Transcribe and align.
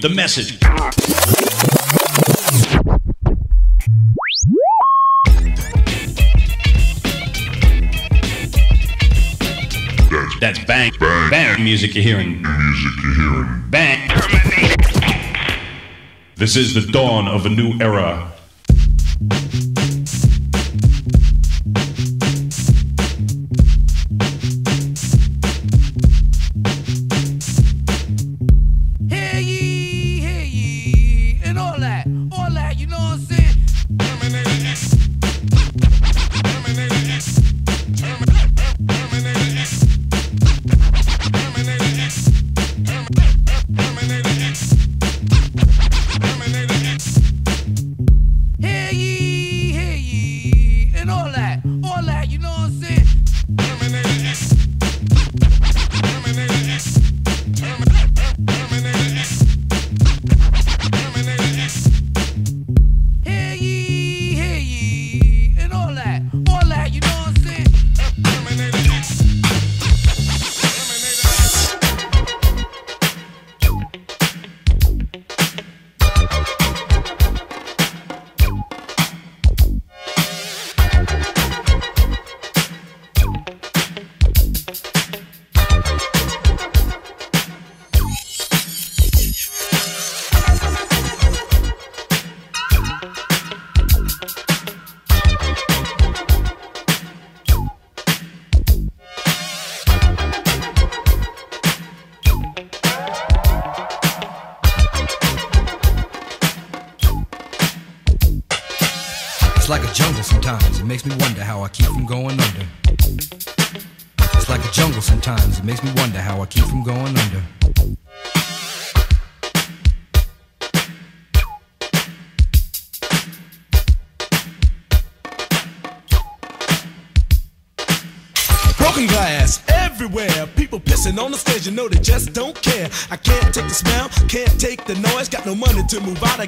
the 0.00 0.08
message. 0.10 0.58
That's 10.38 10.62
bang, 10.64 10.92
bang, 11.00 11.30
bang 11.30 11.64
music 11.64 11.94
you're 11.94 12.04
hearing. 12.04 12.42
Music 12.42 12.92
you're 13.02 13.14
hearing. 13.14 13.62
Bang. 13.70 14.10
This 16.36 16.56
is 16.56 16.74
the 16.74 16.92
dawn 16.92 17.26
of 17.26 17.46
a 17.46 17.48
new 17.48 17.78
era. 17.80 18.35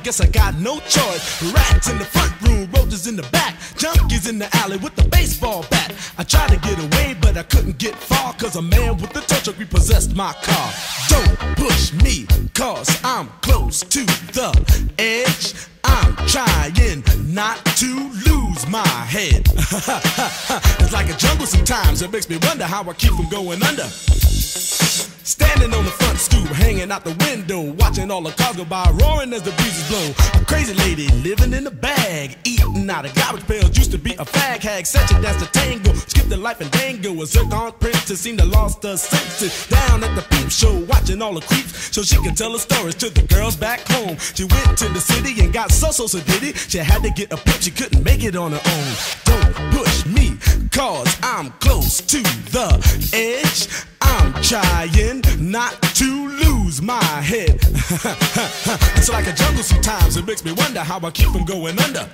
Guess 0.09 0.23
I 0.23 0.27
got 0.29 0.55
no 0.59 0.81
choice. 0.89 1.53
Rats 1.53 1.91
in 1.91 1.99
the 1.99 2.05
front 2.07 2.33
room, 2.41 2.71
roaches 2.73 3.07
in 3.07 3.15
the 3.15 3.25
back, 3.25 3.55
junkies 3.77 4.27
in 4.27 4.39
the 4.39 4.49
alley 4.57 4.79
with 4.79 4.97
the 4.97 5.07
baseball 5.11 5.67
bat. 5.71 5.93
I 6.17 6.25
tried 6.25 6.49
to 6.49 6.57
get 6.57 6.79
away, 6.79 7.15
but 7.21 7.37
I 7.37 7.43
couldn't 7.43 7.77
get 7.77 7.95
far, 7.95 8.33
cause 8.33 8.57
a 8.57 8.63
man 8.63 8.97
with 8.97 9.15
a 9.15 9.21
tow 9.21 9.37
truck 9.37 9.59
repossessed 9.59 10.17
my 10.17 10.33
car. 10.41 10.73
Don't 11.11 11.37
push 11.59 11.93
me, 11.93 12.27
cause 12.55 12.89
I'm 13.05 13.29
close 13.43 13.81
to 13.81 14.07
the 14.33 14.51
edge. 14.99 15.53
I'm 15.85 16.17
trying 16.27 17.05
not 17.39 17.65
to 17.77 18.11
lose 18.27 18.67
my 18.69 18.87
head. 18.87 19.47
it's 20.81 20.93
like 20.93 21.09
a 21.09 21.17
jungle 21.17 21.47
sometimes. 21.47 22.03
It 22.03 22.11
makes 22.11 22.29
me 22.29 22.39
wonder 22.43 22.65
how 22.65 22.83
I 22.83 22.93
keep 22.95 23.13
from 23.13 23.29
going. 23.29 23.61
Her 38.83 38.97
senses. 38.97 39.67
Down 39.69 40.05
at 40.05 40.15
the 40.15 40.23
peep 40.31 40.51
show, 40.51 40.85
watching 40.85 41.23
all 41.23 41.35
the 41.35 41.41
creeps, 41.41 41.95
so 41.95 42.03
she 42.03 42.17
could 42.23 42.37
tell 42.37 42.53
her 42.53 42.59
stories 42.59 42.95
to 42.97 43.11
the 43.11 43.23
girls 43.35 43.57
back 43.57 43.81
home. 43.89 44.17
She 44.19 44.45
went 44.45 44.79
to 44.79 44.89
the 44.89 45.01
city 45.01 45.41
and 45.43 45.53
got 45.53 45.71
so 45.71 45.91
so 45.91 46.07
so 46.07 46.21
did. 46.21 46.57
She 46.57 46.79
had 46.79 47.03
to 47.03 47.11
get 47.11 47.33
a 47.33 47.37
pimp, 47.37 47.61
she 47.61 47.71
couldn't 47.71 48.05
make 48.05 48.25
it 48.25 48.37
on 48.37 48.53
her 48.53 48.61
own. 48.65 48.89
Don't 49.25 49.55
push 49.73 50.07
me, 50.07 50.37
cause 50.71 51.17
I'm 51.23 51.51
close 51.61 52.01
to 52.01 52.23
the 52.53 52.69
edge. 53.13 53.69
I'm 54.01 54.33
trying 54.43 55.23
not 55.51 55.81
to 55.95 56.29
lose 56.29 56.81
my 56.81 57.03
head. 57.03 57.55
it's 58.97 59.09
like 59.09 59.27
a 59.27 59.33
jungle 59.33 59.63
sometimes, 59.63 60.17
it 60.17 60.27
makes 60.27 60.45
me 60.45 60.53
wonder 60.53 60.81
how 60.81 61.01
I 61.01 61.11
keep 61.11 61.29
from 61.29 61.45
going 61.45 61.79
under. 61.79 62.09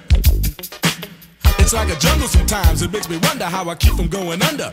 It's 1.58 1.72
like 1.72 1.88
a 1.88 1.98
jungle 1.98 2.28
sometimes, 2.28 2.82
it 2.82 2.92
makes 2.92 3.08
me 3.08 3.18
wonder 3.22 3.44
how 3.44 3.68
I 3.68 3.74
keep 3.74 3.94
from 3.94 4.08
going 4.08 4.42
under. 4.42 4.72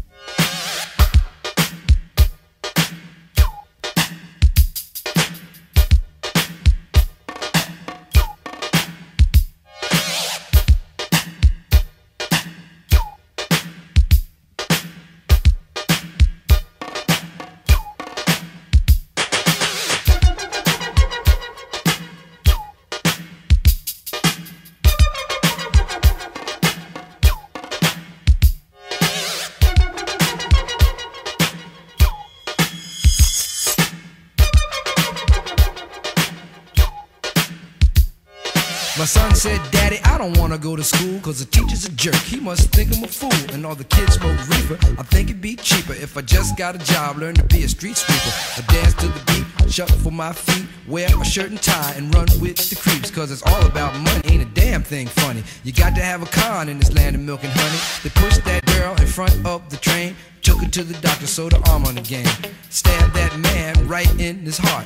Got 46.61 46.75
a 46.75 46.93
job, 46.93 47.17
learn 47.17 47.33
to 47.33 47.43
be 47.45 47.63
a 47.63 47.67
street 47.67 47.97
sweeper. 47.97 48.31
I 48.55 48.61
dance 48.71 48.93
to 49.01 49.07
the 49.07 49.19
beat, 49.25 49.73
shuffle 49.73 50.11
my 50.11 50.31
feet, 50.31 50.67
wear 50.87 51.07
a 51.07 51.25
shirt 51.25 51.49
and 51.49 51.59
tie, 51.59 51.95
and 51.97 52.13
run 52.13 52.27
with 52.39 52.69
the 52.69 52.75
creeps, 52.75 53.09
cause 53.09 53.31
it's 53.31 53.41
all 53.41 53.65
about 53.65 53.99
money. 54.01 54.21
Ain't 54.25 54.43
a 54.43 54.53
damn 54.53 54.83
thing 54.83 55.07
funny. 55.07 55.43
You 55.63 55.73
got 55.73 55.95
to 55.95 56.03
have 56.03 56.21
a 56.21 56.27
con 56.27 56.69
in 56.69 56.77
this 56.77 56.93
land 56.93 57.15
of 57.15 57.23
milk 57.23 57.43
and 57.43 57.51
honey. 57.51 57.79
They 58.03 58.11
pushed 58.11 58.45
that 58.45 58.63
girl 58.77 58.93
in 59.01 59.07
front 59.07 59.43
of 59.43 59.71
the 59.71 59.77
train, 59.77 60.15
took 60.43 60.59
her 60.59 60.69
to 60.69 60.83
the 60.83 60.93
doctor, 61.01 61.25
sewed 61.25 61.53
her 61.53 61.61
arm 61.67 61.85
on 61.85 61.95
the 61.95 62.01
game. 62.01 62.29
Stabbed 62.69 63.15
that 63.15 63.35
man 63.39 63.87
right 63.87 64.11
in 64.19 64.41
his 64.41 64.59
heart. 64.59 64.85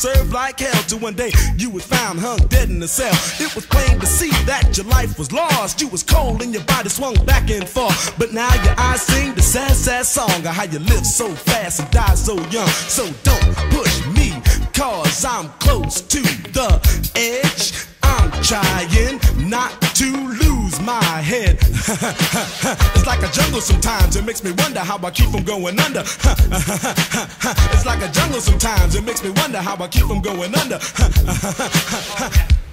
to 0.00 0.14
serve 0.14 0.32
like 0.32 0.60
hell. 0.60 0.82
Till 0.84 0.98
one 0.98 1.14
day 1.14 1.32
you 1.56 1.70
was 1.70 1.84
found 1.84 2.20
hung 2.20 2.38
dead 2.48 2.70
in 2.70 2.82
a 2.82 2.88
cell. 2.88 3.12
It 3.44 3.54
was 3.54 3.66
plain 3.66 3.98
to 4.00 4.06
see 4.06 4.30
that 4.46 4.76
your 4.76 4.86
life 4.86 5.18
was 5.18 5.32
lost. 5.32 5.80
You 5.80 5.88
was 5.88 6.02
cold 6.02 6.42
and 6.42 6.52
your 6.52 6.64
body 6.64 6.88
swung 6.88 7.14
back 7.24 7.50
and 7.50 7.68
forth. 7.68 8.14
But 8.18 8.32
now 8.32 8.52
your 8.64 8.74
eyes 8.78 9.02
sing 9.02 9.34
the 9.34 9.42
sad, 9.42 9.72
sad 9.72 10.06
song 10.06 10.30
of 10.30 10.46
how 10.46 10.64
you 10.64 10.78
live 10.78 11.06
so 11.06 11.28
fast 11.28 11.80
and 11.80 11.90
die 11.90 12.14
so 12.14 12.34
young. 12.50 12.68
So 12.88 13.04
don't 13.22 13.56
push 13.70 14.06
me, 14.06 14.32
cause 14.72 15.24
I'm 15.24 15.48
close 15.58 16.00
to 16.00 16.20
the 16.20 16.70
edge. 17.16 17.86
I'm 18.02 18.30
trying 18.42 19.20
not 19.48 19.80
to 19.96 20.10
lose 20.10 20.49
my 20.90 21.22
head. 21.22 21.58
it's 21.62 23.06
like 23.06 23.22
a 23.22 23.30
jungle 23.30 23.60
sometimes. 23.60 24.16
It 24.16 24.24
makes 24.24 24.42
me 24.42 24.50
wonder 24.58 24.80
how 24.80 24.98
I 24.98 25.10
keep 25.10 25.30
from 25.30 25.44
going 25.44 25.78
under. 25.78 26.00
it's 27.74 27.86
like 27.86 28.02
a 28.02 28.10
jungle 28.10 28.40
sometimes. 28.40 28.94
It 28.96 29.04
makes 29.04 29.22
me 29.22 29.30
wonder 29.30 29.58
how 29.58 29.76
I 29.76 29.86
keep 29.88 30.06
from 30.06 30.20
going 30.20 30.54
under. 30.54 30.78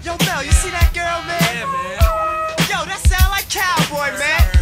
Yo, 0.05 0.15
Mel, 0.25 0.43
you 0.43 0.51
see 0.51 0.71
that 0.71 0.89
girl, 0.93 1.21
man? 1.29 1.41
Yeah, 1.41 1.65
man. 1.69 1.99
Yo, 2.71 2.85
that 2.89 3.01
sound 3.05 3.29
like 3.29 3.47
cowboy, 3.49 4.17
man. 4.17 4.56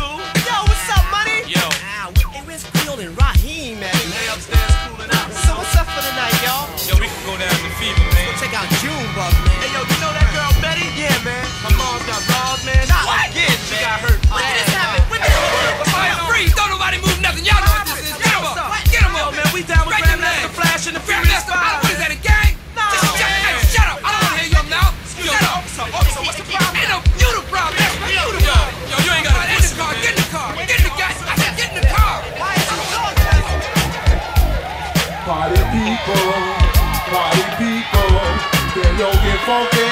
Stereo 38.95 39.11
get 39.11 39.39
funky. 39.43 39.89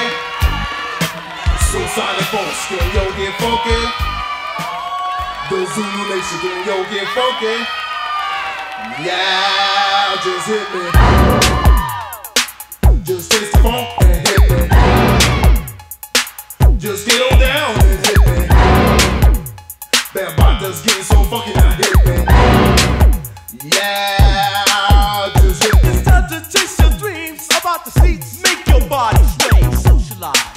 So 1.68 1.78
sonic 1.92 2.26
folks, 2.32 2.56
stereo 2.64 3.04
get 3.16 3.34
funky. 3.38 3.80
The 5.50 5.58
Zulu 5.74 6.02
Nation, 6.08 6.38
stereo 6.40 6.76
get 6.90 7.08
funky. 7.08 7.56
Yeah, 9.04 10.16
just 10.24 10.46
hit 10.48 10.66
me. 10.72 10.84
Just 13.02 13.30
taste 13.30 13.52
the 13.52 13.58
funk 13.58 13.88
and 14.00 14.26
hit 14.26 14.42
me. 14.50 14.56
Just 16.78 17.06
get 17.06 17.20
on 17.20 17.38
down 17.38 17.74
and 17.84 18.06
hit 18.06 18.18
me. 18.26 18.46
That 20.14 20.30
body's 20.38 20.80
getting 20.80 21.02
so 21.02 21.24
funky 21.24 21.52
now 21.52 21.70
hit 21.72 21.94
me. 22.06 22.14
Yeah, 23.70 25.30
just 25.36 25.62
hit 25.62 25.74
me. 25.82 25.90
It's 25.90 26.02
time 26.04 26.26
to 26.30 26.40
chase 26.50 26.78
your 26.78 26.92
dreams 26.98 27.48
about 27.60 27.84
the 27.84 27.90
seats. 28.00 28.43
Body 28.94 29.24
sway. 29.24 29.72
Socialize. 29.72 30.53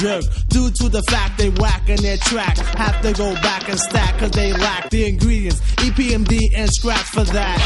Jerked. 0.00 0.48
Due 0.48 0.70
to 0.70 0.88
the 0.88 1.02
fact 1.02 1.38
they 1.38 1.50
whacking 1.50 2.00
their 2.02 2.16
track. 2.16 2.56
Have 2.56 3.00
to 3.02 3.12
go 3.12 3.34
back 3.34 3.68
and 3.68 3.78
stack 3.78 4.18
cause 4.18 4.30
they 4.30 4.52
lack 4.52 4.90
the 4.90 5.06
ingredients. 5.06 5.60
EPMD 5.76 6.38
and 6.56 6.70
scratch 6.70 7.06
for 7.12 7.24
that. 7.24 7.58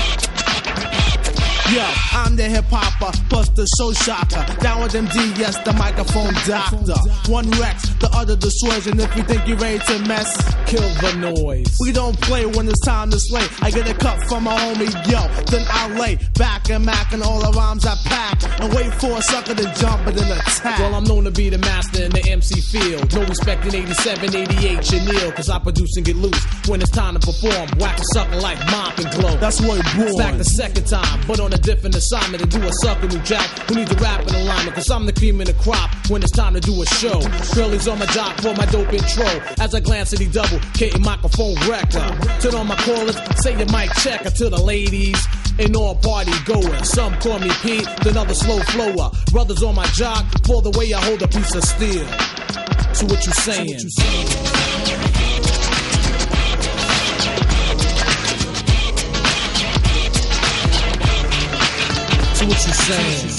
Yo, 1.73 1.83
I'm 2.13 2.37
the 2.37 2.45
hip 2.45 2.67
hopper, 2.69 3.11
plus 3.31 3.49
the 3.51 3.67
show 3.79 3.93
shocker. 3.93 4.45
Down 4.61 4.83
with 4.83 4.93
MD, 4.93 5.39
yes, 5.39 5.57
the 5.65 5.73
microphone 5.73 6.35
doctor. 6.47 6.95
One 7.33 7.51
Rex, 7.53 7.89
the 8.01 8.11
other 8.13 8.37
destroys, 8.37 8.87
and 8.87 9.01
if 9.01 9.17
you 9.17 9.23
think 9.23 9.49
you're 9.49 9.57
ready 9.57 9.79
to 9.79 9.99
mess, 10.07 10.31
kill 10.67 10.87
the 11.01 11.17
noise. 11.17 11.75
We 11.81 11.91
don't 11.91 12.21
play 12.21 12.45
when 12.45 12.69
it's 12.69 12.81
time 12.81 13.11
to 13.11 13.19
slay. 13.19 13.47
I 13.63 13.71
get 13.71 13.89
a 13.89 13.95
cut 13.95 14.23
from 14.29 14.45
my 14.45 14.55
homie, 14.55 14.93
yo, 15.11 15.27
then 15.51 15.67
I 15.71 15.99
lay 15.99 16.19
back 16.39 16.69
and 16.69 16.85
mack 16.85 17.13
and 17.13 17.23
all 17.23 17.41
the 17.41 17.51
rhymes 17.57 17.87
I 17.87 17.97
pack 18.05 18.14
and 18.65 18.75
wait 18.75 18.93
for 18.95 19.13
a 19.19 19.23
sucker 19.23 19.55
to 19.55 19.65
jump 19.75 20.07
and 20.07 20.17
then 20.17 20.31
attack. 20.39 20.79
Well, 20.79 20.95
I'm 20.95 21.05
known 21.05 21.25
to 21.25 21.31
be 21.31 21.51
the 21.51 21.59
master 21.59 22.05
in 22.05 22.11
the 22.11 22.25
MC 22.31 22.61
field. 22.61 23.13
No 23.15 23.25
respect 23.25 23.65
in 23.67 23.75
87, 23.75 24.35
88, 24.35 24.85
Chanel, 24.85 25.33
cause 25.33 25.51
I 25.51 25.59
produce 25.59 25.97
and 25.97 26.05
get 26.05 26.17
loose. 26.17 26.43
When 26.67 26.81
it's 26.81 26.91
time 26.91 27.15
to 27.15 27.21
perform, 27.21 27.69
whack 27.79 27.99
a 27.99 28.05
sucker 28.13 28.37
like 28.41 28.59
mop 28.71 28.99
and 28.99 29.11
glow. 29.13 29.37
That's 29.37 29.61
what 29.61 29.79
it 29.79 29.87
born. 29.97 30.17
Back 30.17 30.39
the 30.39 30.45
second 30.45 30.87
time, 30.87 31.21
but 31.27 31.41
on 31.41 31.53
a 31.53 31.59
different 31.59 31.95
assignment 31.95 32.43
to 32.43 32.49
do 32.49 32.65
a 32.67 32.73
sucker 32.83 33.09
new 33.09 33.21
jack 33.21 33.47
who 33.69 33.77
needs 33.77 33.93
a 33.93 33.97
rap 33.97 34.27
in 34.27 34.35
alignment. 34.35 34.75
Cause 34.75 34.91
I'm 34.91 35.07
the 35.07 35.13
cream 35.13 35.41
in 35.41 35.47
the 35.47 35.55
crop 35.55 35.91
when 36.09 36.23
it's 36.23 36.33
time 36.33 36.55
to 36.55 36.61
do 36.61 36.81
a 36.81 36.87
show. 36.87 37.21
Girlies 37.55 37.89
on 37.89 37.99
my 37.99 38.07
jock 38.07 38.41
for 38.41 38.55
my 38.55 38.67
dope 38.67 38.93
intro. 38.93 39.29
As 39.61 39.75
I 39.75 39.81
glance 39.81 40.13
at 40.13 40.19
the 40.21 40.29
double, 40.29 40.59
K 40.73 40.91
microphone 41.01 41.55
wrecker. 41.69 42.09
Turn 42.41 42.55
on 42.55 42.67
my 42.67 42.77
callers, 42.77 43.17
say 43.43 43.57
your 43.57 43.71
mic 43.73 43.93
checker 44.01 44.31
to 44.31 44.49
the 44.49 44.61
ladies. 44.61 45.21
And 45.57 45.77
all 45.77 45.95
party 45.95 46.33
goers. 46.45 46.91
Some 46.91 47.15
call 47.21 47.39
me 47.39 47.49
Pete, 47.63 47.87
then 48.03 48.17
other 48.17 48.35
slow 48.35 48.59
flower. 48.59 49.11
Brothers 49.31 49.63
on 49.63 49.77
my 49.77 49.87
jock 49.87 50.27
for 50.45 50.61
the 50.61 50.71
way 50.77 50.93
I 50.93 51.01
hold 51.01 51.23
a 51.23 51.29
piece 51.29 51.55
of 51.55 51.63
steel. 51.63 52.07
So 52.93 53.07
what 53.07 53.25
you 53.25 53.33
saying? 53.33 53.79
So 62.35 62.47
what 62.47 62.67
you 62.67 62.73
saying? 62.73 63.31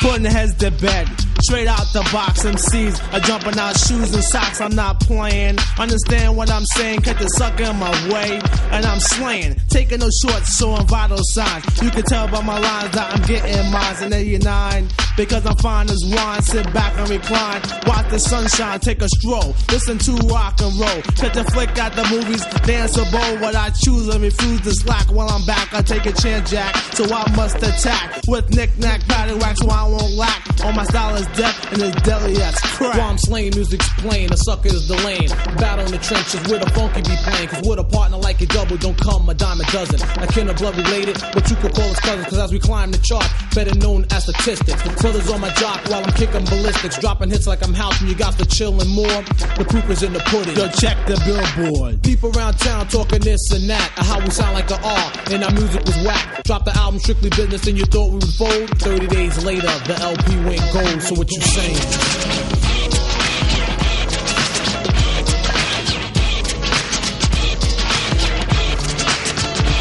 Putting 0.00 0.24
heads 0.24 0.54
to 0.56 0.70
bed. 0.72 1.15
Straight 1.46 1.68
out 1.68 1.86
the 1.92 2.02
box, 2.12 2.42
MCs 2.42 2.98
are 3.14 3.20
jumping 3.20 3.56
out 3.56 3.78
shoes 3.78 4.12
and 4.12 4.24
socks. 4.24 4.60
I'm 4.60 4.74
not 4.74 4.98
playing. 4.98 5.58
Understand 5.78 6.36
what 6.36 6.50
I'm 6.50 6.64
saying? 6.74 7.02
Cut 7.02 7.18
the 7.18 7.28
sucker 7.38 7.70
in 7.70 7.76
my 7.76 7.92
way, 8.12 8.40
and 8.72 8.84
I'm 8.84 8.98
slaying. 8.98 9.54
Taking 9.68 10.00
no 10.00 10.10
shorts, 10.10 10.58
showing 10.58 10.84
vital 10.88 11.20
signs. 11.22 11.64
You 11.80 11.90
can 11.90 12.02
tell 12.02 12.26
by 12.26 12.42
my 12.42 12.58
lines 12.58 12.90
that 12.94 13.14
I'm 13.14 13.22
getting 13.22 13.70
mines 13.70 14.02
in 14.02 14.12
89. 14.12 14.88
Because 15.16 15.46
I'm 15.46 15.56
fine 15.58 15.88
as 15.88 16.02
wine, 16.04 16.42
sit 16.42 16.70
back 16.74 16.98
and 16.98 17.08
recline. 17.08 17.62
Watch 17.86 18.10
the 18.10 18.18
sunshine, 18.18 18.80
take 18.80 19.00
a 19.00 19.08
stroll. 19.08 19.54
Listen 19.70 19.98
to 19.98 20.12
rock 20.26 20.60
and 20.60 20.74
roll. 20.78 21.00
Cut 21.16 21.32
the 21.32 21.44
flick 21.54 21.70
at 21.78 21.94
the 21.94 22.04
movies, 22.10 22.44
dance 22.66 22.98
a 22.98 23.04
bowl. 23.10 23.38
What 23.38 23.54
I 23.54 23.70
choose 23.70 24.08
and 24.08 24.20
refuse 24.20 24.60
to 24.62 24.72
slack. 24.72 25.06
While 25.12 25.30
I'm 25.30 25.46
back, 25.46 25.72
I 25.72 25.80
take 25.80 26.06
a 26.06 26.12
chance, 26.12 26.50
Jack. 26.50 26.74
So 26.92 27.04
I 27.04 27.24
must 27.36 27.56
attack 27.58 28.20
with 28.26 28.50
knick-knack, 28.54 29.02
paddywhack, 29.02 29.56
so 29.56 29.70
I 29.70 29.88
won't 29.88 30.12
lack. 30.14 30.45
All 30.64 30.72
my 30.72 30.84
style 30.84 31.14
is 31.16 31.26
death 31.36 31.72
and 31.72 31.82
it's 31.82 32.02
deadly 32.02 32.40
as 32.42 32.54
crack. 32.76 32.96
While 32.96 33.10
I'm 33.10 33.18
slaying, 33.18 33.54
music's 33.54 33.88
playing, 34.00 34.28
the 34.28 34.36
sucker 34.36 34.68
is 34.68 34.88
the 34.88 34.96
lane. 35.04 35.28
Battle 35.58 35.84
in 35.84 35.92
the 35.92 35.98
trenches 35.98 36.40
where 36.48 36.58
the 36.58 36.70
funky 36.70 37.02
be 37.02 37.16
playing. 37.24 37.48
Cause 37.48 37.68
with 37.68 37.78
a 37.78 37.84
partner 37.84 38.16
like 38.18 38.40
a 38.40 38.46
double, 38.46 38.76
don't 38.76 38.98
come 38.98 39.28
a 39.28 39.34
dime 39.34 39.60
a 39.60 39.64
dozen. 39.70 40.00
I 40.18 40.26
kin 40.26 40.48
of 40.48 40.56
blood 40.56 40.76
related, 40.76 41.20
but 41.32 41.48
you 41.50 41.56
could 41.56 41.74
call 41.74 41.88
us 41.90 42.00
cousins. 42.00 42.26
Cause 42.26 42.38
as 42.38 42.52
we 42.52 42.58
climb 42.58 42.90
the 42.90 42.98
chart, 42.98 43.26
better 43.54 43.74
known 43.78 44.06
as 44.10 44.24
statistics. 44.24 44.82
The 44.82 44.90
brothers 45.00 45.30
on 45.30 45.40
my 45.40 45.50
jock 45.54 45.80
while 45.88 46.04
I'm 46.04 46.12
kicking 46.12 46.44
ballistics. 46.44 46.98
Dropping 46.98 47.30
hits 47.30 47.46
like 47.46 47.62
I'm 47.64 47.74
house 47.74 48.00
and 48.00 48.08
you 48.08 48.16
got 48.16 48.38
to 48.38 48.44
chillin' 48.44 48.88
more. 48.94 49.22
The 49.58 49.64
proof 49.68 49.88
is 49.90 50.02
in 50.02 50.12
the 50.12 50.20
pudding. 50.30 50.56
Yo, 50.56 50.68
check 50.68 50.96
the 51.06 51.16
billboard. 51.26 52.02
People 52.02 52.36
around 52.36 52.58
town 52.58 52.88
talking 52.88 53.20
this 53.20 53.50
and 53.52 53.68
that. 53.68 53.90
How 53.96 54.20
we 54.20 54.30
sound 54.30 54.54
like 54.54 54.70
an 54.70 54.80
R 54.82 55.12
and 55.30 55.44
our 55.44 55.52
music 55.52 55.84
was 55.84 55.96
whack. 56.04 56.44
Drop 56.44 56.64
the 56.64 56.76
album 56.76 56.98
strictly 57.00 57.30
business 57.30 57.66
and 57.66 57.76
you 57.76 57.84
thought 57.84 58.08
we 58.08 58.18
would 58.18 58.34
fold. 58.34 58.70
30 58.80 59.06
days 59.08 59.44
later, 59.44 59.72
the 59.86 59.96
LP 60.00 60.45
went 60.46 60.72
gold. 60.72 61.02
So 61.02 61.14
what 61.16 61.30
you 61.30 61.40
saying? 61.40 61.76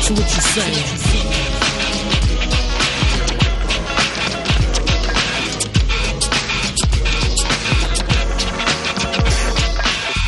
So 0.01 0.13
what 0.13 0.36
you 0.36 0.41
saying? 0.41 1.01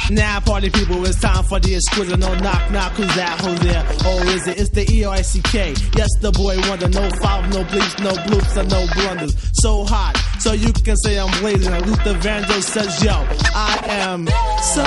Now 0.09 0.39
Party 0.39 0.69
people, 0.69 1.05
it's 1.05 1.19
time 1.19 1.43
for 1.43 1.59
the 1.59 1.75
exquisite. 1.75 2.17
No 2.17 2.33
knock 2.35 2.71
knock, 2.71 2.93
who's 2.93 3.13
that? 3.15 3.39
Who's 3.41 3.59
there? 3.59 3.83
Or 4.09 4.25
is 4.33 4.47
it? 4.47 4.59
It's 4.59 4.69
the 4.69 4.89
E 4.91 5.03
R 5.03 5.13
I 5.13 5.21
C 5.21 5.41
K. 5.41 5.75
Yes, 5.95 6.09
the 6.21 6.31
boy 6.31 6.57
wonder. 6.69 6.87
No 6.87 7.09
foul, 7.21 7.43
no 7.49 7.63
bleeps, 7.65 7.99
no 8.03 8.11
bloops, 8.25 8.57
and 8.57 8.69
no 8.71 8.87
blunders. 8.95 9.35
So 9.53 9.83
hot, 9.83 10.15
so 10.47 10.53
you 10.53 10.71
can 10.71 10.95
say 10.95 11.19
I'm 11.19 11.29
blazing. 11.41 11.73
And 11.73 11.85
Luther 11.85 12.13
Vandross 12.13 12.63
says, 12.63 13.03
Yo, 13.03 13.11
I 13.53 13.77
am 13.89 14.27
so 14.63 14.85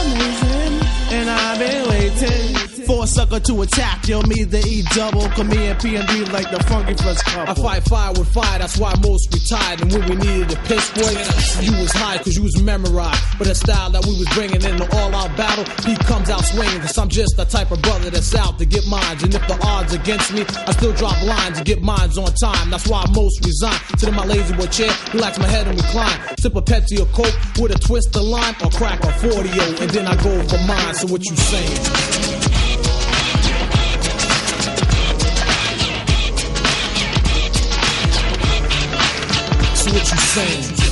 amazing, 0.00 0.80
and 1.12 1.28
I've 1.28 1.58
been 1.58 1.88
waiting. 1.90 2.53
For 2.86 3.04
a 3.04 3.06
sucker 3.06 3.40
to 3.40 3.62
attack, 3.62 4.06
yo, 4.06 4.20
me 4.28 4.44
the 4.44 4.60
E 4.60 4.84
double, 4.92 5.26
come 5.32 5.48
me 5.48 5.68
and 5.68 5.80
P 5.80 5.96
and 5.96 6.06
D 6.06 6.24
like 6.26 6.50
the 6.50 6.62
funky 6.64 6.92
fresh 6.92 7.16
couple. 7.22 7.64
I 7.64 7.80
fight 7.80 7.84
fire 7.88 8.12
with 8.12 8.28
fire, 8.28 8.58
that's 8.58 8.76
why 8.76 8.92
most 9.00 9.32
retired. 9.32 9.80
And 9.80 9.90
when 9.90 10.04
we 10.10 10.16
needed 10.16 10.52
a 10.52 10.60
piss 10.68 10.92
boy, 10.92 11.16
you 11.64 11.72
was 11.80 11.92
high 11.92 12.18
cause 12.18 12.36
you 12.36 12.42
was 12.42 12.60
memorized. 12.60 13.24
But 13.38 13.48
the 13.48 13.54
style 13.54 13.88
that 13.88 14.04
we 14.04 14.12
was 14.18 14.28
bringing 14.34 14.60
in 14.60 14.76
the 14.76 14.84
all 15.00 15.14
out 15.14 15.34
battle, 15.34 15.64
he 15.88 15.96
comes 16.04 16.28
out 16.28 16.44
swinging. 16.44 16.80
Cause 16.80 16.98
I'm 16.98 17.08
just 17.08 17.38
the 17.38 17.46
type 17.46 17.70
of 17.70 17.80
brother 17.80 18.10
that's 18.10 18.34
out 18.34 18.58
to 18.58 18.66
get 18.66 18.86
mines. 18.86 19.22
And 19.22 19.34
if 19.34 19.46
the 19.48 19.56
odds 19.64 19.94
against 19.94 20.34
me, 20.34 20.44
I 20.44 20.72
still 20.72 20.92
drop 20.92 21.16
lines 21.24 21.56
and 21.56 21.64
get 21.64 21.80
mines 21.80 22.18
on 22.18 22.28
time. 22.36 22.68
That's 22.68 22.86
why 22.86 23.00
I 23.00 23.10
most 23.12 23.40
resign. 23.46 23.80
Sit 23.96 24.10
in 24.10 24.14
my 24.14 24.26
La-Z-Boy 24.26 24.66
chair, 24.66 24.92
relax 25.14 25.38
my 25.38 25.48
head 25.48 25.66
and 25.66 25.80
recline. 25.80 26.36
Sip 26.36 26.54
a 26.54 26.60
Pepsi 26.60 27.00
or 27.00 27.08
Coke 27.16 27.32
with 27.56 27.72
a 27.72 27.78
twist 27.80 28.14
of 28.14 28.24
lime 28.24 28.54
or 28.62 28.68
crack 28.76 29.02
a 29.04 29.12
40 29.24 29.48
and 29.80 29.88
then 29.88 30.06
I 30.06 30.16
go 30.22 30.36
for 30.44 30.60
mine. 30.68 30.94
So 30.94 31.08
what 31.08 31.24
you 31.24 31.34
saying? 31.34 32.43
What 39.94 40.10
you 40.10 40.18
saying? 40.18 40.83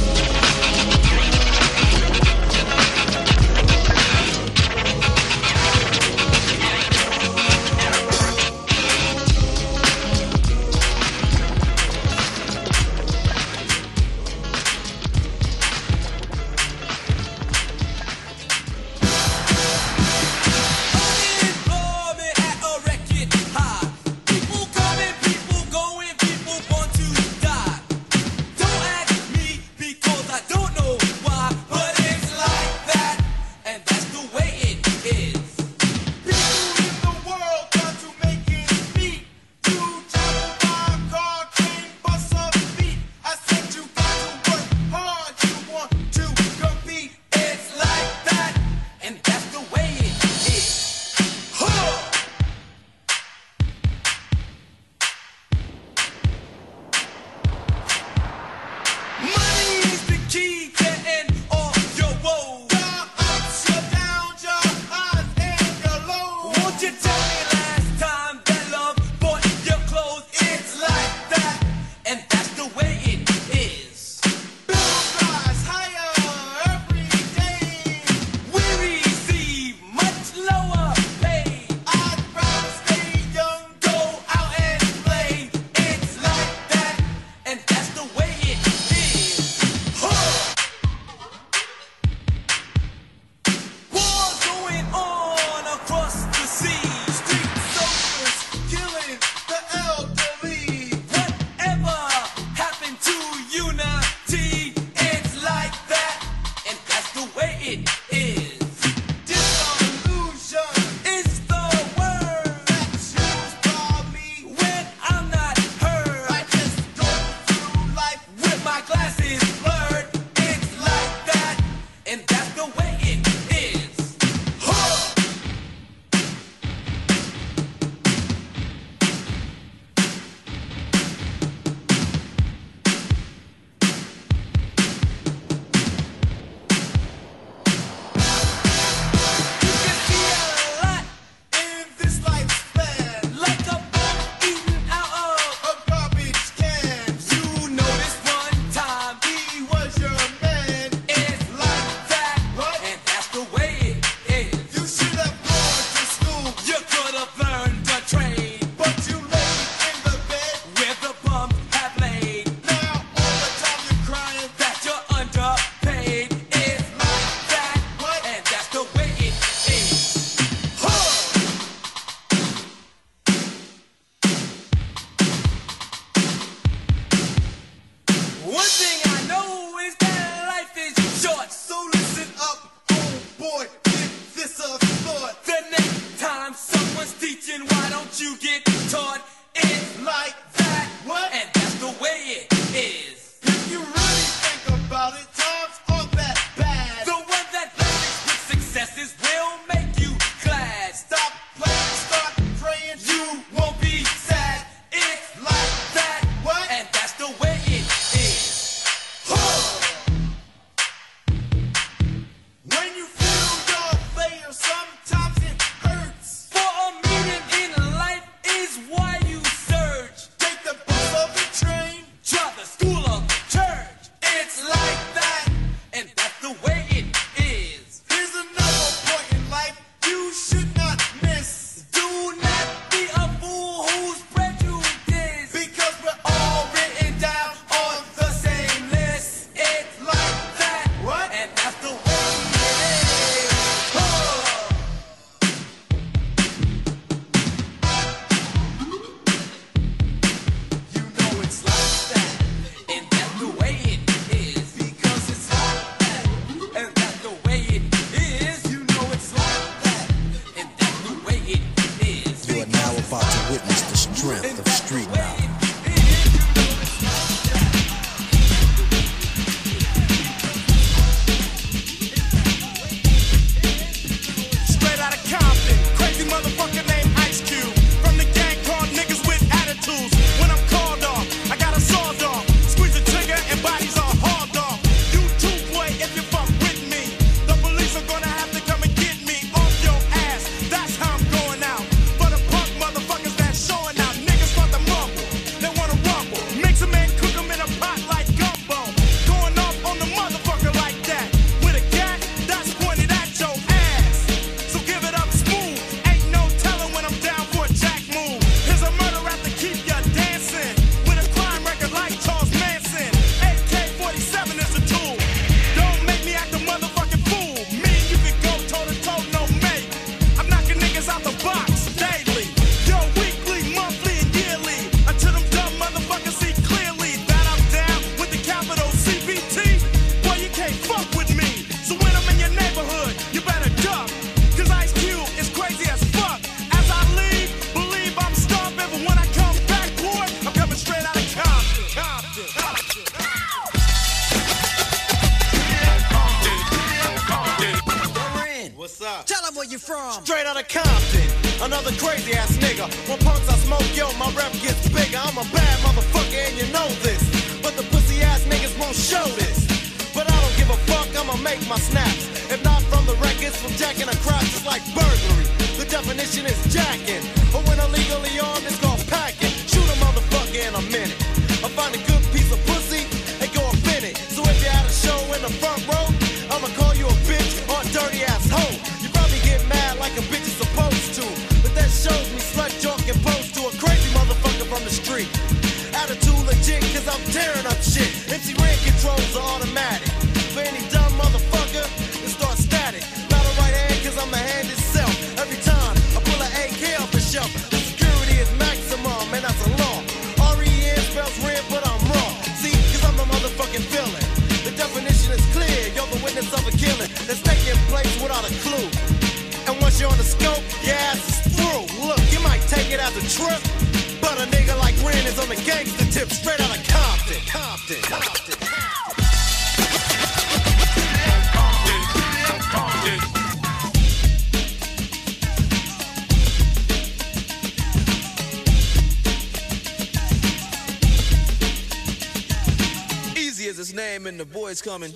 Coming. 434.80 435.12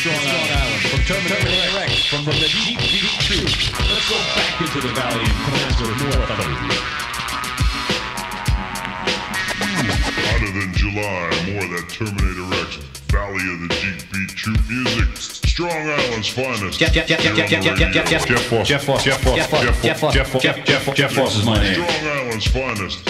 Strong 0.00 0.16
Island, 0.16 0.80
from 0.88 1.00
Terminator 1.04 1.78
X, 1.84 2.06
from 2.06 2.24
the 2.24 2.32
Jeep 2.32 2.78
Beat 2.78 3.04
Truth. 3.20 3.76
Let's 3.76 4.08
go 4.08 4.16
back 4.16 4.60
into 4.60 4.80
the 4.80 4.92
valley 4.94 5.28
and 5.28 5.76
with 5.80 6.00
more 6.00 6.22
of 6.24 6.28
them. 6.40 6.54
Hotter 10.24 10.52
than 10.58 10.72
July, 10.72 11.28
more 11.52 11.76
of 11.76 11.84
Terminator 11.92 12.48
X, 12.64 12.80
Valley 13.12 13.44
of 13.52 13.58
the 13.60 13.68
Jeep 13.74 14.00
Beat 14.10 14.30
Troop. 14.30 15.18
Strong 15.18 15.70
Island's 15.70 16.28
finest. 16.28 16.78
Jeff, 16.78 16.92
Jeff, 16.94 17.06
Jeff, 17.06 17.20
Jeff, 17.20 17.36
Jeff, 17.36 17.50
Jeff, 17.50 17.62
Jeff, 17.62 17.92
Jeff, 17.92 18.08
Jeff, 18.08 18.26
Jeff 18.26 18.42
Foss. 18.44 18.66
Jeff 18.66 18.84
Foss, 18.84 19.04
Jeff 19.04 19.20
Foss, 19.20 19.36
Jeff 19.36 19.50
Foss, 19.50 19.82
Jeff 19.82 20.00
Foss, 20.00 20.14
Jeff 20.14 20.30
Foss, 20.30 20.42
Jeff 20.42 20.64
Jeff 20.64 20.94
Jeff 20.94 21.12
Foss 21.12 21.36
is 21.36 21.44
my 21.44 21.58
name. 21.60 21.74
Strong 21.74 22.06
Island's 22.16 22.46
finest 22.46 23.09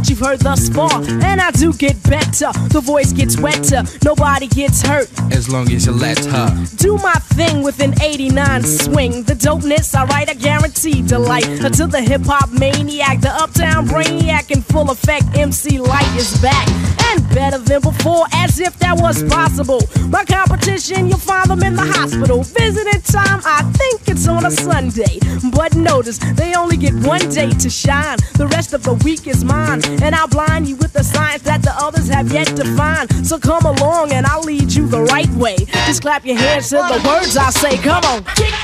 that 0.00 0.08
you've 0.08 0.20
heard 0.20 0.40
thus 0.40 0.68
far. 0.68 1.02
And 1.24 1.40
I 1.40 1.50
do 1.50 1.72
get 1.72 2.02
better. 2.04 2.52
The 2.70 2.80
voice 2.80 3.12
gets 3.12 3.38
wetter. 3.38 3.82
Nobody 4.04 4.46
gets 4.48 4.82
hurt. 4.82 5.08
As 5.32 5.48
long 5.48 5.70
as 5.72 5.86
you 5.86 5.92
let 5.92 6.24
her. 6.24 6.48
Do 6.76 6.96
my 6.98 7.14
thing 7.36 7.62
with 7.62 7.80
an 7.80 8.00
89 8.00 8.62
swing. 8.64 9.22
The 9.24 9.34
dopeness, 9.34 9.94
alright, 9.94 10.28
I 10.28 10.34
guarantee 10.34 11.02
delight. 11.02 11.46
Until 11.46 11.88
the 11.88 12.00
hip 12.00 12.22
hop 12.24 12.50
maniac, 12.50 13.20
the 13.20 13.30
uptown 13.30 13.86
brainiac 13.86 14.50
in 14.50 14.62
full 14.62 14.90
effect, 14.90 15.36
MC 15.36 15.78
Lyte 15.78 16.16
is 16.16 16.40
back. 16.40 16.68
And 17.12 17.28
better 17.34 17.58
than 17.58 17.82
before, 17.82 18.26
as 18.32 18.60
if 18.60 18.78
that 18.78 18.98
was 18.98 19.22
possible. 19.24 19.80
My 20.08 20.24
competition, 20.24 21.08
you'll 21.08 21.18
find 21.18 21.50
them 21.50 21.62
in 21.62 21.74
the 21.74 21.84
hospital. 21.84 22.42
Visiting 22.42 23.02
time, 23.02 23.40
I 23.44 23.62
think 23.76 23.99
on 24.40 24.46
a 24.46 24.50
Sunday. 24.50 25.18
But 25.52 25.74
notice, 25.74 26.18
they 26.34 26.54
only 26.54 26.76
get 26.76 26.94
one 26.94 27.28
day 27.30 27.50
to 27.50 27.70
shine. 27.70 28.18
The 28.36 28.46
rest 28.46 28.72
of 28.72 28.82
the 28.82 28.94
week 29.04 29.26
is 29.26 29.44
mine. 29.44 29.82
And 30.02 30.14
I'll 30.14 30.28
blind 30.28 30.68
you 30.68 30.76
with 30.76 30.92
the 30.92 31.04
signs 31.04 31.42
that 31.42 31.62
the 31.62 31.72
others 31.76 32.08
have 32.08 32.32
yet 32.32 32.46
to 32.56 32.64
find. 32.76 33.08
So 33.26 33.38
come 33.38 33.64
along 33.64 34.12
and 34.12 34.26
I'll 34.26 34.42
lead 34.42 34.72
you 34.72 34.86
the 34.86 35.02
right 35.02 35.30
way. 35.30 35.56
Just 35.86 36.02
clap 36.02 36.24
your 36.24 36.36
hands 36.36 36.68
to 36.70 36.76
the 36.76 37.00
words 37.06 37.36
I 37.36 37.50
say. 37.50 37.76
Come 37.78 38.04
on. 38.04 38.24
Kick, 38.36 38.54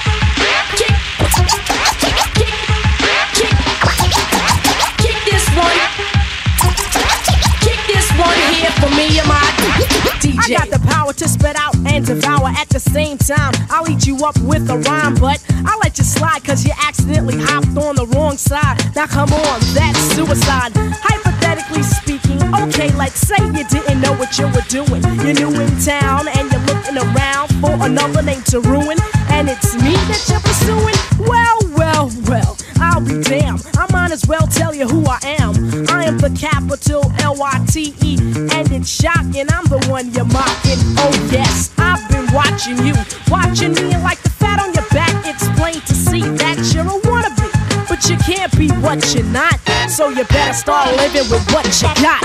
kick, 0.77 0.97
kick 5.03 5.19
this 5.29 5.47
one. 5.57 5.77
Kick 7.61 7.81
this 7.87 8.09
one 8.17 8.39
here 8.55 8.73
for 8.81 8.91
me 8.97 9.19
and 9.19 9.29
my. 9.29 9.66
I 10.47 10.51
got 10.51 10.71
the 10.71 10.79
power 10.87 11.13
to 11.13 11.29
spit 11.29 11.57
out 11.57 11.75
and 11.87 12.07
devour 12.07 12.47
at 12.47 12.69
the 12.69 12.79
same 12.79 13.19
time. 13.19 13.53
I'll 13.69 13.91
eat 13.91 14.07
you 14.07 14.17
up 14.25 14.39
with 14.39 14.71
a 14.71 14.79
rhyme, 14.79 15.17
but 15.17 15.43
I'll 15.67 15.79
let 15.81 15.99
you 15.99 16.05
slide 16.05 16.45
cause 16.45 16.65
you 16.65 16.73
accidentally 16.87 17.37
hopped 17.37 17.77
on 17.77 17.97
the 17.97 18.07
wrong 18.15 18.37
side. 18.37 18.79
Now 18.95 19.07
come 19.07 19.33
on, 19.33 19.61
that's 19.75 19.99
suicide. 20.15 20.71
Hypothetically 21.03 21.83
speaking, 21.83 22.39
okay, 22.63 22.93
like 22.95 23.17
say 23.17 23.43
you 23.43 23.67
didn't 23.67 24.01
know 24.01 24.15
what 24.15 24.39
you 24.39 24.47
were 24.47 24.67
doing. 24.71 25.03
You're 25.19 25.35
new 25.35 25.61
in 25.61 25.71
town 25.83 26.29
and 26.29 26.47
you're 26.53 26.63
looking 26.71 26.97
around 26.97 27.51
for 27.59 27.75
another 27.85 28.23
name 28.23 28.43
to 28.55 28.61
ruin. 28.61 28.99
And 29.35 29.49
it's 29.51 29.75
me 29.75 29.99
that 30.07 30.23
you're 30.31 30.41
pursuing? 30.47 30.95
Well, 31.27 31.59
well, 31.75 32.13
well, 32.31 32.57
I'll 32.79 33.01
be 33.01 33.21
damned. 33.21 33.67
I 33.77 33.91
might 33.91 34.13
as 34.13 34.25
well 34.27 34.47
tell 34.47 34.73
you 34.73 34.87
who 34.87 35.05
I 35.07 35.19
am. 35.41 35.46
I 35.89 36.05
am 36.05 36.19
the 36.19 36.31
capital 36.31 37.13
L 37.21 37.37
Y 37.37 37.65
T 37.69 37.95
E, 38.03 38.17
and 38.53 38.71
it's 38.73 38.89
shocking. 38.89 39.47
I'm 39.51 39.65
the 39.67 39.85
one 39.89 40.13
you're 40.13 40.25
mocking. 40.25 40.79
Oh, 40.99 41.29
yes, 41.31 41.73
I've 41.79 42.09
been 42.09 42.27
watching 42.33 42.79
you, 42.85 42.95
watching 43.29 43.73
me, 43.75 43.93
and 43.93 44.03
like 44.03 44.21
the 44.23 44.31
fat 44.31 44.61
on 44.61 44.73
your 44.75 44.87
back, 44.91 45.15
it's 45.27 45.49
plain 45.59 45.81
to 45.81 45.95
see 45.95 46.23
that 46.23 46.59
you're 46.73 46.85
a 46.85 47.01
wannabe. 47.07 47.49
But 47.89 48.09
you 48.09 48.17
can't 48.19 48.53
be 48.57 48.69
what 48.83 49.15
you're 49.15 49.25
not, 49.25 49.59
so 49.89 50.09
you 50.09 50.25
better 50.25 50.55
start 50.55 50.95
living 50.97 51.29
with 51.31 51.47
what 51.53 51.67
you 51.83 51.89
got. 52.03 52.23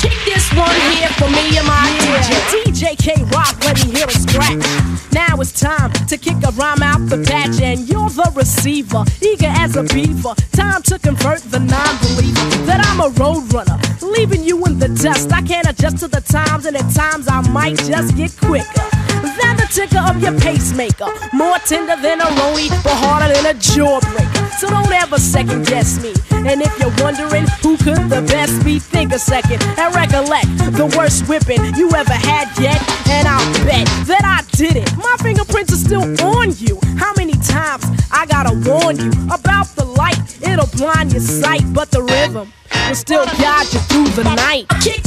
Kick 0.00 0.18
this 0.24 0.52
one 0.54 0.80
here 0.92 1.10
for 1.18 1.28
me 1.30 1.58
and 1.58 1.66
my 1.66 1.86
DJ. 2.00 2.30
DJ 2.50 2.69
K 2.80 3.12
Rock, 3.24 3.62
let 3.64 3.76
me 3.84 3.92
hear 3.92 4.06
a 4.06 4.10
scratch. 4.10 4.64
Now 5.12 5.36
it's 5.38 5.52
time 5.52 5.92
to 6.08 6.16
kick 6.16 6.36
a 6.48 6.50
rhyme 6.52 6.82
out 6.82 7.06
the 7.10 7.22
patch, 7.28 7.60
and 7.60 7.86
you're 7.86 8.08
the 8.08 8.32
receiver, 8.34 9.04
eager 9.20 9.52
as 9.52 9.76
a 9.76 9.82
beaver. 9.82 10.34
Time 10.52 10.80
to 10.84 10.98
convert 10.98 11.42
the 11.42 11.60
non-believer 11.60 12.64
that 12.64 12.80
I'm 12.88 13.00
a 13.00 13.10
road 13.20 13.52
runner, 13.52 13.78
leaving 14.00 14.44
you 14.44 14.64
in 14.64 14.78
the 14.78 14.88
dust. 14.88 15.30
I 15.30 15.42
can't 15.42 15.68
adjust 15.68 15.98
to 15.98 16.08
the 16.08 16.22
times, 16.22 16.64
and 16.64 16.74
at 16.74 16.90
times 16.94 17.28
I 17.28 17.42
might 17.50 17.76
just 17.76 18.16
get 18.16 18.34
quicker 18.38 18.88
than 19.20 19.56
the 19.56 19.68
ticker 19.70 20.00
of 20.00 20.22
your 20.22 20.38
pacemaker. 20.40 21.06
More 21.34 21.58
tender 21.58 21.96
than 22.00 22.20
a 22.22 22.24
roni, 22.40 22.70
but 22.82 22.96
harder 22.96 23.32
than 23.34 23.44
a 23.44 23.58
jawbreaker. 23.58 24.50
So 24.58 24.68
don't 24.70 24.92
ever 24.92 25.18
second 25.18 25.66
guess 25.66 26.02
me. 26.02 26.14
And 26.30 26.62
if 26.62 26.72
you're 26.78 26.94
wondering 27.04 27.46
who 27.62 27.76
could 27.76 28.08
the 28.08 28.22
best 28.28 28.64
be, 28.64 28.78
think 28.78 29.12
a 29.12 29.18
second 29.18 29.62
and 29.76 29.94
recollect 29.94 30.48
the 30.72 30.86
worst 30.96 31.28
whipping 31.28 31.62
you 31.76 31.90
ever 31.92 32.12
had 32.12 32.48
yet. 32.58 32.69
And 33.10 33.26
I'll 33.28 33.52
bet 33.64 33.86
that 34.06 34.24
I 34.24 34.42
did 34.56 34.76
it. 34.76 34.96
My 34.96 35.16
fingerprints 35.22 35.72
are 35.72 35.76
still 35.76 36.04
on 36.24 36.52
you. 36.56 36.78
How 36.98 37.12
many 37.16 37.32
times 37.32 37.84
I 38.12 38.26
gotta 38.26 38.52
warn 38.68 38.96
you 38.96 39.10
about 39.32 39.66
the 39.76 39.84
light? 39.84 40.18
It'll 40.42 40.66
blind 40.78 41.12
your 41.12 41.22
sight, 41.22 41.64
but 41.72 41.90
the 41.90 42.02
rhythm 42.02 42.52
will 42.88 42.94
still 42.94 43.26
guide 43.26 43.72
you 43.72 43.80
through 43.90 44.08
the 44.22 44.24
night. 44.24 44.66
Kick, 44.80 45.02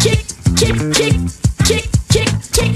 kick, 0.00 0.24
kick, 0.56 0.76
kick, 0.94 1.16
kick, 1.66 1.86
kick, 2.08 2.30
kick. 2.52 2.72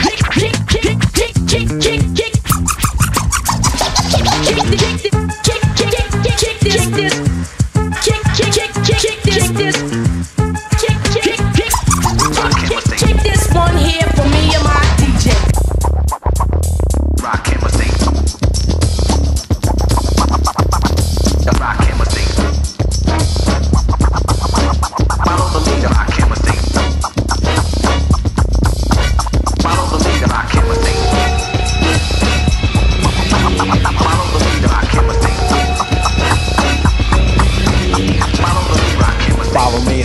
Kick, 0.00 0.20
kick, 0.34 0.56
kick, 0.68 0.98
kick, 1.14 1.34
kick, 1.46 1.66
kick, 1.80 2.02
kick. 2.14 2.32
Kick, 4.44 4.56
kick, 4.70 4.98
kick, 5.00 5.14
kick, 5.42 5.62
kick, 5.76 6.04
kick, 6.22 6.36
kick 6.38 6.56
this, 6.60 6.86
this. 6.88 7.14
Kick, 8.04 8.22
kick, 8.36 8.52
kick, 8.52 8.72
kick, 8.84 8.98
kick 9.00 9.18
this, 9.22 9.48
kick 9.48 9.56
this. 9.56 9.76
Kick, 9.76 9.89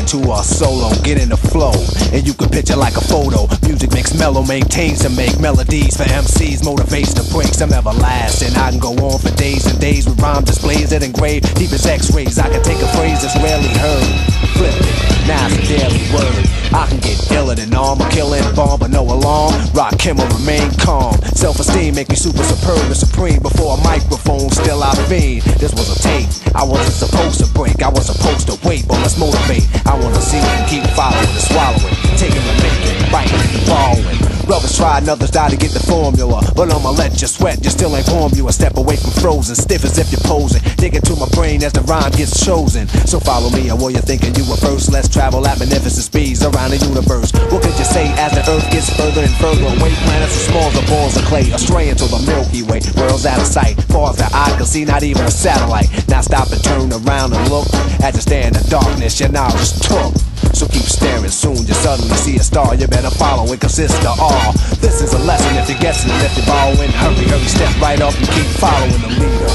into 0.06 0.22
a 0.32 0.43
solo, 0.43 0.93
get 1.01 1.18
in 1.18 1.30
the 1.30 1.38
flow, 1.38 1.74
and 2.14 2.28
you 2.28 2.34
can 2.36 2.47
picture 2.49 2.76
like 2.76 2.95
a 2.95 3.01
photo. 3.01 3.49
Music 3.66 3.91
makes 3.91 4.14
mellow, 4.14 4.43
maintains 4.45 4.99
to 4.99 5.10
make 5.10 5.39
melodies 5.39 5.97
for 5.97 6.03
MCs, 6.03 6.62
motivates 6.62 7.18
to 7.18 7.26
break 7.34 7.47
some 7.47 7.74
everlasting. 7.74 8.53
I 8.56 8.70
can 8.70 8.80
go 8.80 8.93
on 8.93 9.18
for 9.20 9.32
days 9.36 9.66
and 9.66 9.80
days 9.82 10.06
with 10.06 10.22
rhyme 10.22 10.43
displays 10.43 10.91
that 10.91 11.01
engrave 11.01 11.41
deep 11.56 11.74
as 11.74 11.88
X-rays. 11.88 12.38
I 12.38 12.49
can 12.49 12.62
take 12.62 12.78
a 12.84 12.89
phrase 12.93 13.22
that's 13.26 13.36
rarely 13.41 13.74
heard, 13.82 14.06
flip 14.53 14.78
it, 14.78 15.16
now 15.26 15.41
it's 15.49 15.58
a 15.58 15.66
daily 15.74 16.06
word. 16.14 16.45
I 16.70 16.86
can 16.86 16.99
get 16.99 17.32
iller 17.32 17.56
than 17.56 17.74
armor, 17.74 18.06
killing 18.12 18.43
bomb, 18.53 18.80
but 18.80 18.91
no 18.91 19.01
alarm. 19.01 19.53
Rock 19.74 19.99
him 19.99 20.20
or 20.20 20.28
remain 20.38 20.70
calm. 20.78 21.18
Self-esteem 21.34 21.95
make 21.95 22.10
me 22.10 22.16
super 22.16 22.43
superb 22.43 22.86
and 22.86 22.95
supreme. 22.95 23.41
Before 23.41 23.78
a 23.78 23.82
microphone, 23.82 24.49
still 24.51 24.84
I 24.84 24.93
fiend. 25.10 25.41
This 25.58 25.74
was 25.74 25.89
a 25.89 25.97
tape. 25.97 26.30
I 26.53 26.64
wasn't 26.64 26.93
supposed 26.93 27.39
to 27.41 27.47
break. 27.58 27.82
I 27.82 27.89
was 27.89 28.06
supposed 28.06 28.47
to 28.53 28.68
wait, 28.68 28.88
but 28.88 28.99
let's 29.01 29.18
motivate. 29.18 29.66
I 29.88 29.97
wanna 30.06 30.22
see 30.22 30.38
you 30.38 30.66
keep 30.68 30.86
following 30.93 31.18
and 31.18 31.41
swallowing, 31.41 31.95
taking 32.16 32.38
and 32.38 32.62
making, 32.62 33.12
biting 33.12 33.39
and 33.41 33.68
following. 33.68 34.44
Brothers 34.45 34.77
try 34.77 34.99
and 34.99 35.09
others 35.09 35.31
die 35.31 35.49
to 35.49 35.57
get 35.57 35.71
the 35.71 35.81
formula. 35.81 36.41
But 36.55 36.71
I'ma 36.71 36.91
let 36.91 37.19
you 37.21 37.27
sweat, 37.27 37.63
you 37.63 37.69
still 37.69 37.95
ain't 37.97 38.07
warm. 38.13 38.31
You 38.35 38.47
a 38.47 38.53
step 38.53 38.77
away 38.77 38.95
from 38.95 39.11
frozen, 39.17 39.55
stiff 39.55 39.83
as 39.83 39.97
if 39.97 40.11
you're 40.11 40.21
posing. 40.21 40.61
Dig 40.77 40.95
into 40.95 41.15
my 41.15 41.27
brain 41.33 41.63
as 41.63 41.73
the 41.73 41.81
rhyme 41.81 42.11
gets 42.11 42.45
chosen. 42.45 42.87
So 43.09 43.19
follow 43.19 43.49
me, 43.49 43.69
and 43.69 43.81
while 43.81 43.89
you're 43.89 44.05
thinking 44.05 44.35
you 44.35 44.45
were 44.45 44.61
first, 44.61 44.91
let's 44.91 45.09
travel 45.09 45.45
at 45.47 45.57
magnificent 45.57 46.05
speeds 46.05 46.45
around 46.45 46.71
the 46.71 46.77
universe. 46.77 47.33
What 47.49 47.65
could 47.65 47.77
you 47.77 47.85
say 47.85 48.05
as 48.21 48.37
the 48.37 48.45
earth 48.45 48.69
gets 48.69 48.93
further 48.93 49.25
and 49.25 49.33
further 49.41 49.65
away? 49.65 49.93
Planets 50.05 50.37
are 50.37 50.45
small 50.53 50.69
as 50.69 50.85
balls 50.89 51.17
of 51.17 51.25
clay, 51.25 51.49
astray 51.49 51.89
into 51.89 52.05
the 52.05 52.21
Milky 52.29 52.61
Way. 52.61 52.85
World's 52.95 53.25
out 53.25 53.41
of 53.41 53.49
sight, 53.49 53.81
far 53.89 54.13
as 54.13 54.17
the 54.17 54.29
eye 54.29 54.53
can 54.57 54.65
see, 54.65 54.85
not 54.85 55.01
even 55.01 55.25
a 55.25 55.31
satellite. 55.31 55.89
Now 56.07 56.21
stop 56.21 56.51
and 56.51 56.63
turn 56.63 56.93
around 56.93 57.33
and 57.33 57.49
look. 57.49 57.65
As 58.05 58.13
you 58.13 58.21
stand 58.21 58.53
in 58.55 58.61
the 58.61 58.69
darkness, 58.69 59.19
your 59.19 59.29
knowledge 59.29 59.73
took. 59.81 60.13
So 60.53 60.67
keep 60.67 60.87
staring, 60.87 61.31
soon 61.31 61.57
you 61.67 61.73
suddenly 61.73 62.15
see 62.15 62.37
a 62.37 62.43
star. 62.43 62.75
You 62.75 62.87
better 62.87 63.09
follow 63.09 63.51
it, 63.51 63.59
cause 63.59 63.79
it's 63.79 63.97
the 63.99 64.13
all. 64.36 64.51
This 64.83 65.01
is 65.01 65.13
a 65.13 65.21
lesson 65.23 65.55
if 65.55 65.69
you're 65.69 65.79
guessing, 65.79 66.11
if 66.21 66.36
you're 66.38 66.45
borrowing. 66.45 66.91
Hurry, 66.91 67.25
hurry, 67.31 67.47
step 67.47 67.71
right 67.79 68.01
up 68.01 68.13
and 68.15 68.27
keep 68.36 68.47
following 68.59 69.01
the 69.01 69.11
leader. 69.15 69.49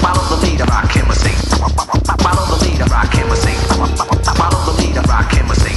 Follow 0.00 0.24
the 0.32 0.38
leader, 0.44 0.64
rock 0.64 0.88
chemistry. 0.90 1.32
Follow 2.24 2.44
the 2.48 2.58
leader, 2.64 2.88
rock 2.88 3.10
chemistry. 3.12 3.54
Follow 4.40 4.60
the 4.66 4.74
leader, 4.80 5.02
rock 5.08 5.28
chemistry. 5.30 5.74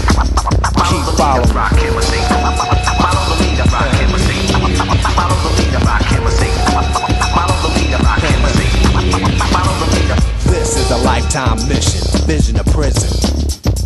Keep 0.90 1.06
following. 1.20 1.52
Rock 1.56 1.74
chemistry. 1.76 2.22
Follow 3.00 3.24
the 3.30 3.38
leader, 3.44 3.68
rock 3.70 3.90
chemistry. 4.00 4.38
Follow 5.16 5.38
the 5.44 5.52
leader, 5.60 5.82
rock 5.84 6.04
chemistry. 6.08 6.50
Follow 7.36 7.58
the 7.64 7.72
leader, 7.76 8.00
rock 8.02 8.20
chemistry. 8.24 8.70
Follow 9.52 9.74
the 9.84 9.88
leader. 9.96 10.18
This 10.52 10.78
is 10.78 10.92
a 10.92 10.98
lifetime 11.04 11.60
mission, 11.68 12.02
vision 12.26 12.60
of 12.60 12.66
prison. 12.68 13.12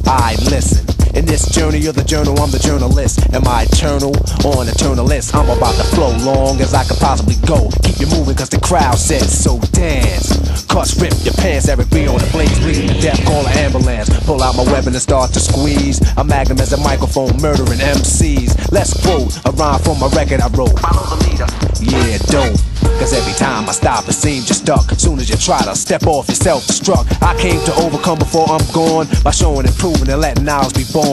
I 0.06 0.36
listen. 0.50 0.99
In 1.20 1.26
this 1.26 1.52
journey 1.52 1.86
of 1.88 1.96
the 1.96 2.04
journal, 2.06 2.40
I'm 2.40 2.50
the 2.50 2.60
journalist. 2.60 3.20
Am 3.36 3.46
I 3.46 3.64
eternal 3.64 4.16
or 4.48 4.64
an 4.64 4.72
eternalist? 4.72 5.36
I'm 5.36 5.52
about 5.52 5.76
to 5.76 5.84
flow 5.92 6.16
long 6.24 6.62
as 6.62 6.74
I 6.74 6.86
could 6.86 6.96
possibly 6.96 7.36
go. 7.46 7.68
Keep 7.84 8.00
you 8.00 8.08
moving 8.08 8.40
cause 8.40 8.48
the 8.48 8.58
crowd 8.62 8.96
says 8.96 9.28
so. 9.28 9.60
Dance. 9.76 10.64
Cuss, 10.72 10.96
rip 10.96 11.12
your 11.28 11.34
pants, 11.34 11.68
Eric 11.68 11.90
B 11.90 12.08
on 12.08 12.24
the 12.24 12.30
blaze, 12.32 12.58
bleeding 12.60 12.88
to 12.88 13.02
death, 13.02 13.20
call 13.26 13.46
an 13.46 13.52
ambulance. 13.60 14.08
Pull 14.24 14.42
out 14.42 14.56
my 14.56 14.64
weapon 14.72 14.96
and 14.96 15.04
start 15.04 15.34
to 15.34 15.42
squeeze. 15.42 16.00
A 16.16 16.24
magnum 16.24 16.60
as 16.60 16.72
a 16.72 16.80
microphone, 16.80 17.36
murdering 17.42 17.84
MCs. 17.84 18.72
Let's 18.72 18.96
quote 19.04 19.36
a 19.44 19.52
rhyme 19.60 19.84
from 19.84 20.00
a 20.00 20.08
record 20.16 20.40
I 20.40 20.48
wrote. 20.56 20.80
Follow 20.80 21.04
the 21.04 21.28
leader. 21.28 21.50
Yeah, 21.84 22.18
don't. 22.32 22.56
Cause 23.00 23.14
every 23.14 23.34
time 23.34 23.68
I 23.68 23.72
stop, 23.72 24.08
it 24.08 24.14
seems 24.14 24.48
you're 24.50 24.60
stuck. 24.60 24.92
Soon 25.00 25.20
as 25.20 25.30
you 25.30 25.38
try 25.38 25.60
to 25.64 25.76
step 25.76 26.04
off, 26.04 26.28
you're 26.28 26.36
self-destruct. 26.36 27.24
I 27.24 27.36
came 27.40 27.64
to 27.64 27.74
overcome 27.76 28.20
before 28.20 28.46
I'm 28.50 28.64
gone 28.74 29.08
by 29.24 29.32
showing 29.32 29.66
and 29.66 29.76
proving 29.76 30.10
and 30.10 30.20
letting 30.20 30.48
ours 30.48 30.74
be 30.74 30.84
born. 30.92 31.09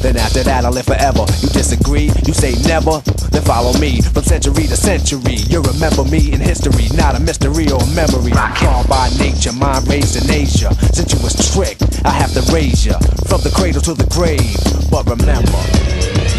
Then 0.00 0.16
after 0.16 0.42
that, 0.44 0.64
I'll 0.64 0.72
live 0.72 0.84
forever. 0.84 1.24
You 1.40 1.48
disagree? 1.48 2.08
You 2.24 2.32
say 2.32 2.56
never? 2.68 3.00
Then 3.32 3.42
follow 3.42 3.72
me 3.78 4.00
from 4.00 4.24
century 4.24 4.64
to 4.68 4.76
century. 4.76 5.40
You 5.48 5.60
remember 5.60 6.04
me 6.04 6.32
in 6.32 6.40
history, 6.40 6.88
not 6.96 7.16
a 7.16 7.20
mystery 7.20 7.68
or 7.72 7.80
a 7.80 7.90
memory. 7.92 8.32
Called 8.32 8.88
by 8.88 9.08
nature, 9.20 9.52
mind 9.52 9.88
raised 9.88 10.16
in 10.16 10.28
Asia. 10.28 10.72
Since 10.92 11.12
you 11.12 11.20
was 11.20 11.36
tricked, 11.52 11.84
I 12.04 12.10
have 12.10 12.32
to 12.32 12.42
raise 12.52 12.84
you 12.84 12.96
from 13.28 13.40
the 13.44 13.52
cradle 13.52 13.80
to 13.82 13.94
the 13.94 14.08
grave. 14.12 14.56
But 14.92 15.04
remember, 15.08 15.60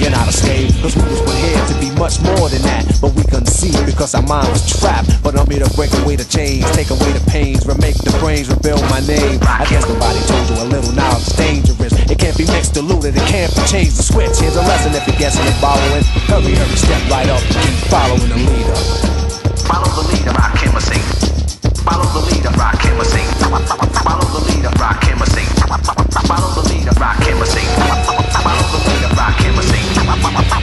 you're 0.02 0.10
not 0.10 0.26
a 0.28 0.34
slave, 0.34 0.74
cause 0.82 0.98
we 0.98 1.06
was 1.06 1.22
put 1.22 1.38
here 1.38 1.62
to 1.62 1.76
be 1.78 1.90
much 2.02 2.18
more 2.22 2.50
than 2.50 2.66
that. 2.66 2.86
But 2.98 3.14
we 3.14 3.22
couldn't 3.30 3.54
see 3.54 3.74
because 3.86 4.14
our 4.18 4.26
mind 4.26 4.50
was 4.50 4.66
trapped. 4.66 5.22
But 5.22 5.38
I'm 5.38 5.46
here 5.50 5.62
to 5.62 5.72
break 5.78 5.94
away 6.02 6.18
the 6.18 6.26
chains, 6.26 6.66
take 6.74 6.90
away 6.90 7.14
the 7.14 7.24
pains, 7.30 7.66
remake 7.66 7.98
the 8.02 8.14
brains, 8.18 8.50
rebuild 8.50 8.82
my 8.90 9.06
name. 9.06 9.38
I 9.46 9.70
guess 9.70 9.86
nobody 9.86 10.18
told 10.26 10.46
you 10.50 10.58
a 10.62 10.68
little 10.70 10.94
knowledge 10.98 11.30
dangerous. 11.38 11.94
It 12.10 12.18
can't 12.32 12.48
be 12.48 12.54
mixed, 12.54 12.74
diluted, 12.74 13.16
it 13.16 13.28
can't 13.28 13.54
be 13.56 13.62
changed. 13.68 13.98
The 13.98 14.04
switch, 14.04 14.40
here's 14.40 14.56
a 14.56 14.62
lesson 14.62 14.96
if 14.96 15.06
you're 15.08 15.20
guessing 15.20 15.44
and 15.44 15.56
following. 15.60 16.04
Hurry, 16.32 16.56
hurry, 16.56 16.78
step 16.80 17.04
right 17.12 17.28
up, 17.28 17.44
keep 17.60 17.76
following 17.92 18.30
the 18.30 18.40
leader. 18.40 18.78
Follow 19.68 19.92
the 20.00 20.06
leader, 20.16 20.32
rock 20.32 20.56
chemistry. 20.56 21.00
Follow 21.84 22.08
the 22.16 22.24
leader, 22.32 22.52
rock 22.56 22.80
sing. 23.04 23.28
Follow 24.00 24.28
the 24.32 24.42
leader, 24.48 24.72
rock 24.80 25.04
sing. 25.28 25.48
Follow 26.24 26.50
the 26.56 26.64
leader, 26.72 26.96
rock 26.96 27.20
sing. 27.20 27.68
Follow 28.40 28.66
the 28.72 28.80
leader, 28.80 29.16
rock 29.20 29.36
him. 29.42 30.61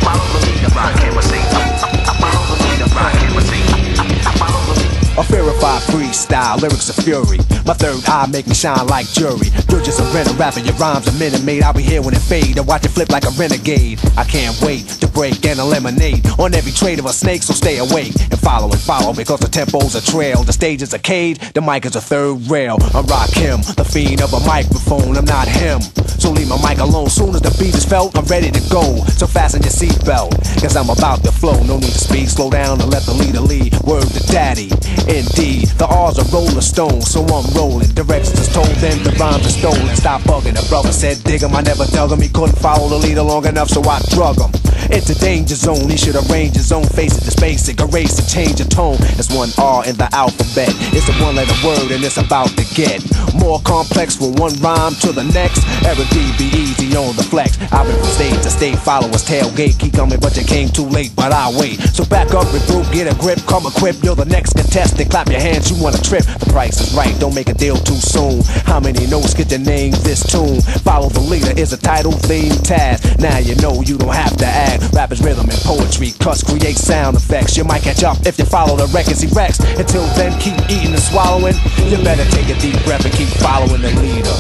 Verified 5.29 5.83
freestyle, 5.83 6.59
lyrics 6.61 6.89
of 6.89 6.97
fury. 7.05 7.39
My 7.66 7.74
third 7.74 8.03
eye 8.09 8.26
make 8.33 8.47
me 8.47 8.55
shine 8.55 8.87
like 8.87 9.07
jury. 9.09 9.53
You're 9.68 9.83
just 9.83 10.01
a 10.01 10.05
rental 10.14 10.35
rapper, 10.37 10.61
your 10.61 10.74
rhymes 10.76 11.07
a 11.07 11.12
minute 11.18 11.45
made. 11.45 11.62
I'll 11.62 11.74
be 11.74 11.83
here 11.83 12.01
when 12.01 12.14
it 12.14 12.20
fade. 12.20 12.59
I 12.59 12.62
watch 12.62 12.87
it 12.87 12.89
flip 12.89 13.11
like 13.11 13.24
a 13.24 13.31
renegade. 13.37 14.01
I 14.16 14.24
can't 14.24 14.59
wait 14.62 14.89
to 15.01 15.07
break 15.07 15.45
and 15.45 15.61
eliminate 15.61 16.24
on 16.39 16.55
every 16.55 16.72
trade 16.72 16.99
of 16.99 17.05
a 17.05 17.12
snake, 17.12 17.43
so 17.43 17.53
stay 17.53 17.76
awake 17.76 18.14
and 18.18 18.39
follow 18.41 18.70
and 18.70 18.81
follow 18.81 19.12
because 19.12 19.41
the 19.41 19.49
tempo's 19.49 19.95
a 19.95 20.01
trail. 20.01 20.45
The 20.45 20.53
stage 20.55 20.81
is 20.81 20.95
a 20.95 20.99
cage, 20.99 21.39
the 21.53 21.61
mic 21.61 21.85
is 21.85 21.95
a 21.95 22.01
third 22.01 22.49
rail. 22.49 22.79
I 22.81 23.03
Rakim, 23.03 23.61
the 23.76 23.85
fiend 23.85 24.22
of 24.22 24.33
a 24.33 24.41
microphone. 24.41 25.18
I'm 25.18 25.26
not 25.26 25.47
him. 25.47 25.83
So 26.18 26.31
leave 26.31 26.49
my 26.49 26.57
mic 26.66 26.79
alone. 26.79 27.11
Soon 27.11 27.35
as 27.35 27.43
the 27.43 27.55
beat 27.62 27.74
is 27.74 27.85
felt, 27.85 28.16
I'm 28.16 28.24
ready 28.24 28.51
to 28.51 28.62
go. 28.70 29.05
So 29.20 29.26
fasten 29.26 29.62
your 29.62 29.72
seatbelt, 29.72 30.33
cause 30.62 30.74
I'm 30.74 30.89
about 30.89 31.22
to 31.24 31.33
flow. 31.33 31.62
No 31.64 31.76
need 31.76 31.93
to 31.93 31.99
speed, 31.99 32.31
slow 32.31 32.51
down 32.51 32.81
and 32.81 32.91
let 32.91 33.03
the 33.03 33.12
leader 33.12 33.41
lead. 33.41 33.79
Word 33.85 34.09
to 34.09 34.26
daddy. 34.33 34.70
Indeed, 35.18 35.66
the 35.82 35.86
R's 35.86 36.16
are 36.16 36.30
roller 36.30 36.60
stones, 36.60 37.10
so 37.10 37.26
I'm 37.26 37.42
rolling. 37.50 37.90
Directions 37.90 38.46
told, 38.54 38.70
them 38.78 39.02
the 39.02 39.10
rhymes 39.18 39.44
are 39.46 39.50
stolen. 39.50 39.96
Stop 39.96 40.22
bugging. 40.22 40.54
The 40.54 40.64
brother 40.68 40.92
said, 40.92 41.18
dig 41.24 41.42
him. 41.42 41.56
I 41.56 41.62
never 41.62 41.86
dug 41.86 42.12
him. 42.12 42.20
He 42.20 42.28
couldn't 42.28 42.56
follow 42.58 42.88
the 42.88 42.98
leader 42.98 43.22
long 43.22 43.44
enough, 43.44 43.68
so 43.68 43.82
I 43.82 43.98
drug 44.14 44.38
him. 44.38 44.54
It's 44.94 45.10
a 45.10 45.18
danger 45.18 45.56
zone. 45.56 45.90
He 45.90 45.96
should 45.98 46.14
arrange 46.14 46.54
his 46.54 46.70
own 46.70 46.86
face 46.86 47.18
it. 47.18 47.26
It's 47.26 47.34
basic. 47.34 47.80
Erase 47.80 48.18
and 48.22 48.28
change 48.28 48.62
the 48.62 48.64
tone. 48.64 48.96
It's 49.18 49.28
one 49.34 49.50
R 49.58 49.84
in 49.84 49.96
the 49.98 50.08
alphabet. 50.14 50.70
It's 50.94 51.10
a 51.10 51.14
one 51.18 51.34
letter 51.34 51.58
word, 51.66 51.90
and 51.90 52.00
it's 52.04 52.16
about 52.16 52.54
to 52.54 52.64
get 52.78 53.02
more 53.34 53.60
complex 53.66 54.14
from 54.16 54.38
one 54.38 54.54
rhyme 54.62 54.94
to 55.02 55.10
the 55.10 55.24
next. 55.34 55.66
Every 55.82 56.06
D, 56.14 56.30
be 56.38 56.46
easy 56.56 56.94
on 56.96 57.16
the 57.16 57.26
flex. 57.26 57.58
I've 57.74 57.90
been 57.90 57.98
from 57.98 58.06
state 58.06 58.38
to 58.46 58.50
state, 58.50 58.78
followers 58.78 59.26
tailgate. 59.26 59.78
Keep 59.82 59.94
coming, 59.94 60.20
but 60.20 60.36
you 60.38 60.46
came 60.46 60.68
too 60.70 60.86
late, 60.86 61.10
but 61.16 61.32
I 61.32 61.50
wait. 61.58 61.82
So 61.92 62.06
back 62.06 62.32
up, 62.32 62.46
regroup, 62.54 62.86
get 62.92 63.10
a 63.10 63.18
grip, 63.18 63.42
come 63.50 63.66
equipped. 63.66 64.04
You're 64.04 64.16
the 64.16 64.30
next 64.30 64.54
contestant. 64.54 65.07
Clap 65.11 65.28
your 65.28 65.40
hands, 65.40 65.70
you 65.70 65.82
want 65.82 65.98
a 65.98 66.02
trip. 66.02 66.24
The 66.24 66.50
price 66.52 66.80
is 66.80 66.94
right, 66.94 67.18
don't 67.18 67.34
make 67.34 67.48
a 67.48 67.54
deal 67.54 67.76
too 67.76 67.96
soon. 67.96 68.42
How 68.64 68.80
many 68.80 69.06
notes 69.06 69.34
get 69.34 69.50
your 69.50 69.61
name 69.61 69.92
this 70.04 70.22
tune? 70.22 70.61
Follow 70.84 71.09
the 71.09 71.20
leader 71.20 71.52
is 71.59 71.72
a 71.72 71.78
title 71.78 72.12
theme 72.12 72.52
task. 72.62 73.18
Now 73.18 73.38
you 73.38 73.56
know 73.56 73.80
you 73.82 73.96
don't 73.96 74.14
have 74.14 74.36
to 74.38 74.46
act. 74.46 74.92
Rap 74.92 75.12
is 75.12 75.20
rhythm 75.22 75.48
and 75.48 75.59
poetry, 75.64 76.12
cuss 76.20 76.42
create 76.42 76.76
sound 76.76 77.16
effects. 77.16 77.56
You 77.56 77.64
might 77.64 77.82
catch 77.82 78.04
up 78.04 78.18
if 78.26 78.38
you 78.38 78.44
follow 78.44 78.76
the 78.76 78.86
records 78.92 79.20
he 79.20 79.28
wrecks. 79.34 79.59
Until 79.80 80.04
then, 80.14 80.38
keep 80.40 80.56
eating 80.68 80.92
and 80.92 81.02
swallowing. 81.02 81.54
You 81.88 81.96
better 82.04 82.28
take 82.30 82.48
a 82.52 82.59
deep 82.61 82.76
breath 82.84 83.04
and 83.04 83.14
keep 83.14 83.28
following 83.40 83.80
the 83.80 83.92
leader. 84.00 84.36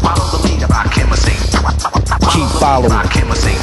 Follow 0.00 0.26
the 0.30 0.40
leader, 0.46 0.66
him 0.94 1.12
or. 1.12 1.20
Keep 2.30 2.48
following. 2.60 2.90
Rock 2.90 3.12
him 3.12 3.30
or 3.30 3.34
sing. 3.34 3.58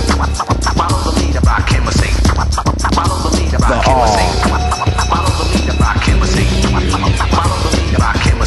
Follow 0.75 0.99
the 1.07 1.13
leader, 1.23 1.39
or 1.87 1.91
sing. 1.91 2.13
Follow 2.93 3.29
the 3.29 3.37
leader, 3.37 3.57
rock 3.57 4.83
him 4.83 4.86
Follow 7.17 7.57
the 7.63 7.77
lead, 7.77 7.99
rock 7.99 8.17
him 8.17 8.41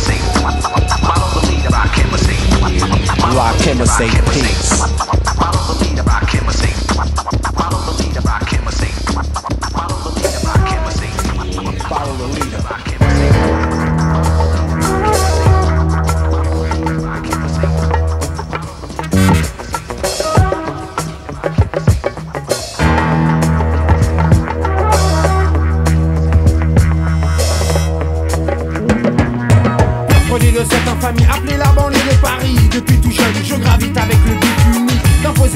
ever 3.81 3.87
say 3.87 4.09
peace. 4.31 4.81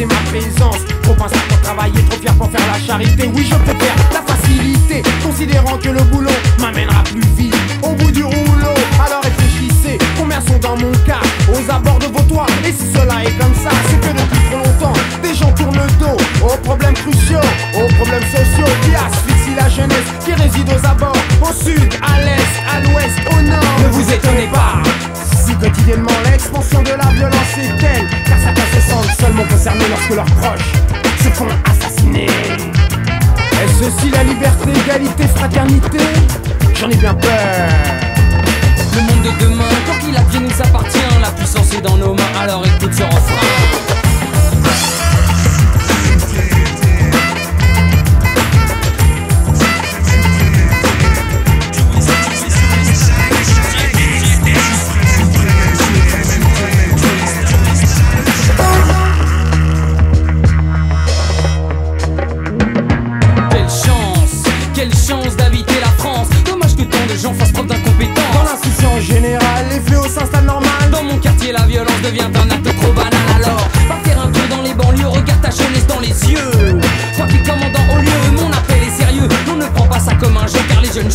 Ma 0.06 0.30
présence. 0.30 0.78
Trop 1.02 1.14
pensé 1.14 1.36
pour 1.48 1.60
travailler, 1.60 2.02
trop 2.10 2.20
fier 2.20 2.34
pour 2.34 2.50
faire 2.50 2.66
la 2.72 2.78
charité. 2.86 3.30
Oui 3.34 3.46
je 3.48 3.54
préfère 3.56 3.94
la 4.12 4.22
facilité. 4.22 5.02
Considérant 5.22 5.78
que 5.78 5.88
le 5.88 6.02
boulot 6.04 6.30
m'amènera 6.60 7.02
plus 7.04 7.26
vite. 7.36 7.56
Au 7.82 7.90
bout 7.90 8.10
du 8.10 8.22
rouleau 8.22 8.74
Alors 9.04 9.22
réfléchissez. 9.22 9.98
Combien 10.18 10.40
sont 10.40 10.58
dans 10.58 10.76
mon 10.76 10.92
cas? 11.06 11.20
Aux 11.48 11.70
abords 11.70 11.98
de 11.98 12.06
vos 12.06 12.22
toits. 12.22 12.46
Et 12.64 12.72
si 12.72 12.92
cela 12.92 13.24
est 13.24 13.36
comme 13.38 13.54
ça 13.54 13.70
C'est 13.88 14.00
que 14.00 14.12
depuis 14.12 14.40
trop 14.50 14.58
longtemps. 14.58 14.98
Des 15.22 15.34
gens 15.34 15.52
tournent 15.52 15.76
le 15.76 15.90
dos 15.98 16.16
Aux 16.44 16.56
problèmes 16.58 16.94
cruciaux 16.94 17.38
Aux 17.74 17.88
problèmes 17.94 18.22
sociaux 18.24 18.72
Qui 18.82 18.94
asphyxient 18.94 19.56
la 19.56 19.68
jeunesse 19.68 20.08
Qui 20.24 20.32
réside 20.34 20.68
aux 20.68 20.86
abords 20.86 21.16
Au 21.42 21.52
sud, 21.52 21.92
à 22.02 22.20
l'est, 22.20 22.54
à 22.70 22.80
l'ouest, 22.80 23.18
au 23.30 23.42
nord. 23.42 23.80
Ne 23.82 23.88
vous 23.88 24.12
étonnez 24.12 24.48
pas 24.52 24.82
quotidiennement 25.52 26.10
l'expansion 26.24 26.82
de 26.82 26.90
la 26.90 27.10
violence 27.12 27.58
est 27.58 27.76
telle 27.78 28.08
Car 28.26 28.38
certains 28.38 28.80
se 28.80 28.90
sentent 28.90 29.20
seulement 29.20 29.44
concernés 29.44 29.88
lorsque 29.90 30.14
leurs 30.14 30.36
proches 30.40 30.72
se 31.22 31.28
font 31.30 31.48
assassiner. 31.64 32.26
Est-ce 32.26 33.84
ceci 33.84 34.10
la 34.10 34.24
liberté, 34.24 34.70
égalité, 34.84 35.26
fraternité? 35.34 35.98
J'en 36.80 36.90
ai 36.90 36.96
bien 36.96 37.14
peur. 37.14 37.68
Le 38.94 39.00
monde 39.00 39.22
de 39.24 39.44
demain, 39.44 39.64
tant 39.86 40.04
qu'il 40.04 40.16
advient 40.16 40.40
nous 40.40 40.62
appartient. 40.62 40.98
La 41.20 41.30
puissance 41.30 41.72
est 41.74 41.82
dans 41.82 41.96
nos 41.96 42.14
mains, 42.14 42.40
alors 42.40 42.64
écoute 42.66 42.92
ce 42.94 43.02
refrain 43.02 43.93
un 80.96 81.10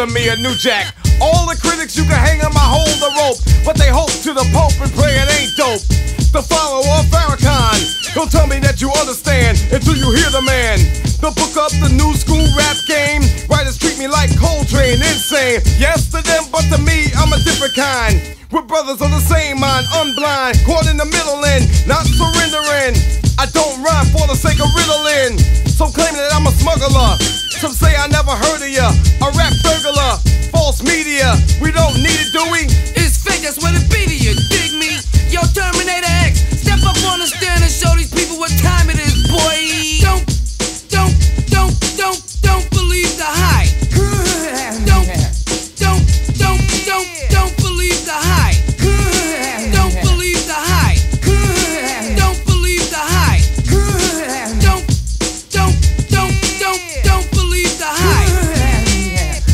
consider 0.00 0.14
me 0.14 0.28
a 0.28 0.36
new 0.36 0.54
jack. 0.56 0.94
All 1.20 1.46
the 1.46 1.58
critics 1.60 1.96
you 1.96 2.04
can 2.04 2.16
hang 2.16 2.40
on 2.40 2.52
my 2.54 2.64
hold 2.64 2.88
the 3.04 3.12
rope, 3.20 3.36
but 3.64 3.76
they 3.76 3.88
hope 3.88 4.12
to 4.24 4.32
the 4.32 4.46
Pope 4.52 4.72
and 4.80 4.90
pray 4.96 5.12
it 5.12 5.28
ain't 5.36 5.52
dope. 5.56 5.84
The 6.32 6.40
follower 6.40 6.88
of 6.96 7.04
Farrakhan, 7.12 8.14
don't 8.14 8.30
tell 8.30 8.46
me 8.46 8.60
that 8.60 8.80
you 8.80 8.88
understand 8.96 9.60
until 9.68 9.96
you 9.96 10.08
hear 10.16 10.30
the 10.32 10.40
man. 10.40 10.78
The 11.20 11.28
book 11.36 11.52
up 11.60 11.72
the 11.84 11.92
new 11.92 12.16
school 12.16 12.40
rap 12.56 12.76
game. 12.88 13.20
Writers 13.50 13.76
treat 13.76 13.98
me 13.98 14.08
like 14.08 14.32
Coltrane, 14.40 15.02
insane. 15.04 15.60
Yes 15.76 16.08
to 16.16 16.22
them, 16.24 16.48
but 16.48 16.64
to 16.72 16.78
me, 16.80 17.12
I'm 17.20 17.32
a 17.34 17.40
different 17.44 17.76
kind. 17.76 18.16
We're 18.48 18.64
brothers 18.64 19.04
of 19.04 19.10
the 19.12 19.20
same 19.20 19.60
mind, 19.60 19.84
unblind, 20.00 20.64
caught 20.64 20.88
in 20.88 20.96
the 20.96 21.08
middle 21.12 21.44
and 21.44 21.68
not 21.84 22.08
surrendering. 22.08 22.96
I 23.36 23.44
don't 23.52 23.76
rhyme 23.84 24.08
for 24.16 24.24
the 24.24 24.38
sake 24.38 24.64
of 24.64 24.72
riddling. 24.72 25.36
So 25.68 25.92
claim 25.92 26.16
that 26.16 26.32
I'm 26.32 26.48
a 26.48 26.54
smuggler. 26.56 27.19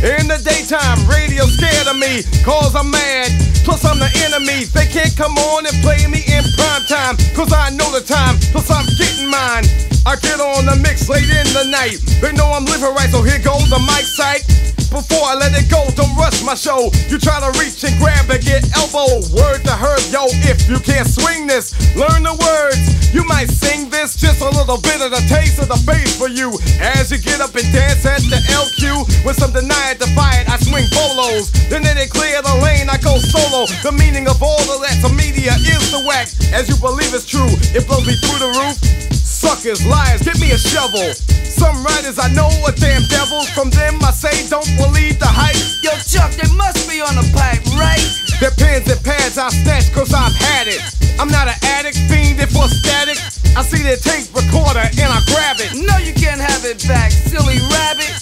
In 0.00 0.28
the 0.28 0.40
daytime, 0.40 0.96
radio 1.04 1.44
scared 1.44 1.86
of 1.86 1.96
me, 2.00 2.24
cause 2.42 2.74
I'm 2.74 2.90
mad. 2.90 3.28
Plus, 3.64 3.84
I'm 3.84 3.98
the 3.98 4.08
enemy. 4.24 4.64
They 4.72 4.86
can't 4.86 5.14
come 5.14 5.36
on 5.36 5.66
and 5.66 5.76
play 5.84 6.06
me 6.08 6.24
in 6.24 6.42
prime 6.56 6.84
time, 6.88 7.16
cause 7.36 7.52
I 7.52 7.68
know 7.68 7.92
the 7.92 8.00
time. 8.00 8.40
Plus, 8.50 8.70
I'm 8.70 8.86
getting 8.96 9.28
mine. 9.28 9.99
I 10.06 10.16
get 10.16 10.40
on 10.40 10.64
the 10.64 10.76
mix 10.80 11.08
late 11.08 11.28
in 11.28 11.48
the 11.52 11.68
night. 11.68 12.00
They 12.24 12.32
know 12.32 12.48
I'm 12.48 12.64
living 12.64 12.88
right, 12.96 13.10
so 13.12 13.20
here 13.20 13.38
goes 13.38 13.68
the 13.68 13.80
mic 13.84 14.08
sight. 14.08 14.48
Before 14.90 15.22
I 15.22 15.38
let 15.38 15.54
it 15.54 15.70
go, 15.70 15.86
don't 15.94 16.10
rush 16.16 16.42
my 16.42 16.58
show. 16.58 16.90
You 17.06 17.20
try 17.20 17.38
to 17.38 17.52
reach 17.60 17.84
and 17.84 17.94
grab 18.00 18.26
and 18.26 18.42
get 18.42 18.64
elbow. 18.74 19.22
Word 19.36 19.62
to 19.68 19.76
herb, 19.76 20.02
yo, 20.10 20.26
if 20.50 20.66
you 20.66 20.80
can't 20.80 21.06
swing 21.06 21.46
this, 21.46 21.76
learn 21.94 22.26
the 22.26 22.34
words. 22.34 22.80
You 23.14 23.22
might 23.28 23.52
sing 23.52 23.90
this, 23.90 24.16
just 24.16 24.40
a 24.40 24.50
little 24.50 24.80
bit 24.80 24.98
of 25.04 25.12
the 25.12 25.22
taste 25.28 25.62
of 25.62 25.68
the 25.68 25.78
bass 25.86 26.16
for 26.18 26.26
you. 26.26 26.56
As 26.80 27.12
you 27.12 27.22
get 27.22 27.38
up 27.38 27.54
and 27.54 27.68
dance 27.70 28.02
at 28.02 28.24
the 28.26 28.40
LQ, 28.50 29.22
with 29.22 29.36
some 29.36 29.52
deny 29.52 29.94
it, 29.94 30.00
defy 30.00 30.42
it, 30.42 30.50
I 30.50 30.56
swing 30.58 30.88
bolos. 30.90 31.52
Then 31.68 31.84
they 31.84 32.08
clear 32.08 32.40
the 32.42 32.56
lane, 32.64 32.88
I 32.88 32.96
go 32.98 33.20
solo. 33.20 33.68
The 33.84 33.92
meaning 33.92 34.26
of 34.26 34.42
all 34.42 34.64
of 34.64 34.80
that 34.80 34.98
to 35.06 35.12
media 35.12 35.54
is 35.60 35.92
the 35.92 36.02
whack. 36.08 36.32
As 36.56 36.72
you 36.72 36.74
believe 36.80 37.12
it's 37.12 37.28
true, 37.28 37.52
it 37.76 37.86
blows 37.86 38.08
me 38.08 38.16
through 38.16 38.40
the 38.42 38.50
roof. 38.58 39.19
Suckers, 39.40 39.80
liars, 39.88 40.20
give 40.20 40.36
me 40.36 40.52
a 40.52 40.58
shovel. 40.60 41.16
Some 41.48 41.80
writers 41.80 42.20
I 42.20 42.28
know 42.36 42.52
are 42.68 42.76
damn 42.76 43.00
devils. 43.08 43.48
From 43.56 43.72
them 43.72 43.96
I 44.04 44.12
say 44.12 44.36
don't 44.52 44.68
believe 44.76 45.16
the 45.16 45.32
hype. 45.32 45.56
Yo, 45.80 45.96
Chuck, 46.04 46.28
they 46.36 46.44
must 46.60 46.84
be 46.84 47.00
on 47.00 47.16
the 47.16 47.24
pipe, 47.32 47.64
right? 47.72 48.04
Their 48.36 48.52
pens 48.52 48.84
and 48.92 49.00
pads 49.00 49.40
I 49.40 49.48
snatch 49.48 49.96
cause 49.96 50.12
I've 50.12 50.36
had 50.36 50.68
it. 50.68 50.84
I'm 51.16 51.32
not 51.32 51.48
an 51.48 51.56
addict, 51.72 51.96
fiend 52.12 52.36
for 52.52 52.68
static. 52.68 53.16
I 53.56 53.64
see 53.64 53.80
their 53.80 53.96
tape 53.96 54.28
recorder 54.36 54.84
and 54.84 55.08
I 55.08 55.24
grab 55.32 55.56
it. 55.56 55.72
No, 55.72 55.96
you 55.96 56.12
can't 56.12 56.40
have 56.40 56.68
it 56.68 56.84
back, 56.84 57.08
silly 57.08 57.64
rabbit. 57.72 58.12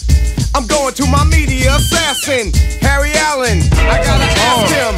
I'm 0.54 0.70
going 0.70 0.94
to 1.02 1.04
my 1.10 1.26
media 1.26 1.74
assassin, 1.74 2.54
Harry 2.78 3.10
Allen. 3.26 3.58
I 3.90 3.98
gotta 4.06 4.30
ask 4.38 4.70
oh. 4.70 4.78
him. 4.78 4.94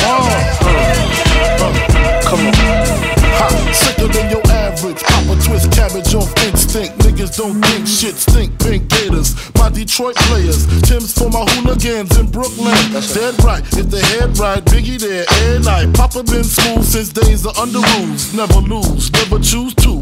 Oh. 0.00 0.32
Oh. 1.60 1.72
Come 2.24 2.40
on. 2.40 2.56
Ha, 3.36 3.46
sicker 3.76 4.08
than 4.08 4.32
your 4.32 4.40
average. 4.82 5.02
Pop 5.02 5.24
a 5.24 5.42
twist 5.42 5.72
cabbage 5.72 6.14
off 6.14 6.32
instinct. 6.44 6.98
Niggas 6.98 7.36
don't 7.36 7.60
think 7.62 7.86
shit 7.86 8.14
stink. 8.14 8.58
Pink 8.58 8.88
gators. 8.88 9.34
My 9.54 9.70
Detroit 9.70 10.16
players. 10.16 10.66
Timbs 10.82 11.12
for 11.16 11.30
my 11.30 11.44
hooligans 11.50 12.18
in 12.18 12.30
Brooklyn. 12.30 12.74
Dead 13.14 13.34
right, 13.44 13.62
if 13.78 13.90
the 13.90 14.00
head 14.00 14.38
right, 14.38 14.64
Biggie 14.64 14.98
there, 14.98 15.24
and 15.28 15.64
night. 15.64 15.94
Papa 15.94 16.22
been 16.24 16.44
smooth 16.44 16.84
since 16.84 17.12
days 17.12 17.46
of 17.46 17.56
under 17.58 17.80
rules. 17.96 18.34
Never 18.34 18.60
lose, 18.60 19.12
never 19.12 19.38
choose 19.38 19.74
to. 19.76 20.01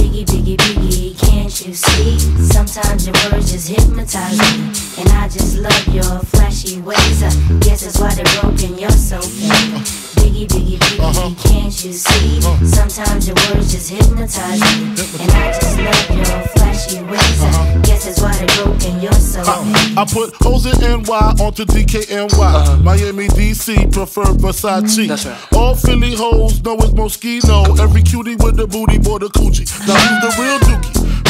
Biggie, 0.00 0.24
biggie, 0.24 0.56
biggie, 0.56 1.18
can't 1.18 1.66
you 1.66 1.74
see? 1.74 2.18
Sometimes 2.48 3.06
your 3.06 3.14
words 3.30 3.52
just 3.52 3.68
hypnotize 3.68 4.38
me. 4.38 4.72
And 4.98 5.08
I 5.10 5.28
just 5.28 5.58
love 5.58 5.88
your 5.94 6.18
flashy 6.32 6.80
ways. 6.80 7.22
I 7.22 7.28
guess 7.60 7.84
that's 7.84 8.00
why 8.00 8.14
they're 8.14 8.40
broken, 8.40 8.78
you're 8.78 8.90
so 8.90 9.20
fake. 9.20 10.08
Biggie, 10.16 10.48
biggie, 10.48 10.78
biggie, 10.78 11.00
uh-huh. 11.00 11.34
can't 11.48 11.84
you 11.84 11.92
see? 11.92 12.38
Uh-huh. 12.38 12.64
Sometimes 12.64 13.28
your 13.28 13.36
words 13.52 13.72
just 13.72 13.90
hypnotize 13.90 14.60
me. 14.60 14.88
And 15.20 15.30
I 15.32 15.52
just 15.52 15.76
love 15.76 16.16
your 16.16 16.40
flashy 16.56 17.02
ways. 17.02 17.42
I 17.42 17.48
uh-huh. 17.48 17.80
guess 17.82 18.04
that's 18.06 18.20
why 18.22 18.32
they're 18.36 18.64
broken, 18.64 19.00
you're 19.02 19.12
so 19.12 19.44
fake. 19.44 19.96
Uh, 19.96 20.00
I 20.00 20.04
put 20.10 20.34
hoes 20.36 20.66
in 20.66 20.80
NY 20.80 21.34
onto 21.44 21.64
DKNY. 21.64 22.82
Miami, 22.82 23.28
DC, 23.28 23.92
prefer 23.92 24.24
Versace. 24.24 25.08
That's 25.08 25.26
right. 25.26 25.52
All 25.54 25.74
Philly 25.74 26.14
hoes 26.14 26.62
know 26.62 26.76
it's 26.76 26.90
Moschino. 26.90 27.78
Every 27.78 28.02
cutie 28.02 28.36
with 28.36 28.56
the 28.56 28.66
booty, 28.66 28.98
boy, 28.98 29.18
the 29.18 29.28
coochie. 29.28 29.66
Now 29.90 29.96
who's 29.96 30.36
the 30.36 30.42
real 30.42 30.58
dookie? 30.60 31.29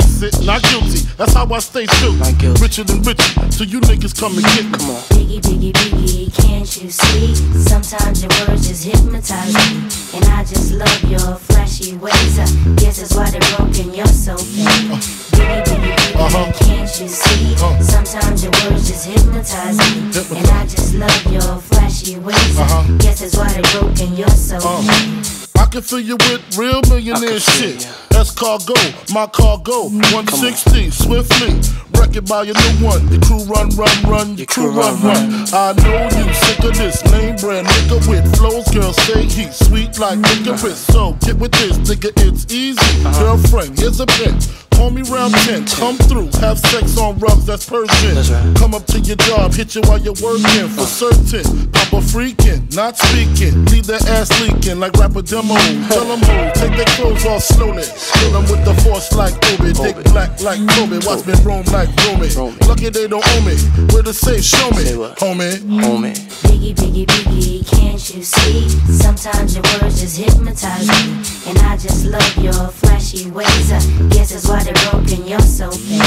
Face 0.01 0.23
it, 0.23 0.45
not 0.45 0.61
guilty. 0.63 0.99
That's 1.17 1.33
how 1.33 1.45
I 1.51 1.59
stay 1.59 1.85
true. 1.85 2.13
Richer 2.61 2.83
than 2.83 3.01
Richie, 3.03 3.51
so 3.51 3.63
you 3.63 3.79
niggas 3.81 4.17
come 4.19 4.33
and 4.33 4.45
get 4.45 4.65
me. 4.65 4.77
Come 4.77 4.89
on. 4.89 5.01
Biggie, 5.13 5.41
biggie, 5.41 5.73
biggie, 5.73 6.33
can't 6.33 6.81
you 6.81 6.89
see? 6.89 7.35
Sometimes 7.35 8.21
your 8.21 8.31
words 8.47 8.67
just 8.67 8.83
hypnotize 8.83 9.53
me. 9.53 9.89
And 10.15 10.25
I 10.25 10.43
just 10.43 10.73
love 10.73 11.03
your 11.03 11.35
flashy 11.35 11.95
ways. 11.97 12.39
I 12.39 12.45
guess 12.75 12.99
that's 12.99 13.15
why 13.15 13.29
they're 13.29 13.57
broken, 13.57 13.93
you're 13.93 14.05
so 14.07 14.37
fake. 14.37 14.67
Uh-huh. 14.67 14.97
Biggie, 15.37 15.63
biggie, 15.63 15.95
biggie, 15.95 16.25
uh-huh. 16.25 16.51
can't 16.65 17.01
you 17.01 17.07
see? 17.07 17.53
Uh-huh. 17.55 17.81
Sometimes 17.81 18.43
your 18.43 18.51
words 18.63 18.87
just 18.87 19.05
hypnotize 19.07 19.77
me. 19.77 20.37
And 20.37 20.47
I 20.47 20.63
just 20.65 20.95
love 20.95 21.25
your 21.31 21.57
flashy 21.61 22.17
ways. 22.19 22.59
I 22.59 22.97
guess 22.99 23.21
that's 23.21 23.37
why 23.37 23.51
they're 23.53 23.79
broken, 23.79 24.15
you're 24.15 24.29
so 24.29 24.59
fake. 24.59 25.50
I 25.61 25.65
can 25.67 25.83
fill 25.83 25.99
you 25.99 26.17
with 26.17 26.57
real 26.57 26.81
millionaire 26.89 27.39
shit. 27.39 27.87
That's 28.09 28.31
cargo, 28.31 28.73
my 29.13 29.27
cargo, 29.27 29.93
160, 30.09 30.89
swiftly. 30.89 31.53
Wreck 31.93 32.15
it 32.15 32.27
by 32.27 32.43
your 32.43 32.55
new 32.55 32.85
one. 32.85 33.07
Your 33.09 33.21
crew 33.21 33.43
run, 33.45 33.69
run, 33.77 34.03
run, 34.09 34.37
your 34.37 34.47
crew 34.47 34.71
run, 34.71 34.99
run. 35.03 35.45
I 35.53 35.73
know 35.77 36.09
you 36.17 36.33
sick 36.33 36.59
of 36.65 36.75
this 36.75 37.05
name 37.11 37.35
brand 37.35 37.67
nigga 37.67 38.09
with 38.09 38.25
flows. 38.37 38.67
Girl, 38.73 38.91
say 38.91 39.21
he's 39.23 39.55
sweet 39.67 39.99
like 39.99 40.17
licorice. 40.17 40.79
So 40.79 41.13
get 41.21 41.37
with 41.37 41.51
this, 41.51 41.77
nigga, 41.77 42.11
it's 42.25 42.51
easy. 42.51 43.03
Girlfriend, 43.19 43.77
here's 43.77 43.99
a 43.99 44.07
bitch. 44.07 44.70
Call 44.81 44.89
me 44.89 45.03
round 45.03 45.35
10, 45.45 45.67
come 45.77 45.95
through, 46.09 46.25
have 46.41 46.57
sex 46.57 46.97
on 46.97 47.19
rubs, 47.19 47.45
that's 47.45 47.69
Persian. 47.69 48.55
Come 48.55 48.73
up 48.73 48.83
to 48.87 48.99
your 48.99 49.15
job, 49.17 49.53
hit 49.53 49.75
you 49.75 49.81
while 49.81 49.99
you're 49.99 50.17
working, 50.23 50.69
for 50.69 50.87
certain. 50.89 51.69
Papa 51.69 52.01
freaking, 52.01 52.65
not 52.75 52.97
speaking, 52.97 53.63
leave 53.65 53.85
their 53.85 54.01
ass 54.09 54.33
leaking 54.41 54.79
like 54.79 54.93
rapper 54.93 55.21
demo. 55.21 55.53
Tell 55.85 56.05
them 56.05 56.19
who, 56.21 56.59
take 56.59 56.75
their 56.75 56.89
clothes 56.97 57.23
off 57.27 57.43
slowly. 57.43 57.83
Kill 57.85 58.31
them 58.31 58.41
with 58.49 58.65
the 58.65 58.73
force 58.81 59.13
like 59.13 59.35
Obi, 59.53 59.71
dick 59.71 60.03
black 60.05 60.41
like 60.41 60.57
Kobe, 60.73 60.97
watch 61.05 61.27
me 61.27 61.35
roam 61.45 61.63
like 61.65 61.89
Romy. 62.07 62.33
Lucky 62.65 62.89
they 62.89 63.07
don't 63.07 63.23
owe 63.23 63.45
me, 63.45 63.53
where 63.93 64.01
the 64.01 64.15
safe, 64.15 64.43
show 64.43 64.71
me, 64.71 64.97
homie. 65.21 65.61
Homie. 65.77 66.17
Biggie, 66.41 66.73
biggie, 66.73 67.05
biggie, 67.05 67.67
can't 67.67 68.15
you 68.15 68.23
see? 68.23 68.67
Sometimes 68.91 69.55
your 69.55 69.63
words 69.81 70.01
just 70.01 70.17
hypnotize 70.17 70.87
me. 70.87 71.21
And 71.49 71.57
I 71.59 71.77
just 71.77 72.05
love 72.05 72.37
your 72.37 72.53
flashy 72.53 73.29
ways. 73.31 73.71
I 73.71 73.79
guess 74.09 74.31
that's 74.31 74.47
why 74.47 74.63
broken, 74.73 75.27
you're 75.27 75.39
so 75.39 75.69
fake. 75.71 76.01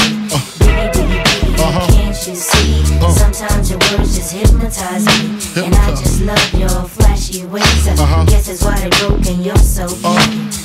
Biggie, 0.59 0.91
biggie, 0.91 1.23
biggie, 1.23 1.87
can't 1.87 2.27
you 2.27 2.35
see? 2.35 2.81
Uh-huh. 2.99 3.11
Sometimes 3.11 3.69
your 3.69 3.79
words 3.79 4.15
just 4.15 4.33
hypnotize 4.33 5.05
me. 5.05 5.65
And 5.65 5.75
I 5.75 5.89
just 5.91 6.21
love 6.21 6.53
your 6.53 6.83
flashy 6.87 7.45
ways. 7.45 7.87
I 7.87 7.93
uh-huh. 7.93 8.25
guess 8.25 8.47
that's 8.47 8.63
why 8.63 8.79
they're 8.79 9.07
broken, 9.07 9.43
you're 9.43 9.55
so 9.57 9.85
uh-huh. 9.85 10.51
fake. 10.51 10.64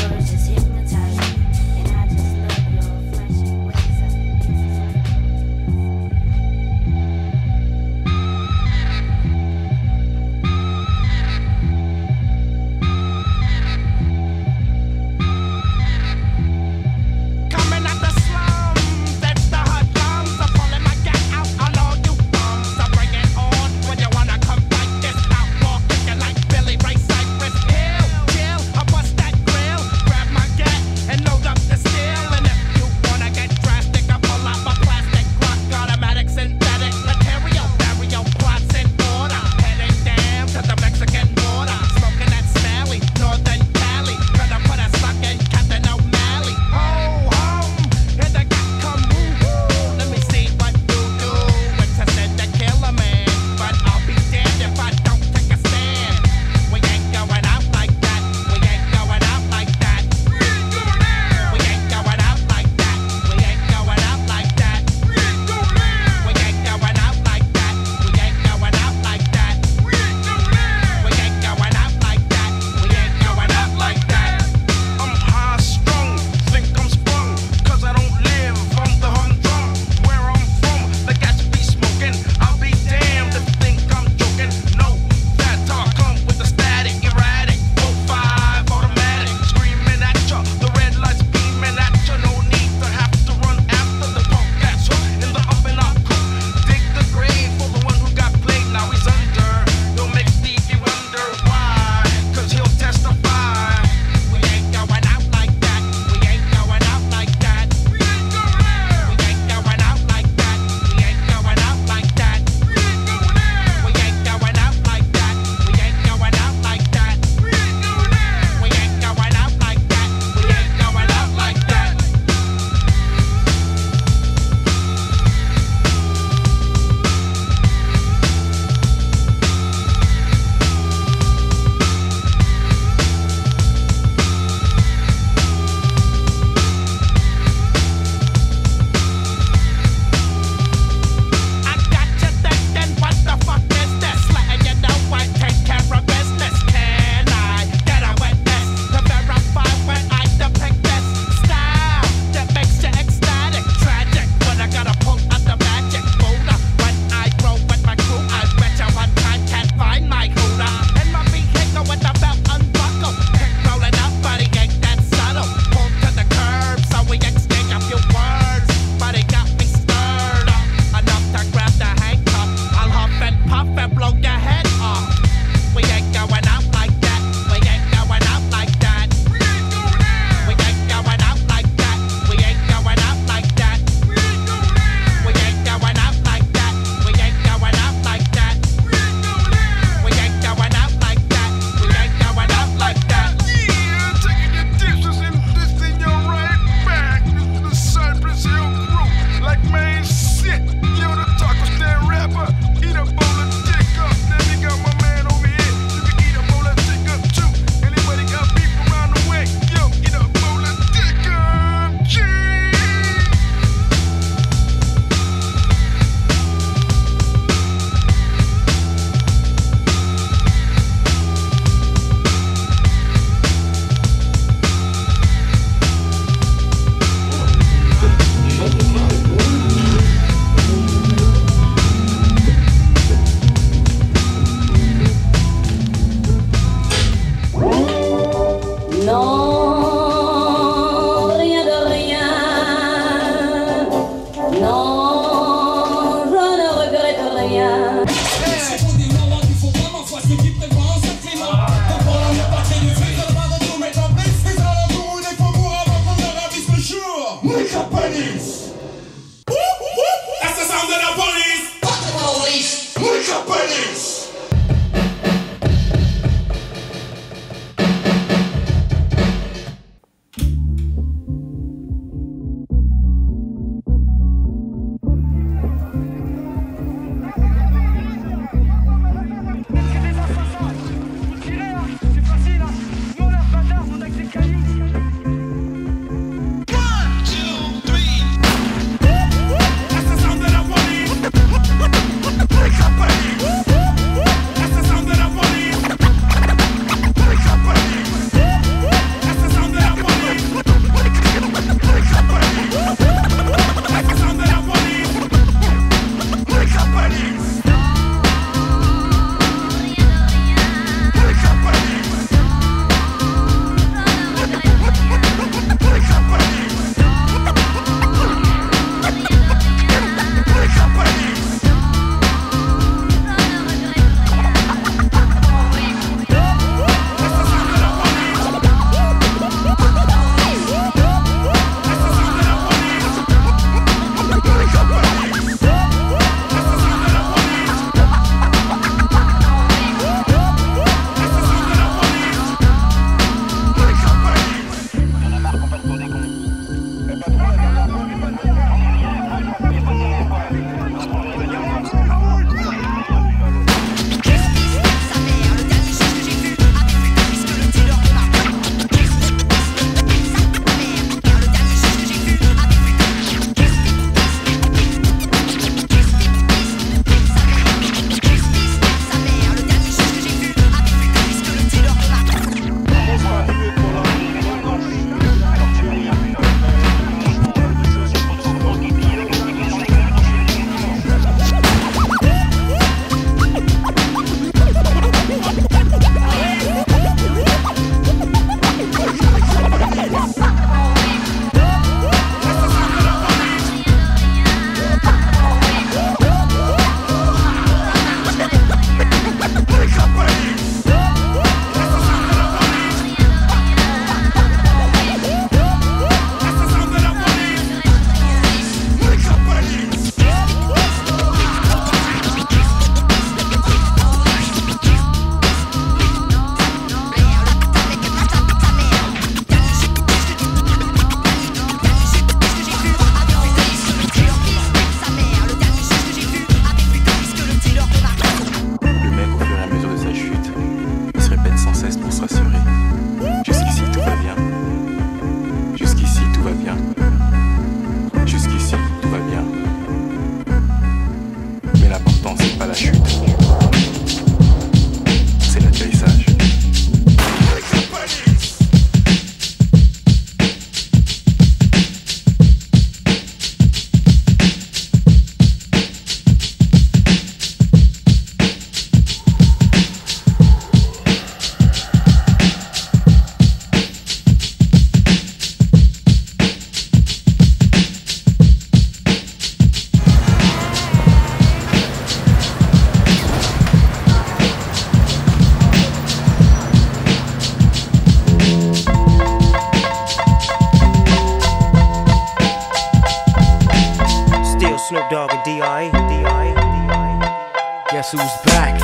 Guess 488.01 488.13
who's 488.13 488.37
back? 488.49 488.81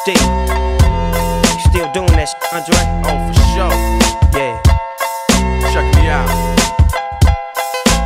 Still. 0.00 0.16
Doing 1.92 2.08
that 2.16 2.24
shit, 2.24 2.40
Andre? 2.56 2.80
Oh, 3.04 3.20
for 3.28 3.36
sure. 3.52 3.74
Yeah. 4.32 4.56
Check 5.76 5.84
me 5.92 6.08
out. 6.08 6.24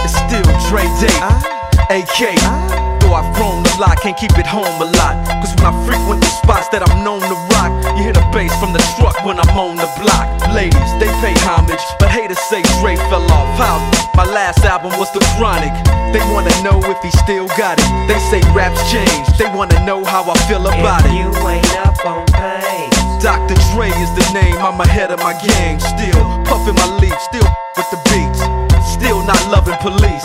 It's 0.02 0.18
still 0.26 0.42
Dre 0.66 0.82
Day, 0.98 1.14
ah. 1.22 1.38
AK. 1.86 2.34
Ah. 2.50 2.98
Though 2.98 3.14
I've 3.14 3.30
grown 3.36 3.62
a 3.62 3.74
lot, 3.78 3.94
can't 4.02 4.18
keep 4.18 4.36
it 4.42 4.46
home 4.46 4.74
a 4.82 4.90
lot. 4.98 5.14
Cause 5.38 5.54
when 5.54 5.70
I 5.70 5.86
frequent 5.86 6.20
the 6.20 6.32
spots 6.42 6.66
that 6.74 6.82
I'm 6.82 7.04
known 7.04 7.20
to 7.20 7.38
rock, 7.54 7.55
you 7.96 8.04
hear 8.04 8.12
the 8.12 8.24
bass 8.32 8.52
from 8.60 8.72
the 8.72 8.82
truck 8.96 9.16
when 9.24 9.40
I'm 9.40 9.48
on 9.56 9.76
the 9.76 9.88
block. 10.00 10.28
Ladies, 10.52 10.90
they 11.00 11.08
pay 11.24 11.32
homage, 11.48 11.80
but 11.98 12.08
haters 12.08 12.38
say 12.52 12.62
Dre 12.80 12.96
fell 13.08 13.24
off. 13.32 13.48
How? 13.56 13.80
My 14.14 14.24
last 14.24 14.64
album 14.64 14.92
was 15.00 15.10
The 15.12 15.20
Chronic. 15.36 15.72
They 16.12 16.20
wanna 16.32 16.52
know 16.62 16.80
if 16.84 17.00
he 17.02 17.10
still 17.24 17.48
got 17.56 17.78
it. 17.80 17.88
They 18.08 18.18
say 18.30 18.40
raps 18.52 18.80
changed. 18.92 19.38
They 19.38 19.48
wanna 19.52 19.80
know 19.84 20.04
how 20.04 20.22
I 20.28 20.36
feel 20.48 20.66
about 20.66 21.04
If 21.04 21.12
it. 21.12 21.16
you 21.16 21.28
ain't 21.48 21.76
up 21.80 21.96
on 22.04 22.24
pace. 22.36 23.22
Dr. 23.22 23.56
Dre 23.72 23.88
is 23.88 24.12
the 24.12 24.26
name, 24.32 24.56
I'm 24.60 24.80
ahead 24.80 25.10
of 25.10 25.18
my 25.20 25.32
game. 25.40 25.80
Still 25.80 26.24
puffin' 26.44 26.76
my 26.76 26.88
leaf, 27.00 27.16
still 27.20 27.48
with 27.76 27.88
the 27.90 28.00
beats. 28.12 28.40
Still 28.92 29.24
not 29.24 29.40
loving 29.48 29.76
police. 29.80 30.24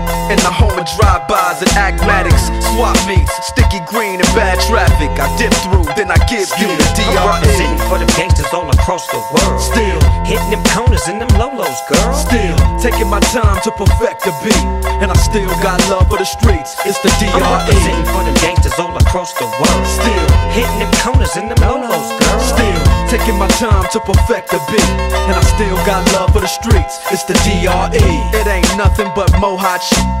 In 0.31 0.39
the 0.47 0.47
home 0.47 0.71
of 0.79 0.87
drive-bys 0.95 1.59
and 1.59 1.75
acmatics, 1.75 2.47
swap 2.71 2.95
meets, 3.03 3.35
sticky 3.51 3.83
green 3.91 4.15
and 4.15 4.31
bad 4.31 4.63
traffic. 4.63 5.11
I 5.19 5.27
dip 5.35 5.51
through, 5.59 5.83
then 5.99 6.07
I 6.07 6.15
give 6.31 6.47
you 6.55 6.71
the 6.71 6.87
I'm 6.87 7.11
DRE. 7.11 7.19
representing 7.19 7.83
for 7.91 7.99
them 7.99 8.07
gangsters 8.15 8.47
all 8.55 8.71
across 8.71 9.03
the 9.11 9.19
world. 9.19 9.59
Still 9.59 9.99
hitting 10.23 10.55
them 10.55 10.63
corners 10.71 11.03
and 11.11 11.19
them 11.19 11.27
lolos, 11.35 11.75
girl. 11.91 12.15
Still 12.15 12.55
taking 12.79 13.11
my 13.11 13.19
time 13.35 13.59
to 13.67 13.75
perfect 13.75 14.23
the 14.23 14.31
beat, 14.39 14.65
and 15.03 15.11
I 15.11 15.17
still 15.19 15.51
got 15.59 15.83
love 15.91 16.07
for 16.07 16.15
the 16.15 16.23
streets. 16.23 16.79
It's 16.87 17.03
the 17.03 17.11
DRE. 17.19 17.35
I'm 17.35 17.67
representing 17.67 18.07
for 18.15 18.23
them 18.23 18.37
gangsters 18.39 18.79
all 18.79 18.95
across 18.95 19.35
the 19.35 19.51
world. 19.59 19.83
Still 19.83 20.27
hitting 20.55 20.79
them 20.79 20.91
corners 21.03 21.35
and 21.35 21.51
them 21.51 21.59
lolos, 21.59 22.07
girl. 22.07 22.39
Still 22.39 22.79
taking 23.11 23.35
my 23.35 23.51
time 23.59 23.83
to 23.91 23.99
perfect 23.99 24.55
the 24.55 24.63
beat, 24.71 24.91
and 25.27 25.35
I 25.35 25.43
still 25.43 25.75
got 25.83 26.07
love 26.15 26.31
for 26.31 26.39
the 26.39 26.47
streets. 26.47 27.03
It's 27.11 27.27
the 27.27 27.35
DRE. 27.43 27.99
It 28.31 28.47
ain't 28.47 28.71
nothing 28.79 29.11
but 29.11 29.27
mohawk 29.35 29.83
shit. 29.83 30.20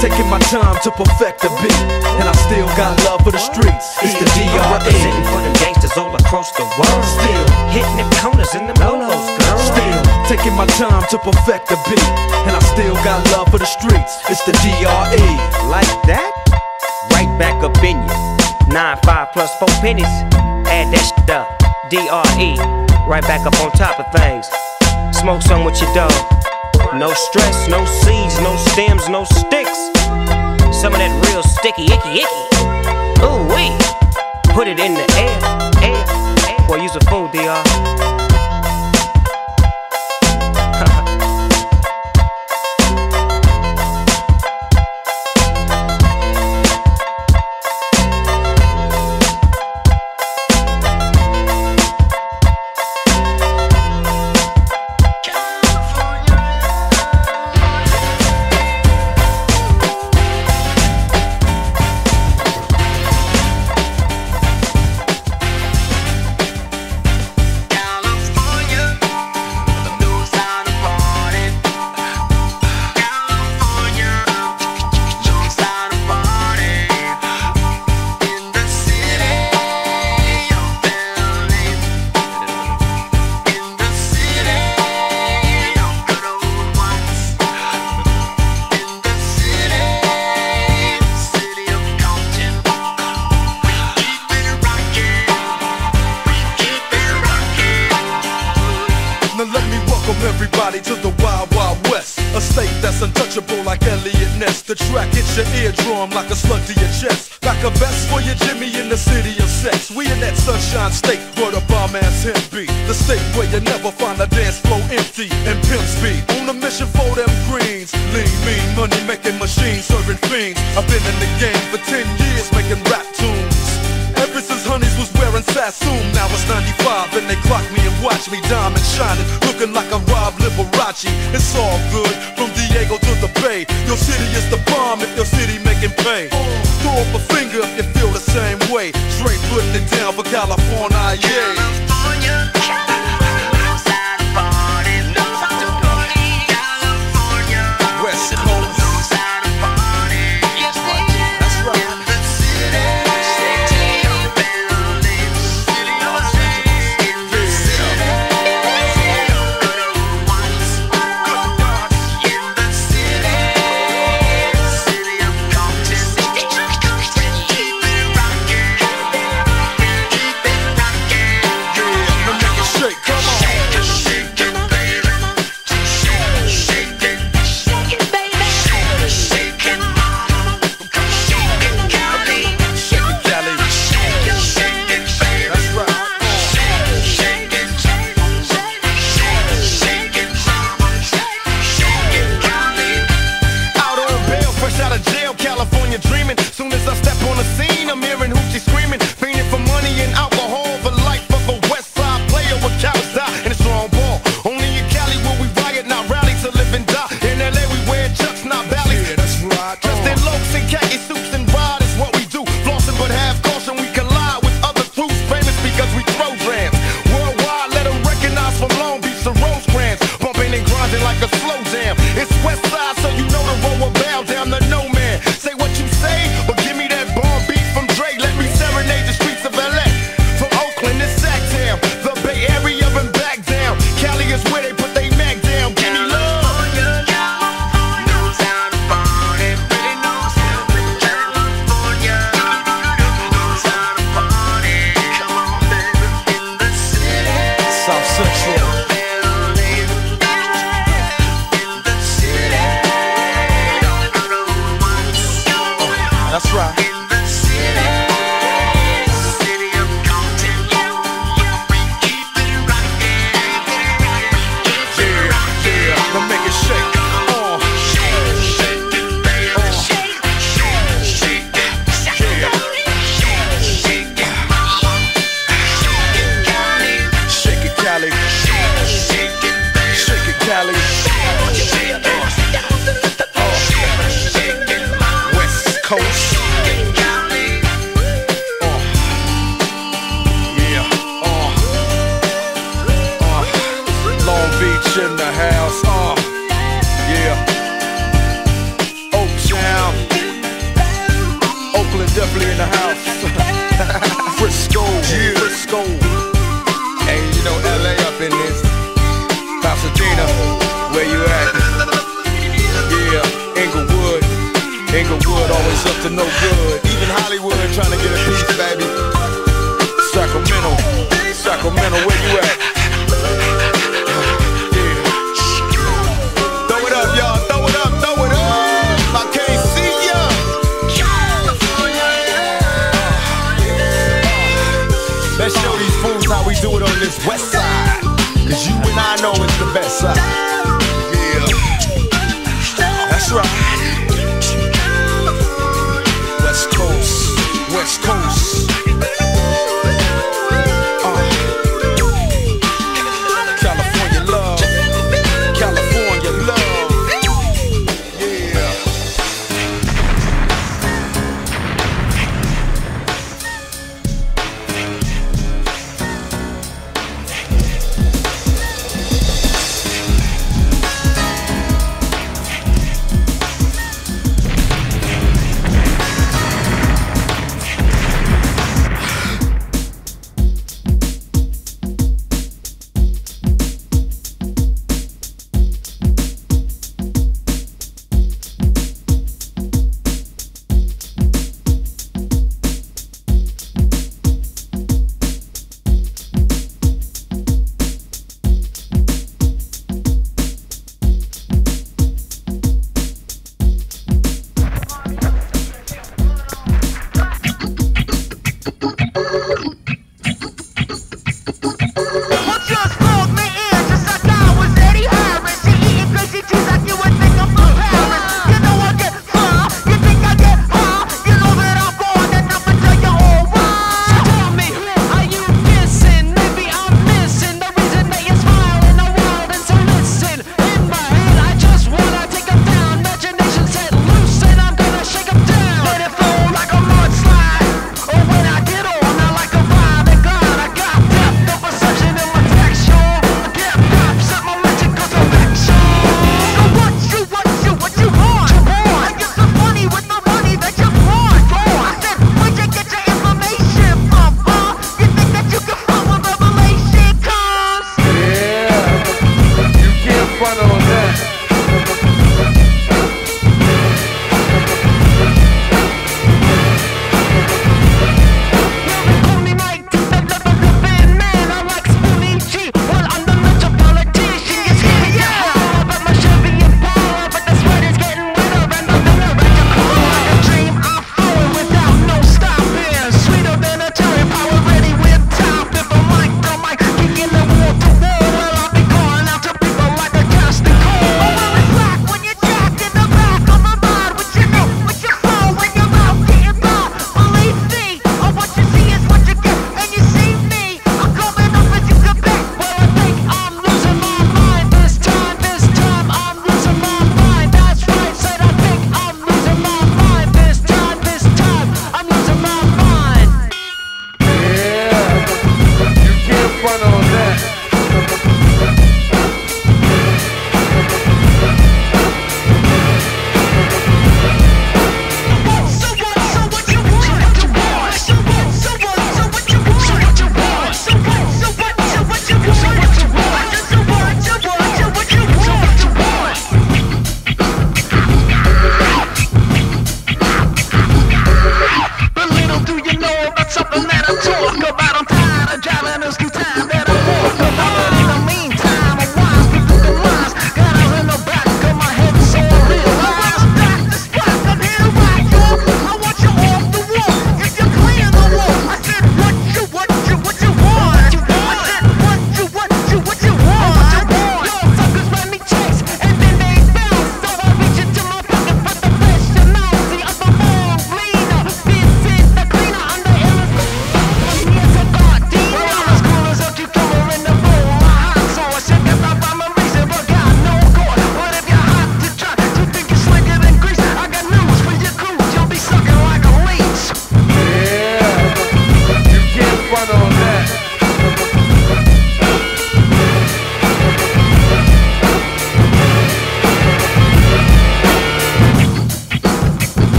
taking 0.00 0.30
my 0.30 0.38
time 0.46 0.78
to 0.82 0.90
perfect 0.94 1.42
the 1.42 1.50
beat, 1.58 1.82
and 2.22 2.26
I 2.30 2.34
still 2.46 2.66
got 2.78 2.94
love 3.04 3.22
for 3.26 3.32
the 3.34 3.42
streets. 3.42 3.98
It's 3.98 4.14
the 4.14 4.26
I'm 4.30 4.46
DRE. 4.46 4.62
representing 4.78 5.26
for 5.26 5.40
them 5.42 5.54
gangsters 5.58 5.96
all 5.98 6.14
across 6.14 6.54
the 6.54 6.62
world. 6.78 7.04
Still 7.04 7.44
hitting 7.74 7.98
them 7.98 8.10
corners 8.22 8.54
and 8.54 8.70
them 8.70 8.78
lolos, 8.78 9.26
girl. 9.42 9.58
Still 9.58 10.00
taking 10.30 10.54
my 10.54 10.66
time 10.78 11.02
to 11.10 11.18
perfect 11.18 11.68
the 11.68 11.78
beat, 11.90 12.10
and 12.46 12.54
I 12.54 12.62
still 12.74 12.94
got 13.02 13.26
love 13.34 13.50
for 13.50 13.58
the 13.58 13.66
streets. 13.66 14.22
It's 14.30 14.42
the 14.46 14.54
DRE. 14.62 15.28
Like 15.66 15.90
that? 16.06 16.30
Right 17.12 17.30
back 17.38 17.58
up 17.66 17.76
in 17.82 17.98
you. 17.98 18.16
Nine, 18.72 18.98
five 19.02 19.32
plus 19.32 19.50
four 19.58 19.72
pennies. 19.82 20.14
Add 20.70 20.94
that 20.94 21.02
shit 21.02 21.30
up. 21.30 21.50
DRE. 21.90 22.54
Right 23.10 23.24
back 23.26 23.46
up 23.46 23.58
on 23.58 23.72
top 23.72 23.98
of 23.98 24.06
things. 24.14 24.46
Smoke 25.16 25.42
some 25.42 25.64
with 25.64 25.80
your 25.82 25.92
dog. 25.94 26.12
No 26.94 27.12
stress, 27.12 27.68
no 27.68 27.84
seeds, 27.84 28.40
no 28.40 28.56
stems, 28.56 29.08
no 29.08 29.24
sticks. 29.24 29.78
Some 30.80 30.94
of 30.94 30.98
that 30.98 31.12
real 31.28 31.42
sticky, 31.42 31.84
icky, 31.84 32.24
icky. 32.24 33.22
Ooh, 33.22 33.44
wee. 33.52 33.76
Put 34.54 34.68
it 34.68 34.80
in 34.80 34.94
the 34.94 35.04
air, 35.16 35.38
air, 35.82 36.04
air. 36.48 36.66
Boy, 36.66 36.82
use 36.82 36.96
a 36.96 37.00
fool, 37.04 37.28
DR. 37.28 38.27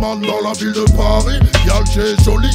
barman 0.00 0.20
dans 0.20 0.40
la 0.40 0.52
ville 0.54 0.72
de 0.72 0.84
Paris. 0.96 1.38
Y'a 1.66 1.80
le 1.80 2.22
joli, 2.24 2.50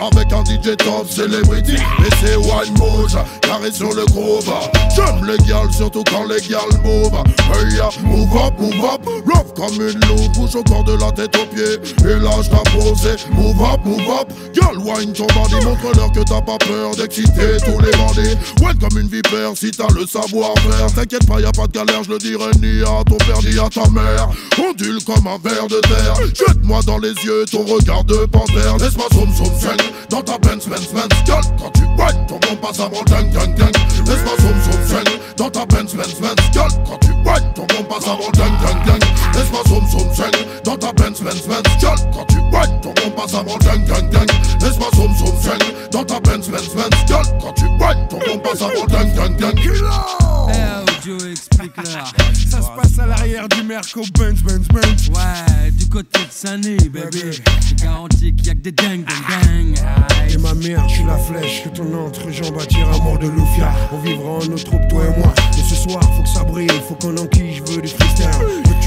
avec 0.00 0.32
un 0.32 0.44
DJ 0.44 0.76
top 0.76 1.08
celebrity. 1.08 1.74
Et 1.74 2.10
c'est 2.20 2.36
wine 2.36 2.74
mouche, 2.78 3.12
carré 3.42 3.72
sur 3.72 3.92
le 3.92 4.04
groove. 4.06 4.52
J'aime 4.94 5.24
les 5.24 5.38
gals, 5.46 5.72
surtout 5.72 6.04
quand 6.10 6.24
les 6.24 6.40
gals 6.40 6.80
move. 6.84 7.12
Hey, 7.52 7.74
yeah, 7.74 7.90
move 8.02 8.36
up, 8.36 8.54
move 8.58 8.84
up. 8.84 9.00
Rough 9.26 9.54
comme 9.54 9.74
une 9.74 10.00
loupe, 10.06 10.32
bouge 10.34 10.56
au 10.56 10.62
corps 10.62 10.84
de 10.84 10.94
la 10.94 11.10
tête 11.12 11.36
aux 11.36 11.46
pieds. 11.54 11.78
Et 12.04 12.18
lâche 12.20 12.50
ta 12.50 12.62
posée. 12.70 13.16
Move 13.32 13.62
up, 13.62 13.80
move 13.84 14.00
up. 14.20 14.28
Girl, 14.54 14.78
wine 14.78 15.12
ton 15.12 15.26
bandit. 15.34 15.64
Montre-leur 15.64 16.12
que 16.12 16.20
t'as 16.20 16.42
pas 16.42 16.58
peur 16.58 16.94
d'exciter 16.96 17.58
tous 17.64 17.80
les 17.80 17.90
bandits. 17.92 18.36
Ouais, 18.62 18.72
comme 18.80 18.98
une 18.98 19.08
vipère 19.08 19.52
si 19.54 19.70
t'as 19.70 19.88
le 19.94 20.06
savoir-faire. 20.06 20.92
T'inquiète 20.94 21.26
pas, 21.26 21.40
y 21.40 21.44
a 21.44 21.52
pas 21.52 21.66
de 21.66 21.72
galère, 21.72 22.04
je 22.04 22.10
le 22.10 22.18
dirai 22.18 22.50
ni 22.60 22.82
à 22.82 23.02
ton 23.04 23.16
père 23.18 23.40
ni 23.42 23.58
à 23.58 23.68
ta 23.68 23.88
mère. 23.90 24.28
Ondule 24.58 25.02
comme 25.04 25.26
un 25.26 25.38
verre 25.38 25.66
de 25.66 25.80
terre. 25.80 26.14
Jette-moi 26.34 26.80
dans 26.86 26.98
les 26.98 27.12
yeux 27.12 27.44
ton 27.50 27.64
regard 27.64 28.04
de 28.04 28.26
panthère. 28.26 28.76
Laisse-moi 28.78 29.06
zoom, 29.12 29.34
zoom, 29.34 29.58
swing 29.58 29.87
dans 30.08 30.22
ta 30.22 30.38
Benz, 30.38 30.66
Benz, 30.66 30.92
Benz. 30.92 31.08
Girl, 31.26 31.42
quand 31.58 31.70
tu 31.70 31.82
whine, 31.82 32.26
ton 32.26 32.38
bon 32.38 32.56
passe 32.56 32.80
avant 32.80 33.02
ding, 33.06 33.30
ding, 33.30 33.54
ding. 33.54 33.72
Laisse-moi 34.06 34.34
zoom, 34.40 34.58
zoom, 34.64 34.86
swing 34.86 35.18
dans 35.36 35.50
ta 35.50 35.66
Benz, 35.66 35.94
Benz, 35.94 36.20
Benz. 36.20 36.36
Girl, 36.52 36.70
quand 36.86 36.98
tu 36.98 37.12
whine, 37.24 37.52
ton 37.54 37.66
bon 37.66 37.84
passe 37.84 38.06
avant 38.06 38.30
ding, 38.32 38.54
ding, 38.60 38.84
ding. 38.84 39.08
Laisse-moi 39.34 39.62
zoom, 39.68 39.86
zoom, 39.88 40.14
swing 40.14 40.46
dans 40.64 40.76
ta 40.76 40.92
Benz, 40.92 41.20
Benz, 41.20 41.46
Benz. 41.46 41.62
Girl, 41.80 41.96
quand 42.14 42.24
tu 42.26 42.38
whine, 42.38 42.80
ton 42.82 42.92
bon 42.94 43.10
passe 43.16 43.34
avant 43.34 43.58
ding, 43.58 43.84
ding, 43.84 44.10
ding. 44.10 44.30
Laisse-moi 44.60 44.88
zoom, 44.94 45.14
zoom, 45.16 45.34
swing 45.40 45.74
dans 45.90 46.04
ta 46.04 46.20
Benz, 46.20 46.48
Benz, 46.48 46.74
Benz. 46.74 47.06
Girl, 47.06 47.24
quand 47.40 47.52
tu 47.54 47.64
whine, 47.64 48.08
ton 48.08 48.18
bon 48.26 48.38
passe 48.38 48.62
avant 48.62 48.86
ding, 48.86 49.14
ding, 49.14 49.36
ding. 49.36 50.87
Explique-leur. 51.16 52.12
Ça 52.50 52.62
se 52.62 52.68
passe 52.76 52.98
à 52.98 53.06
l'arrière 53.06 53.48
du 53.48 53.62
Merco 53.62 54.02
Benz, 54.18 54.42
Benz, 54.42 54.68
Benz. 54.68 55.08
Ouais, 55.08 55.70
du 55.70 55.88
côté 55.88 56.18
de 56.20 56.30
Sunny, 56.30 56.76
bébé. 56.88 57.32
Je 57.32 57.74
garantis 57.82 58.34
qu'il 58.34 58.46
y 58.46 58.50
a 58.50 58.54
que 58.54 58.60
des 58.60 58.72
dingues, 58.72 59.04
dingues, 59.04 59.74
dingues. 59.74 60.30
Et 60.30 60.36
ma 60.38 60.54
mère, 60.54 60.86
je 60.88 60.94
suis 60.94 61.04
la 61.04 61.16
flèche 61.16 61.64
que 61.64 61.70
ton 61.70 62.06
entrejambe 62.06 62.58
attire 62.58 62.88
à 62.88 62.98
mort 62.98 63.18
de 63.18 63.28
Loufia. 63.28 63.72
On 63.92 63.98
vivra 64.00 64.30
en 64.30 64.44
nos 64.44 64.58
troupes, 64.58 64.86
toi 64.88 65.04
et 65.04 65.20
moi. 65.20 65.32
Mais 65.56 65.62
ce 65.62 65.74
soir, 65.74 66.02
faut 66.16 66.22
que 66.22 66.28
ça 66.28 66.44
brille, 66.44 66.68
faut 66.88 66.94
qu'on 66.94 67.16
enquille, 67.16 67.54
je 67.54 67.72
veux 67.72 67.82
du 67.82 67.88
freestyle. 67.88 68.28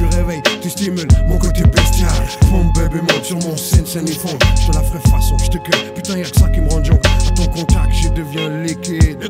Tu 0.01 0.17
réveilles, 0.17 0.41
tu 0.63 0.69
stimules 0.71 1.07
mon 1.27 1.37
côté 1.37 1.61
bestial. 1.61 2.09
Fond, 2.49 2.65
bébé, 2.73 3.01
monte 3.01 3.23
sur 3.23 3.37
mon 3.37 3.55
scène, 3.55 3.85
scène 3.85 4.07
et 4.07 4.13
fond. 4.13 4.35
Je 4.65 4.71
la 4.71 4.81
ferai 4.81 4.99
façon, 5.11 5.37
je 5.37 5.49
te 5.49 5.57
cueille. 5.59 5.93
Putain, 5.93 6.17
y'a 6.17 6.23
que 6.23 6.39
ça 6.39 6.49
qui 6.49 6.59
me 6.59 6.69
rend 6.71 6.83
junk. 6.83 6.99
À 7.05 7.31
ton 7.31 7.45
contact, 7.45 7.93
je 8.01 8.09
deviens 8.09 8.49
liquide. 8.63 9.29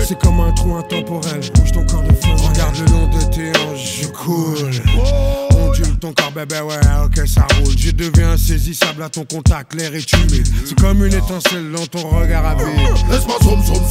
C'est 0.00 0.18
comme 0.18 0.40
un 0.40 0.50
trou 0.52 0.76
intemporel. 0.76 1.40
Bouge 1.54 1.72
ton 1.72 1.84
corps 1.84 2.02
de 2.04 2.14
feu. 2.14 2.30
Regarde 2.48 2.74
le 2.78 2.92
long 2.92 3.06
de 3.08 3.22
tes 3.34 3.50
hanches, 3.50 4.00
je 4.00 4.06
coule. 4.06 4.70
Ondule 5.60 5.98
ton 5.98 6.14
corps, 6.14 6.32
bébé, 6.32 6.60
ouais, 6.62 6.76
ok, 7.04 7.28
ça 7.28 7.46
roule. 7.58 7.74
Je 7.76 7.90
deviens 7.90 8.30
insaisissable 8.30 9.02
à 9.02 9.10
ton 9.10 9.26
contact, 9.26 9.74
l'air 9.74 9.94
est 9.94 10.10
humide. 10.14 10.48
C'est 10.64 10.80
comme 10.80 11.04
une 11.04 11.12
étincelle 11.12 11.70
dans 11.70 11.86
ton 11.86 12.08
regard 12.08 12.46
à 12.46 12.54
vide. 12.54 12.64
Laisse-moi 13.10 13.36
zoom, 13.42 13.62
zoom, 13.62 13.82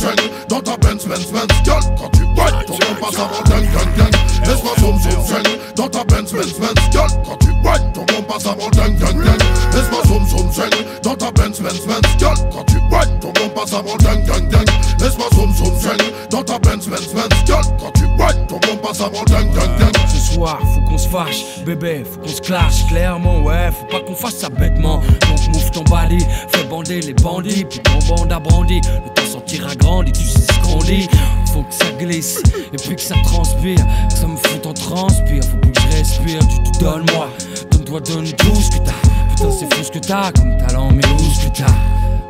dans 0.49 0.61
ta 0.61 0.77
Benz, 0.77 1.05
Benz, 1.05 1.27
Benz. 1.31 1.47
Girl, 1.63 1.81
quand 1.95 2.09
tu 2.09 2.23
whine, 2.23 2.65
ton 2.65 2.77
passe 2.99 3.19
avant 3.19 3.43
ding, 3.45 3.69
ding, 3.69 3.93
ding. 3.95 4.45
Laisse-moi 4.45 4.73
zoom, 4.79 4.99
zoom, 4.99 5.43
dans 5.75 5.87
ta 5.91 6.03
Benz, 6.03 6.31
Benz, 6.31 6.53
Benz. 6.59 6.73
Girl, 6.91 7.09
quand 7.25 7.37
tu 7.37 7.49
whine, 7.63 7.91
ton 7.93 8.05
bon 8.05 8.23
passe 8.27 8.45
avant 8.45 8.69
ding, 8.71 8.95
ding, 8.97 9.21
ding. 9.21 9.41
Laisse-moi 9.73 10.01
zoom, 10.07 10.25
zoom, 10.27 10.51
swing 10.51 10.69
dans 11.03 11.15
ta 11.15 11.31
Benz, 11.31 11.59
Benz, 11.59 11.85
Benz. 11.85 12.01
Girl, 12.17 12.35
quand 12.51 12.63
tu 12.65 12.77
whine, 12.77 13.19
ton 13.19 13.31
bon 13.33 13.49
passe 13.49 13.73
avant 13.73 13.97
ding, 13.97 14.25
ding, 14.25 14.49
ding. 14.49 14.65
Laisse-moi 14.99 15.27
zoom, 15.35 15.53
zoom, 15.53 15.79
swing 15.79 16.11
dans 16.29 16.43
ta 16.43 16.57
Benz, 16.59 16.87
Benz, 16.87 17.13
Benz. 17.13 17.29
Girl, 17.45 17.63
quand 17.79 17.91
tu 17.91 18.05
whine, 18.05 18.47
ton 18.47 18.59
bon 18.59 18.77
passe 18.81 19.01
avant 19.01 19.23
ding, 19.25 19.51
ding, 19.51 19.77
ding. 19.77 20.07
Ce 20.07 20.33
soir, 20.33 20.59
faut 20.73 20.81
qu'on 20.89 20.97
se 20.97 21.07
fâche, 21.07 21.63
bébé, 21.65 22.03
faut 22.09 22.19
qu'on 22.19 22.27
se 22.27 22.41
clash 22.41 22.87
clairement, 22.87 23.41
ouais, 23.41 23.69
faut 23.71 23.85
pas 23.85 24.03
qu'on 24.05 24.15
fasse 24.15 24.35
ça 24.35 24.49
bêtement. 24.49 25.01
Donc 25.29 25.47
move 25.53 25.71
ton 25.71 25.83
body, 25.83 26.19
fais 26.49 26.63
bander 26.65 27.01
les 27.01 27.13
bandits, 27.13 27.65
puis 27.65 27.79
ton 27.79 28.15
bande 28.15 28.31
a 28.31 28.39
brandi. 28.39 28.79
Le 28.81 29.13
temps 29.13 29.29
sortira 29.31 29.75
grandi, 29.75 30.11
tu 30.11 30.23
sais 30.23 30.39
ce 30.39 30.71
qu'on 30.71 30.79
dit. 30.79 31.09
Faut 31.53 31.63
que 31.63 31.73
ça 31.73 31.91
glisse, 31.99 32.41
et 32.71 32.77
puis 32.77 32.95
que 32.95 33.01
ça 33.01 33.15
transpire, 33.23 33.75
que 33.75 34.13
ça 34.15 34.27
me 34.27 34.37
fout 34.37 34.65
en 34.65 34.73
transpire. 34.73 35.43
Faut 35.43 35.57
que 35.57 35.79
je 35.81 35.97
respire, 35.97 36.39
tu 36.47 36.71
te 36.71 36.79
donnes 36.79 37.05
moi, 37.13 37.29
donne-toi, 37.71 37.99
donne 38.01 38.31
tout 38.33 38.55
ce 38.55 38.69
que 38.69 38.85
t'as. 38.85 38.93
Putain, 39.29 39.51
c'est 39.51 39.73
fou 39.73 39.83
ce 39.83 39.91
que 39.91 39.99
t'as 39.99 40.31
comme 40.31 40.57
talent, 40.57 40.91
mais 40.91 41.05
où 41.05 41.19
ce 41.19 41.47
que 41.47 41.57
t'as? 41.57 41.65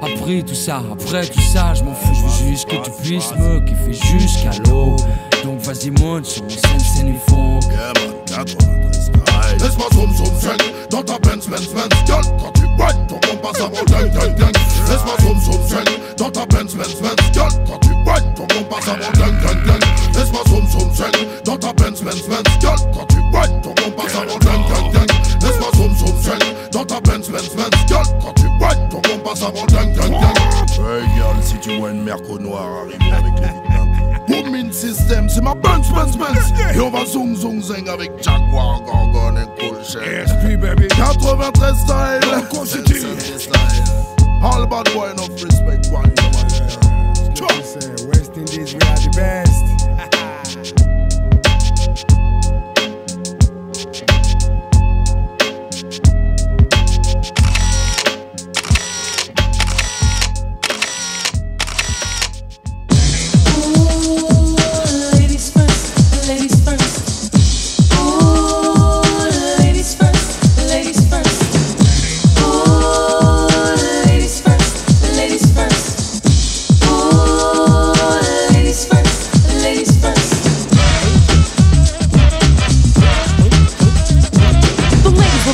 Après 0.01 0.41
tout 0.41 0.55
ça, 0.55 0.81
après 0.91 1.27
tout 1.27 1.41
ça, 1.41 1.75
je 1.75 1.83
m'en 1.83 1.93
fous, 1.93 2.15
je 2.15 2.21
veux 2.21 2.49
juste 2.49 2.67
que 2.67 2.75
tu 2.77 2.91
puisses 3.03 3.31
me 3.37 3.59
kiffer 3.59 3.93
jusqu'à 3.93 4.51
l'eau. 4.67 4.95
Donc 5.43 5.59
vas-y 5.61 5.91
monte 5.91 6.25
sur 6.25 6.43
mon 6.43 6.49
scène, 6.49 6.79
scène 6.79 7.07
il 7.09 7.31
faut 7.31 7.59
Laisse-moi 9.59 9.87
zoom, 9.93 10.15
zoom, 10.15 10.39
swing 10.39 10.57
dans 10.89 11.03
ta 11.03 11.19
Benz, 11.19 11.47
Benz, 11.47 11.67
Benz. 11.73 11.89
Girl, 12.07 12.23
quand 12.39 12.51
tu 12.53 12.65
whine, 12.81 13.05
ton 13.07 13.15
bon 13.15 13.37
passe 13.41 13.61
avant 13.61 13.85
ding, 13.85 14.11
ding, 14.11 14.35
ding. 14.35 14.51
Laisse-moi 14.89 15.15
zoom, 15.21 15.39
zoom, 15.39 15.67
swing 15.67 16.00
dans 16.21 16.29
ta 16.29 16.45
Benz, 16.45 16.75
Benz, 16.75 17.01
Benz. 17.01 17.15
Girl, 17.33 17.49
quand 17.65 17.79
tu 17.79 17.89
whine, 17.89 18.33
ton 18.35 18.45
passe 18.69 18.87
avant 18.87 19.11
ding, 19.13 19.33
ding, 19.41 19.63
ding. 19.65 20.13
Laisse-moi 20.13 20.41
zoom, 20.49 20.67
zoom, 20.67 20.91
dans 21.43 21.57
ta 21.57 21.73
Benz, 21.73 22.03
Benz, 22.03 22.27
Benz. 22.27 22.43
Quand 22.61 23.05
tu 23.07 23.17
whine, 23.33 23.61
ton 23.63 23.73
ding. 23.73 23.87
Laisse-moi 25.41 25.69
zoom, 25.75 25.95
zoom, 25.95 26.37
dans 26.71 26.85
ta 26.85 26.99
Benz, 27.01 27.27
Benz, 27.27 27.49
Benz. 27.55 27.71
Girl, 27.87 28.05
quand 28.21 28.33
tu 28.33 28.45
whine, 28.45 28.89
ton 28.91 29.01
bon 29.01 29.17
passe 29.23 29.41
avant 29.41 29.65
ding, 29.65 29.93
ding, 29.93 30.11
ding. 30.11 30.15
Hey 30.73 31.07
girl, 31.15 31.35
si 31.41 31.57
tu 31.59 31.79
vois 31.79 31.89
une 31.89 32.03
merco 32.03 32.37
noire 32.37 32.69
arriver 32.83 33.11
avec 33.11 33.33
les 33.39 34.43
Booming 34.43 34.71
system, 34.71 35.27
c'est 35.27 35.41
ma 35.41 35.55
Benz, 35.55 35.89
Benz, 35.89 36.15
Benz. 36.17 36.53
Et 36.75 36.79
on 36.79 36.91
va 36.91 37.03
zoom, 37.03 37.35
zoom, 37.35 37.63
zing 37.63 37.89
avec 37.89 38.11
Jaguar, 38.21 38.79
Gorgon 38.85 39.37
et 39.37 39.59
Cool 39.59 39.83
Shell. 39.83 40.27
SP, 40.29 40.55
baby. 40.55 40.87
93 40.87 41.75
style. 41.75 42.47
Cool 42.51 42.67
City. 42.67 44.00
All 44.43 44.65
bad 44.65 44.91
boy, 44.93 45.11
enough 45.11 45.29
respect. 45.43 45.87
One, 45.91 46.15
Say, 47.63 48.07
West 48.07 48.35
Indies, 48.35 48.73
we 48.73 48.81
are 48.81 48.97
the 48.97 49.13
best. 49.15 49.70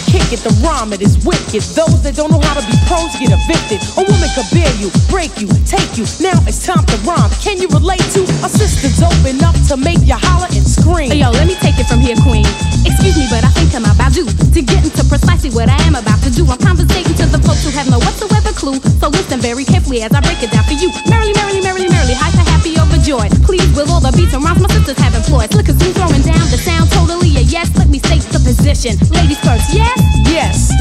Kick 0.07 0.31
it, 0.31 0.41
the 0.41 0.55
rhyme 0.63 0.95
it 0.95 1.03
is 1.03 1.19
wicked. 1.27 1.61
Those 1.75 1.99
that 2.01 2.15
don't 2.15 2.31
know 2.31 2.39
how 2.39 2.55
to 2.55 2.63
be 2.63 2.75
pros 2.87 3.11
get 3.19 3.35
evicted. 3.35 3.83
A 3.99 4.03
woman 4.07 4.29
could 4.33 4.47
bear 4.55 4.71
you, 4.79 4.87
break 5.11 5.35
you, 5.37 5.51
take 5.67 5.99
you. 5.99 6.07
Now 6.23 6.39
it's 6.47 6.63
time 6.63 6.83
to 6.87 6.97
rhyme. 7.03 7.29
Can 7.43 7.59
you 7.59 7.67
relate 7.69 8.03
to 8.15 8.23
a 8.41 8.49
sister's 8.49 9.03
open 9.03 9.43
up 9.43 9.55
to 9.67 9.75
make 9.75 10.01
you 10.07 10.15
holler 10.15 10.47
and 10.55 10.63
scream? 10.63 11.11
Yo, 11.11 11.29
let 11.35 11.45
me 11.45 11.55
take 11.59 11.77
it 11.77 11.85
from 11.85 11.99
here, 11.99 12.15
queen. 12.23 12.47
Excuse 12.87 13.19
me, 13.19 13.27
but 13.27 13.43
I 13.43 13.51
think 13.53 13.75
I'm 13.75 13.85
about 13.85 14.15
due 14.15 14.25
to 14.25 14.61
get 14.63 14.81
into 14.81 15.03
precisely 15.05 15.51
what 15.51 15.67
I 15.67 15.77
am 15.83 15.99
about 15.99 16.23
to 16.23 16.31
do. 16.31 16.47
I'm 16.47 16.57
conversating 16.57 17.13
to 17.19 17.27
the 17.27 17.41
folks 17.43 17.67
who 17.67 17.71
have 17.75 17.91
no 17.91 17.99
whatsoever 17.99 18.55
clue. 18.55 18.79
So 19.03 19.11
listen 19.11 19.43
very 19.43 19.67
carefully 19.67 20.01
as 20.01 20.15
I 20.15 20.23
break 20.23 20.39
it 20.39 20.55
down 20.55 20.63
for 20.63 20.77
you. 20.79 20.89
Merrily, 21.11 21.35
merrily, 21.35 21.61
merrily, 21.61 21.89
merrily, 21.91 22.15
hyper, 22.15 22.47
happy, 22.47 22.79
overjoyed. 22.79 23.35
Please, 23.43 23.67
with 23.75 23.91
all 23.91 23.99
the 23.99 24.15
beats 24.15 24.33
and 24.33 24.43
rhymes 24.43 24.63
my 24.63 24.71
sisters 24.71 24.97
have 25.03 25.13
employed. 25.13 25.51
Look, 25.53 25.67
as 25.67 25.77
throwing 25.93 26.23
down 26.23 26.45
the 26.49 26.57
sound 26.57 26.89
totally 26.91 27.35
a 27.37 27.43
yes. 27.43 27.69
Let 27.77 27.89
me 27.89 27.99
state 27.99 28.23
the 28.31 28.39
position. 28.67 28.99
Ladies 29.15 29.39
first, 29.39 29.71
yes? 29.71 29.95
Yes. 30.27 30.71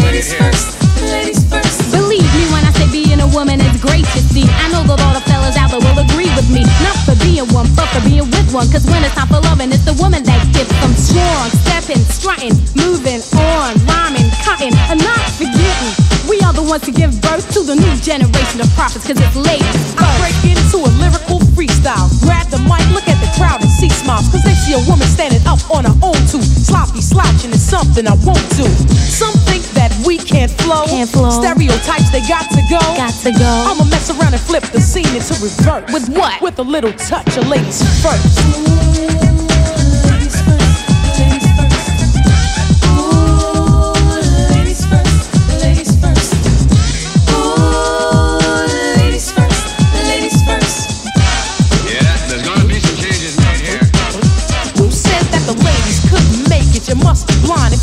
Ladies 0.00 0.32
first, 0.32 0.80
ladies 1.04 1.44
first. 1.52 1.92
Believe 1.92 2.24
me 2.32 2.44
when 2.48 2.64
I 2.64 2.72
say 2.72 2.88
being 2.88 3.20
a 3.20 3.28
woman 3.28 3.60
is 3.60 3.76
great 3.80 4.04
to 4.16 4.20
see. 4.32 4.48
I 4.48 4.72
know 4.72 4.88
that 4.88 4.96
all 5.04 5.12
the 5.12 5.20
fellas 5.28 5.56
out 5.60 5.68
there 5.68 5.80
will 5.84 6.00
agree 6.00 6.32
with 6.32 6.48
me. 6.48 6.64
Not 6.80 6.96
for 7.04 7.16
being 7.20 7.44
one, 7.52 7.68
but 7.76 7.88
for 7.92 8.00
being 8.08 8.24
with 8.24 8.48
one. 8.56 8.72
Cause 8.72 8.88
when 8.88 9.04
it's 9.04 9.12
time 9.14 9.28
for 9.28 9.40
loving, 9.52 9.68
it's 9.68 9.84
the 9.84 9.96
woman 10.00 10.24
that 10.24 10.40
gets 10.56 10.72
them 10.80 10.96
strong. 10.96 11.52
Stepping, 11.68 12.00
strutting, 12.08 12.56
moving 12.80 13.20
on, 13.36 13.76
rhyming, 13.84 14.32
cutting, 14.40 14.72
and 14.88 14.96
not 15.04 15.24
forgetting. 15.36 15.92
We 16.24 16.40
are 16.40 16.56
the 16.56 16.64
ones 16.64 16.88
to 16.88 16.92
give 16.92 17.12
birth 17.20 17.44
to 17.52 17.60
the 17.60 17.76
new 17.76 17.94
generation 18.00 18.64
of 18.64 18.68
prophets, 18.72 19.04
cause 19.04 19.20
it's 19.20 19.36
ladies 19.36 19.76
I 20.00 20.08
break 20.24 20.56
into 20.56 20.80
a 20.80 20.90
lyrical 20.96 21.42
freestyle. 21.52 22.08
Grab 22.24 22.48
the 22.48 22.62
mic, 22.64 22.80
look 22.96 23.04
at 23.12 23.18
the 23.20 23.28
crowd 23.36 23.60
and 23.60 23.70
see 23.70 23.90
smiles. 23.90 24.30
Cause 24.32 24.44
they 24.44 24.49
see 24.70 24.74
a 24.74 24.90
woman 24.90 25.06
standing 25.06 25.44
up 25.46 25.58
on 25.70 25.84
her 25.84 25.96
own 26.02 26.20
too. 26.26 26.42
Sloppy 26.42 27.00
slouching 27.00 27.50
is 27.50 27.62
something 27.62 28.06
I 28.06 28.14
won't 28.24 28.48
do. 28.56 28.68
Some 29.10 29.34
think 29.46 29.60
can't 30.30 30.50
flow. 30.62 30.86
Can't 30.86 31.10
flow. 31.10 31.30
Stereotypes, 31.30 32.10
they 32.10 32.20
got 32.26 32.48
to 32.50 32.62
go. 32.70 32.78
Got 32.78 33.14
to 33.22 33.32
go. 33.32 33.64
I'ma 33.66 33.84
mess 33.84 34.10
around 34.10 34.32
and 34.32 34.42
flip 34.42 34.62
the 34.64 34.80
scene 34.80 35.06
into 35.06 35.34
reverse. 35.42 35.92
With 35.92 36.08
what? 36.16 36.40
With 36.40 36.58
a 36.58 36.62
little 36.62 36.92
touch 36.92 37.36
of 37.36 37.48
ladies 37.48 37.82
first. 38.02 39.49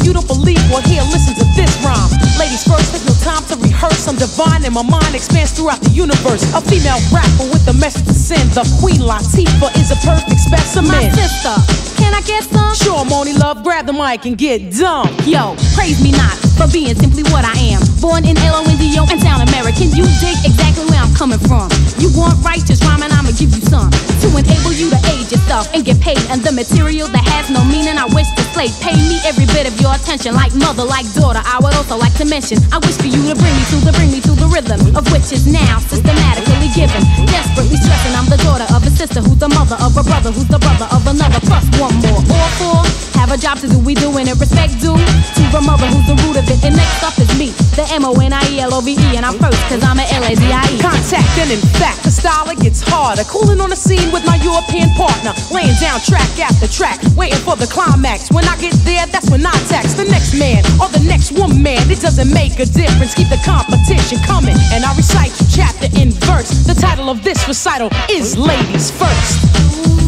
You 0.08 0.14
don't 0.14 0.26
believe, 0.26 0.64
well, 0.72 0.80
here, 0.88 1.04
listen 1.12 1.36
to 1.36 1.44
this 1.52 1.68
rhyme. 1.84 2.08
Ladies 2.40 2.64
first, 2.64 2.96
there's 2.96 3.04
no 3.04 3.12
time 3.28 3.44
to 3.52 3.60
rehearse. 3.60 4.08
I'm 4.08 4.16
divine 4.16 4.64
and 4.64 4.74
my 4.74 4.82
mind 4.82 5.14
expands 5.14 5.52
throughout 5.52 5.82
the 5.82 5.90
universe. 5.90 6.48
A 6.56 6.62
female 6.64 6.96
rapper 7.12 7.44
with 7.52 7.68
a 7.68 7.74
message 7.74 8.08
to 8.08 8.14
send. 8.14 8.56
The 8.56 8.64
Queen 8.80 9.04
Latifah 9.04 9.76
is 9.76 9.92
a 9.92 10.00
perfect 10.08 10.40
specimen. 10.40 10.96
My 10.96 11.10
sister, 11.12 11.52
can 12.00 12.14
I 12.16 12.22
get 12.22 12.46
some? 12.46 12.74
Sure, 12.74 13.04
Monie 13.04 13.38
Love, 13.38 13.64
grab 13.64 13.86
the 13.86 13.92
mic 13.92 14.24
and 14.24 14.38
get 14.38 14.72
dumb. 14.72 15.12
Yo, 15.28 15.58
praise 15.76 16.02
me 16.02 16.12
not 16.12 16.40
for 16.56 16.72
being 16.72 16.96
simply 16.96 17.24
what 17.24 17.44
I 17.44 17.76
am. 17.76 17.87
Born 17.98 18.26
in 18.30 18.38
L-O-N-D-O 18.38 19.10
and 19.10 19.20
sound 19.22 19.42
American. 19.50 19.90
You 19.90 20.06
dig 20.22 20.38
exactly 20.46 20.86
where 20.86 21.02
I'm 21.02 21.14
coming 21.18 21.42
from. 21.50 21.66
You 21.98 22.14
want 22.14 22.38
righteous 22.46 22.78
rhyming, 22.86 23.10
I'ma 23.10 23.34
give 23.34 23.50
you 23.50 23.64
some. 23.66 23.90
To 24.22 24.28
enable 24.38 24.74
you 24.74 24.94
to 24.94 25.00
age 25.18 25.34
yourself 25.34 25.66
and 25.74 25.82
get 25.82 25.98
paid. 26.00 26.22
And 26.30 26.46
the 26.46 26.54
material 26.54 27.10
that 27.10 27.26
has 27.34 27.50
no 27.50 27.66
meaning, 27.66 27.98
I 27.98 28.06
wish 28.14 28.30
to 28.38 28.44
slay. 28.54 28.70
Pay 28.86 28.94
me 29.10 29.18
every 29.26 29.50
bit 29.50 29.66
of 29.66 29.74
your 29.82 29.94
attention, 29.98 30.38
like 30.38 30.54
mother, 30.54 30.86
like 30.86 31.10
daughter. 31.18 31.42
I 31.42 31.58
would 31.58 31.74
also 31.74 31.98
like 31.98 32.14
to 32.22 32.26
mention, 32.26 32.62
I 32.70 32.78
wish 32.86 33.02
for 33.02 33.10
you 33.10 33.34
to 33.34 33.36
bring 33.36 33.56
me 33.58 33.64
to 33.74 33.78
the, 33.82 33.92
bring 33.98 34.14
me 34.14 34.22
to 34.30 34.34
the 34.38 34.46
rhythm 34.46 34.78
of 34.94 35.04
which 35.10 35.34
is 35.34 35.50
now 35.50 35.82
systematically 35.90 36.70
given. 36.78 37.02
Desperately 37.26 37.82
stressing, 37.82 38.14
I'm 38.14 38.30
the 38.30 38.38
daughter 38.46 38.70
of 38.78 38.86
a 38.86 38.94
sister 38.94 39.26
who's 39.26 39.42
the 39.42 39.50
mother 39.50 39.78
of 39.82 39.98
a 39.98 40.04
brother 40.06 40.30
who's 40.30 40.48
the 40.48 40.62
brother 40.62 40.86
of 40.94 41.02
another. 41.10 41.42
Plus 41.50 41.66
one 41.82 41.98
more. 42.06 42.22
All 42.30 42.50
four 42.62 42.82
have 43.18 43.34
a 43.34 43.38
job 43.42 43.58
to 43.60 43.68
do. 43.68 43.80
We 43.82 43.98
doing 43.98 44.30
it 44.30 44.38
respect 44.38 44.78
due 44.78 44.94
to 44.94 45.44
the 45.50 45.62
mother 45.66 45.90
who's 45.90 46.06
the 46.06 46.16
root 46.22 46.38
of 46.38 46.46
it. 46.46 46.62
And 46.62 46.78
next 46.78 47.02
up 47.02 47.18
is 47.18 47.32
me, 47.40 47.50
the 47.74 47.87
M-O-N-I-E-L-O-V-E. 47.92 49.16
And 49.18 49.26
I'm 49.26 49.38
first, 49.40 49.62
cause 49.70 49.84
I'm 49.84 50.00
a 50.00 50.06
L-A-Z-I-E. 50.08 50.80
Contact 50.80 51.32
and 51.40 51.52
in 51.52 51.64
fact, 51.80 52.04
the 52.04 52.12
style 52.12 52.50
it 52.50 52.60
gets 52.60 52.82
harder. 52.82 53.24
Cooling 53.26 53.62
on 53.62 53.70
the 53.70 53.76
scene 53.76 54.12
with 54.12 54.26
my 54.26 54.36
European 54.44 54.90
partner, 54.96 55.34
laying 55.52 55.76
down 55.80 56.00
track 56.02 56.28
after 56.40 56.68
track, 56.68 57.00
waiting 57.16 57.40
for 57.44 57.56
the 57.56 57.68
climax. 57.68 58.32
When 58.32 58.46
I 58.46 58.58
get 58.58 58.74
there, 58.84 59.06
that's 59.08 59.30
when 59.30 59.46
I 59.46 59.54
tax 59.68 59.94
the 59.94 60.06
next 60.06 60.38
man 60.38 60.64
or 60.82 60.90
the 60.90 61.04
next 61.08 61.32
woman. 61.32 61.80
It 61.90 62.02
doesn't 62.02 62.32
make 62.32 62.60
a 62.60 62.66
difference. 62.66 63.14
Keep 63.14 63.30
the 63.30 63.42
competition 63.46 64.20
coming, 64.26 64.58
and 64.74 64.84
I 64.84 64.96
recite 64.96 65.34
you 65.40 65.48
chapter 65.50 65.88
in 66.00 66.12
verse. 66.26 66.66
The 66.66 66.76
title 66.76 67.10
of 67.10 67.24
this 67.24 67.48
recital 67.48 67.90
is 68.10 68.38
"Ladies 68.38 68.92
First." 68.92 70.07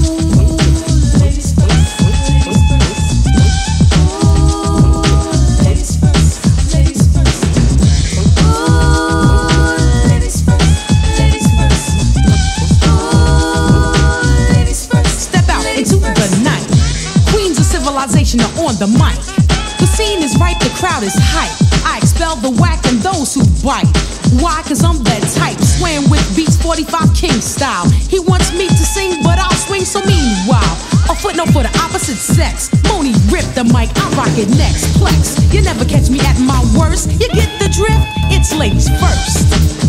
On 18.30 18.78
the 18.78 18.86
mic. 18.86 19.18
The 19.82 19.90
scene 19.90 20.22
is 20.22 20.38
ripe, 20.38 20.60
the 20.60 20.70
crowd 20.78 21.02
is 21.02 21.18
hype. 21.18 21.50
I 21.82 21.98
expel 21.98 22.36
the 22.36 22.54
whack 22.62 22.78
and 22.86 23.02
those 23.02 23.34
who 23.34 23.42
bite. 23.66 23.90
Why? 24.38 24.62
Cause 24.70 24.86
I'm 24.86 25.02
that 25.02 25.26
type. 25.34 25.58
Swaying 25.58 26.06
with 26.14 26.22
beats 26.38 26.54
45 26.62 27.10
King 27.18 27.42
style. 27.42 27.90
He 27.90 28.20
wants 28.20 28.54
me 28.54 28.70
to 28.70 28.86
sing, 28.86 29.24
but 29.26 29.42
I'll 29.42 29.58
swing 29.66 29.82
so 29.82 30.06
meanwhile. 30.06 30.78
A 31.10 31.18
footnote 31.18 31.50
for 31.50 31.66
the 31.66 31.74
opposite 31.82 32.22
sex. 32.22 32.70
Monie 32.86 33.18
rip 33.34 33.50
the 33.58 33.66
mic, 33.74 33.90
I 33.98 34.06
rock 34.14 34.38
it 34.38 34.54
next. 34.62 34.86
Plex. 35.02 35.34
You 35.50 35.66
never 35.66 35.84
catch 35.84 36.12
me 36.14 36.22
at 36.22 36.38
my 36.38 36.62
worst. 36.78 37.10
You 37.18 37.34
get 37.34 37.50
the 37.58 37.66
drift? 37.74 38.06
It's 38.30 38.54
ladies 38.54 38.94
first. 39.02 39.89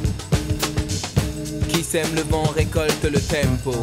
Sème 1.83 2.15
le 2.15 2.21
vent 2.21 2.43
récolte 2.55 3.03
le 3.03 3.19
tempo. 3.19 3.73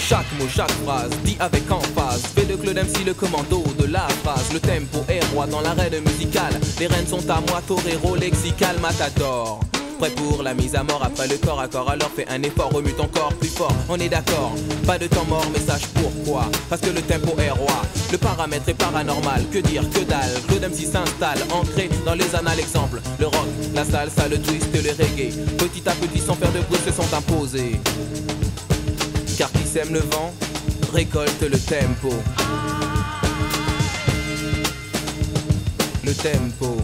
Chaque 0.00 0.26
mot, 0.38 0.46
chaque 0.48 0.70
phrase, 0.84 1.10
dit 1.24 1.36
avec 1.40 1.70
emphase. 1.70 2.22
Fait 2.34 2.44
de 2.44 2.56
Claude 2.56 2.76
MC 2.76 3.04
le 3.04 3.14
commando 3.14 3.64
de 3.78 3.86
la 3.86 4.06
phrase. 4.22 4.52
Le 4.52 4.60
tempo 4.60 5.04
est 5.08 5.24
roi 5.32 5.46
dans 5.46 5.60
l'arène 5.60 6.00
musicale. 6.04 6.60
Les 6.78 6.86
rênes 6.86 7.06
sont 7.06 7.28
à 7.28 7.40
moi, 7.40 7.62
torero, 7.66 8.14
lexical, 8.14 8.78
matador 8.80 9.60
Prêt 9.98 10.10
pour 10.10 10.42
la 10.42 10.52
mise 10.52 10.74
à 10.74 10.82
mort. 10.82 11.02
Après 11.02 11.26
le 11.26 11.36
corps 11.36 11.60
à 11.60 11.68
corps 11.68 11.88
Alors 11.90 12.10
fais 12.14 12.26
un 12.28 12.42
effort, 12.42 12.70
remue 12.70 12.92
ton 12.92 13.08
corps 13.08 13.32
plus 13.34 13.48
fort. 13.48 13.74
On 13.88 13.98
est 13.98 14.08
d'accord, 14.08 14.52
pas 14.86 14.98
de 14.98 15.06
temps 15.06 15.24
mort 15.24 15.46
mais 15.52 15.60
sache 15.60 15.86
pourquoi. 15.94 16.50
Parce 16.68 16.82
que 16.82 16.90
le 16.90 17.00
tempo 17.00 17.34
est 17.40 17.50
roi. 17.50 17.82
Le 18.12 18.18
paramètre 18.18 18.68
est 18.68 18.74
paranormal, 18.74 19.44
que 19.50 19.58
dire, 19.58 19.82
que 19.90 20.00
dalle. 20.00 20.30
Claude 20.48 20.70
MC 20.70 20.86
s'installe, 20.86 21.38
ancré 21.52 21.88
dans 22.04 22.14
les 22.14 22.34
annales. 22.34 22.60
Exemple, 22.60 23.00
le 23.18 23.26
rock, 23.26 23.46
la 23.74 23.84
salsa, 23.84 24.28
le 24.28 24.38
twist, 24.38 24.68
le 24.74 24.90
reggae. 24.90 25.32
Petit 25.56 25.88
à 25.88 25.92
petit 25.92 26.20
sans 26.20 26.34
faire 26.34 26.52
de 26.52 26.60
bruit 26.60 26.80
se 26.84 26.92
sont 26.92 27.14
imposés. 27.14 27.80
Car 29.38 29.50
qui 29.52 29.66
sème 29.66 29.92
le 29.92 30.00
vent 30.00 30.32
récolte 30.92 31.42
le 31.42 31.58
tempo. 31.58 32.12
Le 36.04 36.14
tempo. 36.14 36.76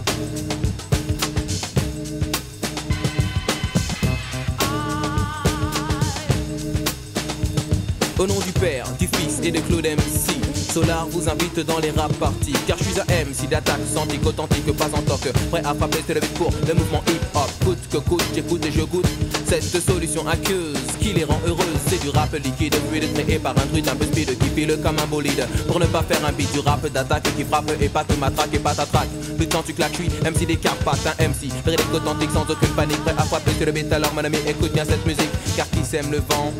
Au 8.23 8.27
nom 8.29 8.39
du 8.39 8.53
Père, 8.53 8.87
du 9.01 9.09
Fils 9.09 9.41
et 9.43 9.51
de 9.51 9.59
Claude 9.59 9.85
MC, 9.85 10.37
Solar 10.55 11.09
vous 11.11 11.29
invite 11.29 11.59
dans 11.67 11.81
les 11.81 11.91
rap 11.91 12.13
parties. 12.21 12.55
Car 12.69 12.79
je 12.79 12.85
suis 12.85 13.01
un 13.01 13.05
MC 13.05 13.49
d'attaque, 13.51 13.81
santique, 13.93 14.25
authentique, 14.25 14.71
pas 14.77 14.87
en 14.95 15.03
toc. 15.03 15.29
Prêt 15.51 15.63
à 15.65 15.75
frapper, 15.75 15.99
c'est 16.07 16.15
le 16.15 16.21
pour 16.37 16.53
le 16.69 16.73
mouvement 16.73 17.03
hip-hop. 17.09 17.51
Coûte 17.65 17.79
que 17.91 17.97
coûte, 17.97 18.23
j'écoute 18.33 18.65
et 18.65 18.71
je 18.71 18.83
goûte. 18.83 19.09
Cette 19.49 19.85
solution 19.85 20.25
aqueuse 20.29 20.79
qui 21.01 21.15
les 21.15 21.25
rend 21.25 21.41
heureuses, 21.49 21.67
c'est 21.89 22.01
du 22.01 22.11
rap 22.11 22.33
liquide, 22.33 22.77
fluide, 22.89 23.13
créé 23.13 23.41
par 23.41 23.59
un 23.59 23.67
druide 23.67 23.89
un 23.89 23.97
peu 23.97 24.05
speed 24.05 24.39
qui 24.39 24.49
file 24.51 24.79
comme 24.81 25.01
un 25.01 25.07
bolide. 25.07 25.45
Pour 25.67 25.81
ne 25.81 25.87
pas 25.87 26.05
faire 26.05 26.25
un 26.25 26.31
beat 26.31 26.53
du 26.53 26.61
rap 26.61 26.87
d'attaque 26.93 27.27
qui 27.37 27.43
frappe 27.43 27.73
et 27.81 27.89
pas 27.89 28.05
te 28.05 28.13
matraque 28.13 28.55
et 28.55 28.61
pas 28.61 28.73
t'attraque. 28.73 29.09
Le 29.37 29.49
temps 29.49 29.65
tu 29.67 29.73
claques, 29.73 29.99
MC 29.99 30.47
des 30.47 30.59
Carpates, 30.59 31.09
un 31.19 31.29
MC. 31.29 31.51
Véridique 31.65 31.93
authentique 31.93 32.31
sans 32.31 32.43
aucune 32.43 32.75
panique, 32.77 33.03
prêt 33.03 33.17
à 33.19 33.25
frapper 33.25 33.51
sur 33.57 33.67
le 33.67 33.73
beat. 33.73 33.93
Alors 33.93 34.15
mon 34.15 34.23
ami, 34.23 34.39
écoute 34.47 34.73
bien 34.73 34.85
cette 34.85 35.05
musique, 35.07 35.31
car 35.57 35.69
qui 35.71 35.85
sème 35.85 36.13
le 36.13 36.19
vent? 36.19 36.53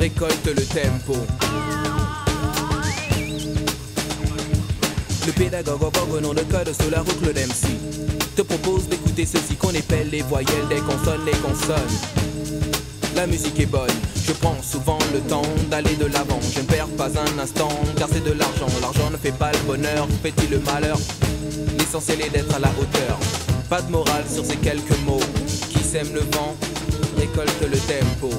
Récolte 0.00 0.46
le 0.46 0.64
tempo. 0.64 1.14
Le 5.26 5.32
pédagogue 5.32 5.78
vogue 5.78 6.14
au 6.16 6.20
nom 6.20 6.32
de 6.32 6.40
code 6.40 6.72
Solar 6.72 7.02
ou 7.02 7.12
Claude 7.22 7.36
MC 7.36 7.68
te 8.34 8.40
propose 8.40 8.88
d'écouter 8.88 9.26
ceci 9.26 9.56
qu'on 9.56 9.72
épelle 9.72 10.08
les 10.08 10.22
voyelles 10.22 10.68
des 10.70 10.80
consonnes, 10.80 11.20
les 11.26 11.38
consonnes. 11.38 11.98
La 13.14 13.26
musique 13.26 13.60
est 13.60 13.66
bonne, 13.66 13.90
je 14.26 14.32
prends 14.32 14.56
souvent 14.62 14.98
le 15.12 15.20
temps 15.20 15.42
d'aller 15.70 15.94
de 15.96 16.06
l'avant. 16.06 16.40
Je 16.54 16.60
ne 16.60 16.64
perds 16.64 16.88
pas 16.96 17.10
un 17.10 17.38
instant 17.38 17.68
car 17.98 18.08
c'est 18.10 18.24
de 18.24 18.32
l'argent. 18.32 18.68
L'argent 18.80 19.10
ne 19.10 19.18
fait 19.18 19.36
pas 19.36 19.52
le 19.52 19.58
bonheur, 19.66 20.08
fait-il 20.22 20.48
le 20.48 20.60
malheur? 20.60 20.98
L'essentiel 21.78 22.22
est 22.22 22.30
d'être 22.30 22.54
à 22.54 22.58
la 22.58 22.70
hauteur. 22.80 23.18
Pas 23.68 23.82
de 23.82 23.90
morale 23.90 24.24
sur 24.32 24.46
ces 24.46 24.56
quelques 24.56 24.98
mots. 25.04 25.20
Qui 25.68 25.84
sème 25.84 26.08
le 26.14 26.20
vent 26.20 26.56
récolte 27.18 27.60
le 27.70 27.76
tempo 27.76 28.30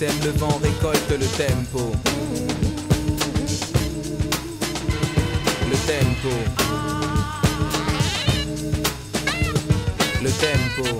le 0.00 0.30
vent, 0.38 0.58
récolte 0.60 1.10
le 1.10 1.26
tempo. 1.38 1.92
Le 5.70 5.76
tempo. 5.86 6.30
Le 10.20 10.30
tempo. 10.30 10.98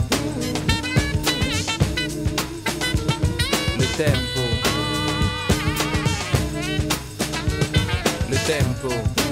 Le 3.79 3.87
tempo. 3.97 4.41
Le 8.31 8.37
tempo. 8.47 9.24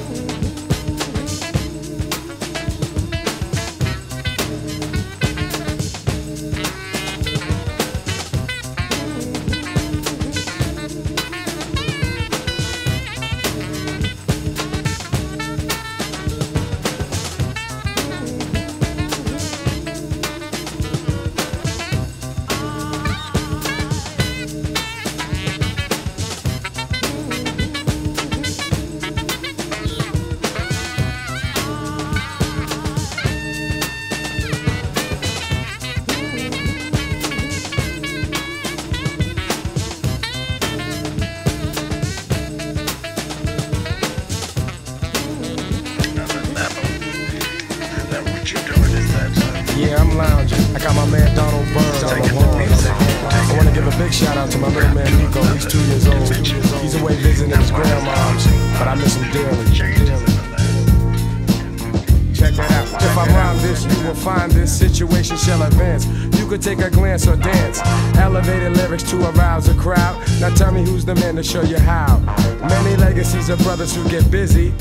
To 71.43 71.49
show 71.49 71.63
you 71.63 71.79
how. 71.79 72.21
Many 72.69 72.95
legacies 72.97 73.49
of 73.49 73.59
brothers 73.65 73.97
who 73.97 74.09
get 74.09 74.31
busy. 74.31 74.73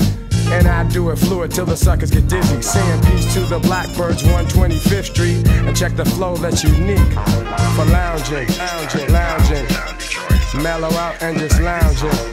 And 0.46 0.68
I 0.68 0.88
do 0.88 1.10
it 1.10 1.16
fluid 1.16 1.50
till 1.50 1.66
the 1.66 1.76
suckers 1.76 2.12
get 2.12 2.28
dizzy. 2.28 2.62
Saying 2.62 3.02
peace 3.02 3.34
to 3.34 3.40
the 3.40 3.58
Blackbyrds, 3.58 4.22
125th 4.22 5.06
Street. 5.06 5.48
And 5.48 5.76
check 5.76 5.96
the 5.96 6.04
flow 6.04 6.36
that's 6.36 6.62
unique 6.62 7.12
for 7.74 7.84
lounging, 7.86 8.46
lounging, 8.58 9.12
lounging. 9.12 9.66
Mellow 10.62 10.90
out 10.90 11.20
and 11.20 11.36
just 11.38 11.60
lounging, 11.60 12.10
lounging, 12.10 12.31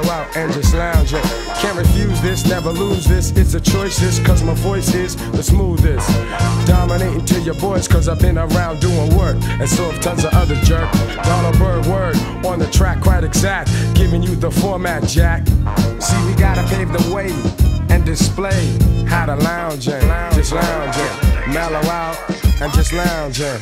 Mellow 0.00 0.12
out 0.12 0.36
and 0.36 0.52
just 0.52 0.74
lounging. 0.74 1.22
Can't 1.60 1.76
refuse 1.76 2.20
this, 2.22 2.46
never 2.46 2.70
lose 2.70 3.04
this. 3.04 3.32
It's 3.32 3.54
a 3.54 3.60
choice, 3.60 3.98
this, 3.98 4.18
cause 4.24 4.42
my 4.42 4.54
voice 4.54 4.94
is 4.94 5.14
the 5.32 5.42
smoothest. 5.42 6.08
Dominating 6.66 7.24
to 7.26 7.40
your 7.40 7.54
boys, 7.54 7.86
cause 7.86 8.08
I've 8.08 8.20
been 8.20 8.38
around 8.38 8.80
doing 8.80 9.14
work. 9.16 9.36
And 9.42 9.68
so 9.68 9.90
have 9.90 10.00
tons 10.00 10.24
of 10.24 10.32
other 10.32 10.54
jerk. 10.62 10.90
Donald 11.22 11.58
Byrd 11.58 11.86
word 11.86 12.16
on 12.46 12.58
the 12.58 12.68
track, 12.70 13.02
quite 13.02 13.24
exact. 13.24 13.70
Giving 13.94 14.22
you 14.22 14.34
the 14.36 14.50
format, 14.50 15.06
Jack. 15.06 15.46
See, 15.98 16.26
we 16.26 16.34
gotta 16.34 16.62
pave 16.74 16.90
the 16.92 17.14
way 17.14 17.30
and 17.94 18.04
display 18.04 18.78
how 19.06 19.26
to 19.26 19.36
lounge 19.36 19.88
lounging, 19.88 20.08
just 20.34 20.52
lounge 20.52 20.96
lounging. 20.96 21.52
Mellow 21.52 21.90
out 21.90 22.16
and 22.60 22.72
just 22.72 22.92
lounging. 22.92 23.60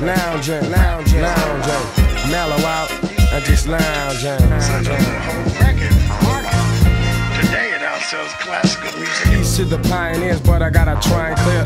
Lounging, 0.00 0.70
lounging, 0.70 1.20
lounging. 1.20 2.30
Mellow 2.30 2.64
out 2.64 3.09
and 3.32 3.44
just 3.44 3.66
lounge 3.66 4.24
lounging. 4.24 4.50
lounging. 4.50 4.98
Today 7.40 7.70
it 7.74 7.82
outsells 7.82 8.32
classical 8.40 8.98
music. 8.98 9.24
Peace 9.26 9.56
to 9.56 9.64
the 9.64 9.78
pioneers, 9.88 10.40
but 10.40 10.62
I 10.62 10.70
gotta 10.70 10.96
try 11.08 11.30
and 11.30 11.38
clear 11.38 11.64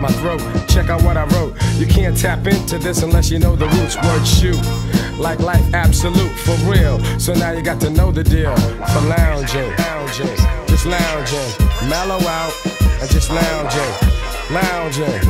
my 0.00 0.08
throat. 0.20 0.40
Check 0.68 0.88
out 0.88 1.02
what 1.02 1.16
I 1.16 1.24
wrote. 1.34 1.54
You 1.76 1.86
can't 1.86 2.16
tap 2.16 2.46
into 2.46 2.78
this 2.78 3.02
unless 3.02 3.30
you 3.30 3.38
know 3.38 3.56
the 3.56 3.66
roots. 3.66 3.96
Word 3.96 4.24
shoot. 4.24 4.60
Like 5.18 5.40
life 5.40 5.74
absolute 5.74 6.32
for 6.40 6.56
real. 6.70 6.98
So 7.18 7.34
now 7.34 7.52
you 7.52 7.62
got 7.62 7.80
to 7.82 7.90
know 7.90 8.10
the 8.10 8.24
deal. 8.24 8.56
For 8.56 9.00
lounging, 9.02 9.70
lounging, 9.76 10.36
just 10.66 10.86
lounging. 10.86 11.50
Mellow 11.88 12.20
out 12.26 12.52
and 13.00 13.10
just 13.10 13.30
lounging. 13.30 13.92
Lounging, 14.50 15.20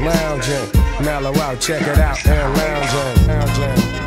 lounging. 0.00 1.04
Mellow 1.04 1.34
out, 1.40 1.60
check 1.60 1.82
it 1.82 1.98
out. 1.98 2.24
And 2.26 2.56
lounging, 2.56 3.26
lounging. 3.26 4.01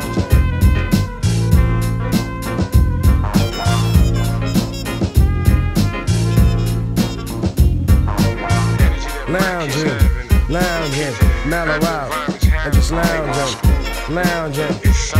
Lounging, 9.66 10.48
lounging, 10.48 11.14
mellow 11.48 11.84
out, 11.86 12.12
and 12.64 12.74
just 12.74 12.92
lounging, 12.92 14.14
lounging, 14.14 14.76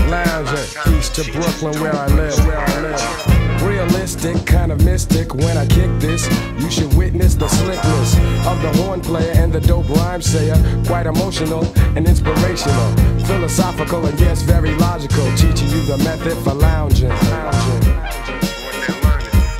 lounging, 0.09 0.95
east 0.97 1.15
to 1.17 1.33
Brooklyn 1.33 1.81
where 1.81 1.95
I 1.95 2.07
live, 2.07 2.47
where 2.47 2.59
I 2.59 2.81
live. 2.81 3.63
Realistic, 3.63 4.47
kind 4.47 4.71
of 4.71 4.85
mystic. 4.85 5.35
When 5.35 5.57
I 5.57 5.67
kick 5.67 5.91
this, 5.99 6.29
you 6.61 6.71
should 6.71 6.93
witness 6.95 7.35
the 7.35 7.49
slickness 7.49 8.15
of 8.47 8.63
the 8.63 8.73
horn 8.83 9.01
player 9.01 9.33
and 9.35 9.53
the 9.53 9.61
dope 9.61 9.89
rhyme 9.89 10.23
sayer. 10.23 10.57
Quite 10.87 11.07
emotional 11.07 11.65
and 11.97 12.07
inspirational, 12.07 12.97
philosophical 13.27 14.07
and 14.07 14.19
yes, 14.21 14.43
very 14.43 14.75
logical. 14.77 15.27
Teaching 15.37 15.69
you 15.71 15.83
the 15.83 15.99
method 15.99 16.37
for 16.45 16.55
lounging, 16.55 17.09
lounging. 17.09 17.96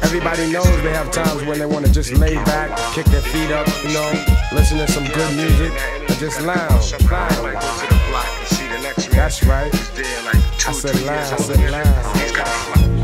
Everybody 0.07 0.53
knows 0.53 0.65
they 0.83 0.93
have 0.93 1.11
times 1.11 1.43
when 1.45 1.59
they 1.59 1.67
want 1.67 1.85
to 1.85 1.93
just 1.93 2.13
lay 2.13 2.37
back, 2.37 2.71
kick 2.95 3.07
their 3.07 3.21
feet 3.21 3.51
up, 3.51 3.67
you 3.83 3.93
know, 3.93 4.09
listen 4.53 4.79
to 4.79 4.87
some 4.87 5.05
good 5.05 5.37
music, 5.37 5.73
and 6.09 6.19
just 6.21 6.41
lounge. 6.43 6.93
That's 9.11 9.43
right. 9.43 9.75
I 9.75 10.73
said 10.73 11.03
lounge. 11.03 11.33
I 11.33 11.37
said 11.37 11.71
lounge. 11.71 12.96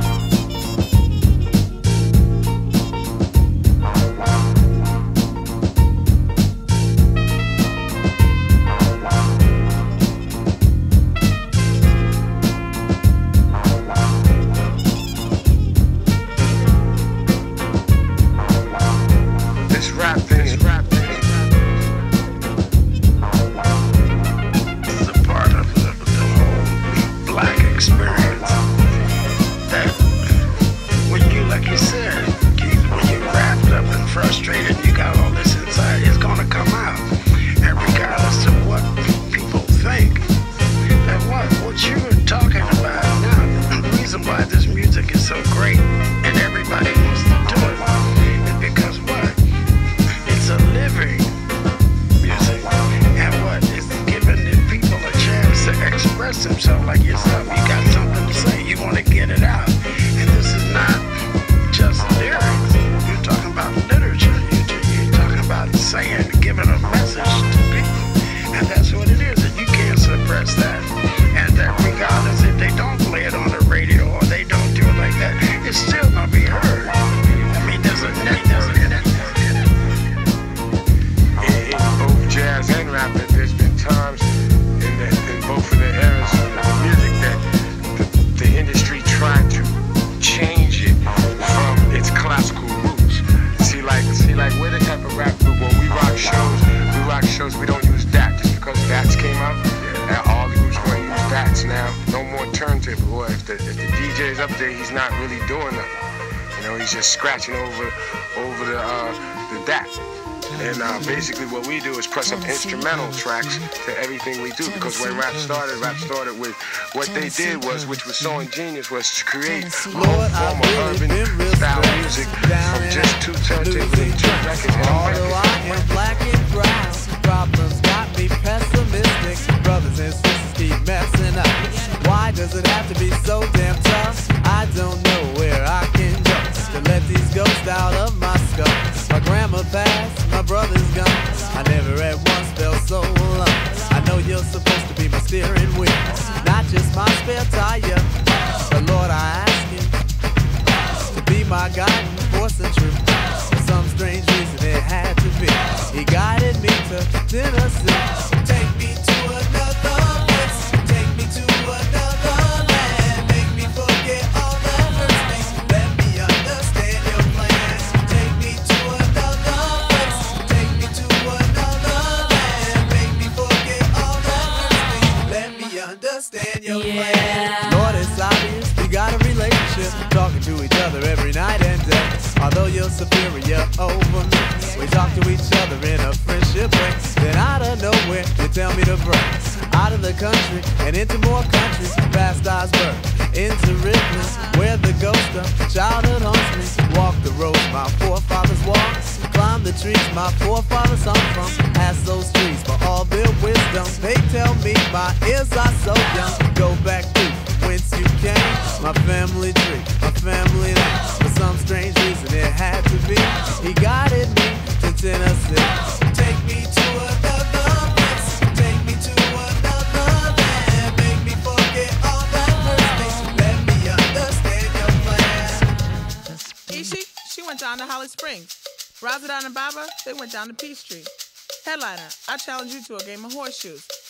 We 112.32 112.40
do 112.40 112.52
is 112.52 112.62
press 112.62 112.66
up 112.66 112.72
instrumental 112.72 113.12
tracks 113.12 113.58
to 113.84 113.98
everything 113.98 114.42
we 114.42 114.50
do. 114.52 114.70
Because 114.72 115.00
when 115.00 115.16
rap 115.16 115.34
started, 115.34 115.76
rap 115.78 115.96
started 115.96 116.38
with 116.38 116.54
what 116.94 117.08
they 117.08 117.28
did 117.28 117.64
was, 117.64 117.86
which 117.86 118.06
was 118.06 118.16
so 118.16 118.40
ingenious, 118.40 118.90
was 118.90 119.14
to 119.16 119.24
create 119.24 119.64
a 119.64 119.68
whole 119.68 120.28
form 120.28 120.60
of 120.60 121.00
urban 121.00 121.56
style 121.56 121.82
music 121.98 122.26
from 122.26 122.90
just 122.90 123.22
two 123.22 123.32
turntables 123.32 123.98
and 123.98 124.18
two 124.18 124.30
records 124.46 124.76
Although. 124.88 125.32
I 125.34 125.60
am 125.66 125.88
black 125.88 126.20
and 126.22 126.52
brown, 126.52 126.92
problems 127.22 127.80
got 127.82 128.08
me 128.18 128.28
pessimistic. 128.28 129.62
Brothers 129.62 129.98
and 129.98 130.14
sisters 130.14 130.52
keep 130.54 130.86
messing 130.86 131.38
up. 131.38 132.06
Why 132.06 132.32
does 132.32 132.54
it 132.54 132.66
have 132.66 132.92
to 132.92 132.98
be 132.98 133.10
so 133.24 133.42
damn 133.52 133.81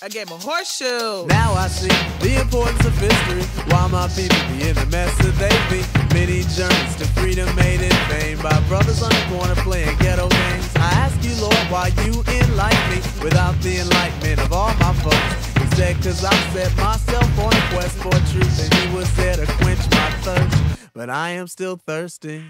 horseshoes. 0.02 0.06
A 0.06 0.08
game 0.08 0.34
of 0.34 0.42
horseshoes. 0.42 1.26
Now 1.26 1.54
I 1.54 1.68
see 1.68 1.88
the 2.20 2.40
importance 2.40 2.84
of 2.84 2.96
history. 2.98 3.42
Why 3.70 3.86
my 3.88 4.08
people 4.08 4.38
be 4.48 4.68
in 4.68 4.74
the 4.74 4.86
mess 4.86 5.16
that 5.18 5.34
they 5.38 5.54
be. 5.70 5.82
Many 6.14 6.42
journeys 6.54 6.96
to 6.96 7.06
freedom 7.18 7.48
made 7.56 7.80
in 7.80 7.92
vain 8.08 8.36
by 8.42 8.58
brothers 8.68 9.02
on 9.02 9.10
the 9.10 9.24
corner 9.30 9.54
playing 9.62 9.96
ghetto 9.98 10.28
games. 10.28 10.76
I 10.76 10.90
ask 11.06 11.16
you, 11.24 11.34
Lord, 11.40 11.66
why 11.70 11.88
you 12.04 12.22
enlighten 12.40 12.90
me 12.90 13.00
without 13.22 13.58
the 13.62 13.78
enlightenment 13.78 14.40
of 14.40 14.52
all 14.52 14.74
my 14.74 14.92
folks. 15.02 15.56
Instead, 15.56 15.96
cause 16.02 16.24
I 16.24 16.34
set 16.52 16.76
myself 16.76 17.38
on 17.38 17.52
a 17.52 17.62
quest 17.72 17.96
for 17.98 18.12
truth 18.32 18.58
and 18.60 18.74
he 18.74 18.94
was 18.94 19.08
there 19.16 19.36
to 19.36 19.46
quench 19.62 19.80
my 19.90 20.10
thirst. 20.22 20.90
But 20.94 21.08
I 21.08 21.30
am 21.30 21.46
still 21.46 21.76
thirsty. 21.76 22.44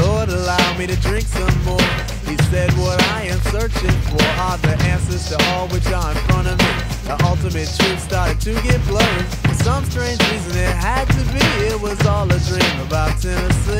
Lord, 0.00 0.28
allow 0.28 0.78
me 0.78 0.86
to 0.86 0.96
drink 1.00 1.26
some 1.26 1.64
more. 1.64 1.80
He 2.26 2.36
said, 2.50 2.70
What 2.74 3.02
I 3.14 3.22
am 3.22 3.40
searching 3.52 3.96
for 4.10 4.22
are 4.46 4.58
the 4.58 4.76
answers 4.84 5.28
to 5.30 5.36
all 5.50 5.68
which 5.68 5.86
are 5.88 6.10
in 6.12 6.16
front 6.28 6.48
of 6.48 6.58
me. 6.58 6.72
The 7.08 7.16
ultimate 7.24 7.68
truth 7.78 8.00
started 8.00 8.40
to 8.42 8.54
get 8.62 8.84
blurry. 8.86 9.24
For 9.48 9.54
some 9.54 9.84
strange 9.86 10.20
reason, 10.30 10.56
it 10.58 10.76
had 10.76 11.06
to 11.08 11.22
be. 11.32 11.40
It 11.66 11.80
was 11.80 11.98
all 12.06 12.30
a 12.30 12.38
dream 12.38 12.80
about 12.86 13.18
Tennessee. 13.20 13.78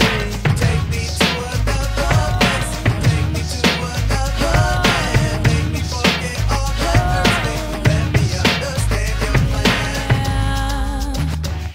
Take 0.57 0.82
me 0.90 1.05
to 1.19 1.28
another 1.53 1.89
place. 1.97 2.70
Take 3.05 3.28
me 3.35 3.43
to 3.53 3.69
another 3.93 4.53
land. 4.89 5.39
Make 5.47 5.69
me 5.74 5.81
forget 5.93 6.39
all 6.51 6.73
hurts. 6.82 7.85
Let 7.89 8.05
me 8.15 8.24
understand 8.49 9.16
your 9.24 9.36
plan. 9.53 11.15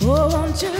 Oh, 0.02 0.28
won't 0.34 0.57
you 0.61 0.72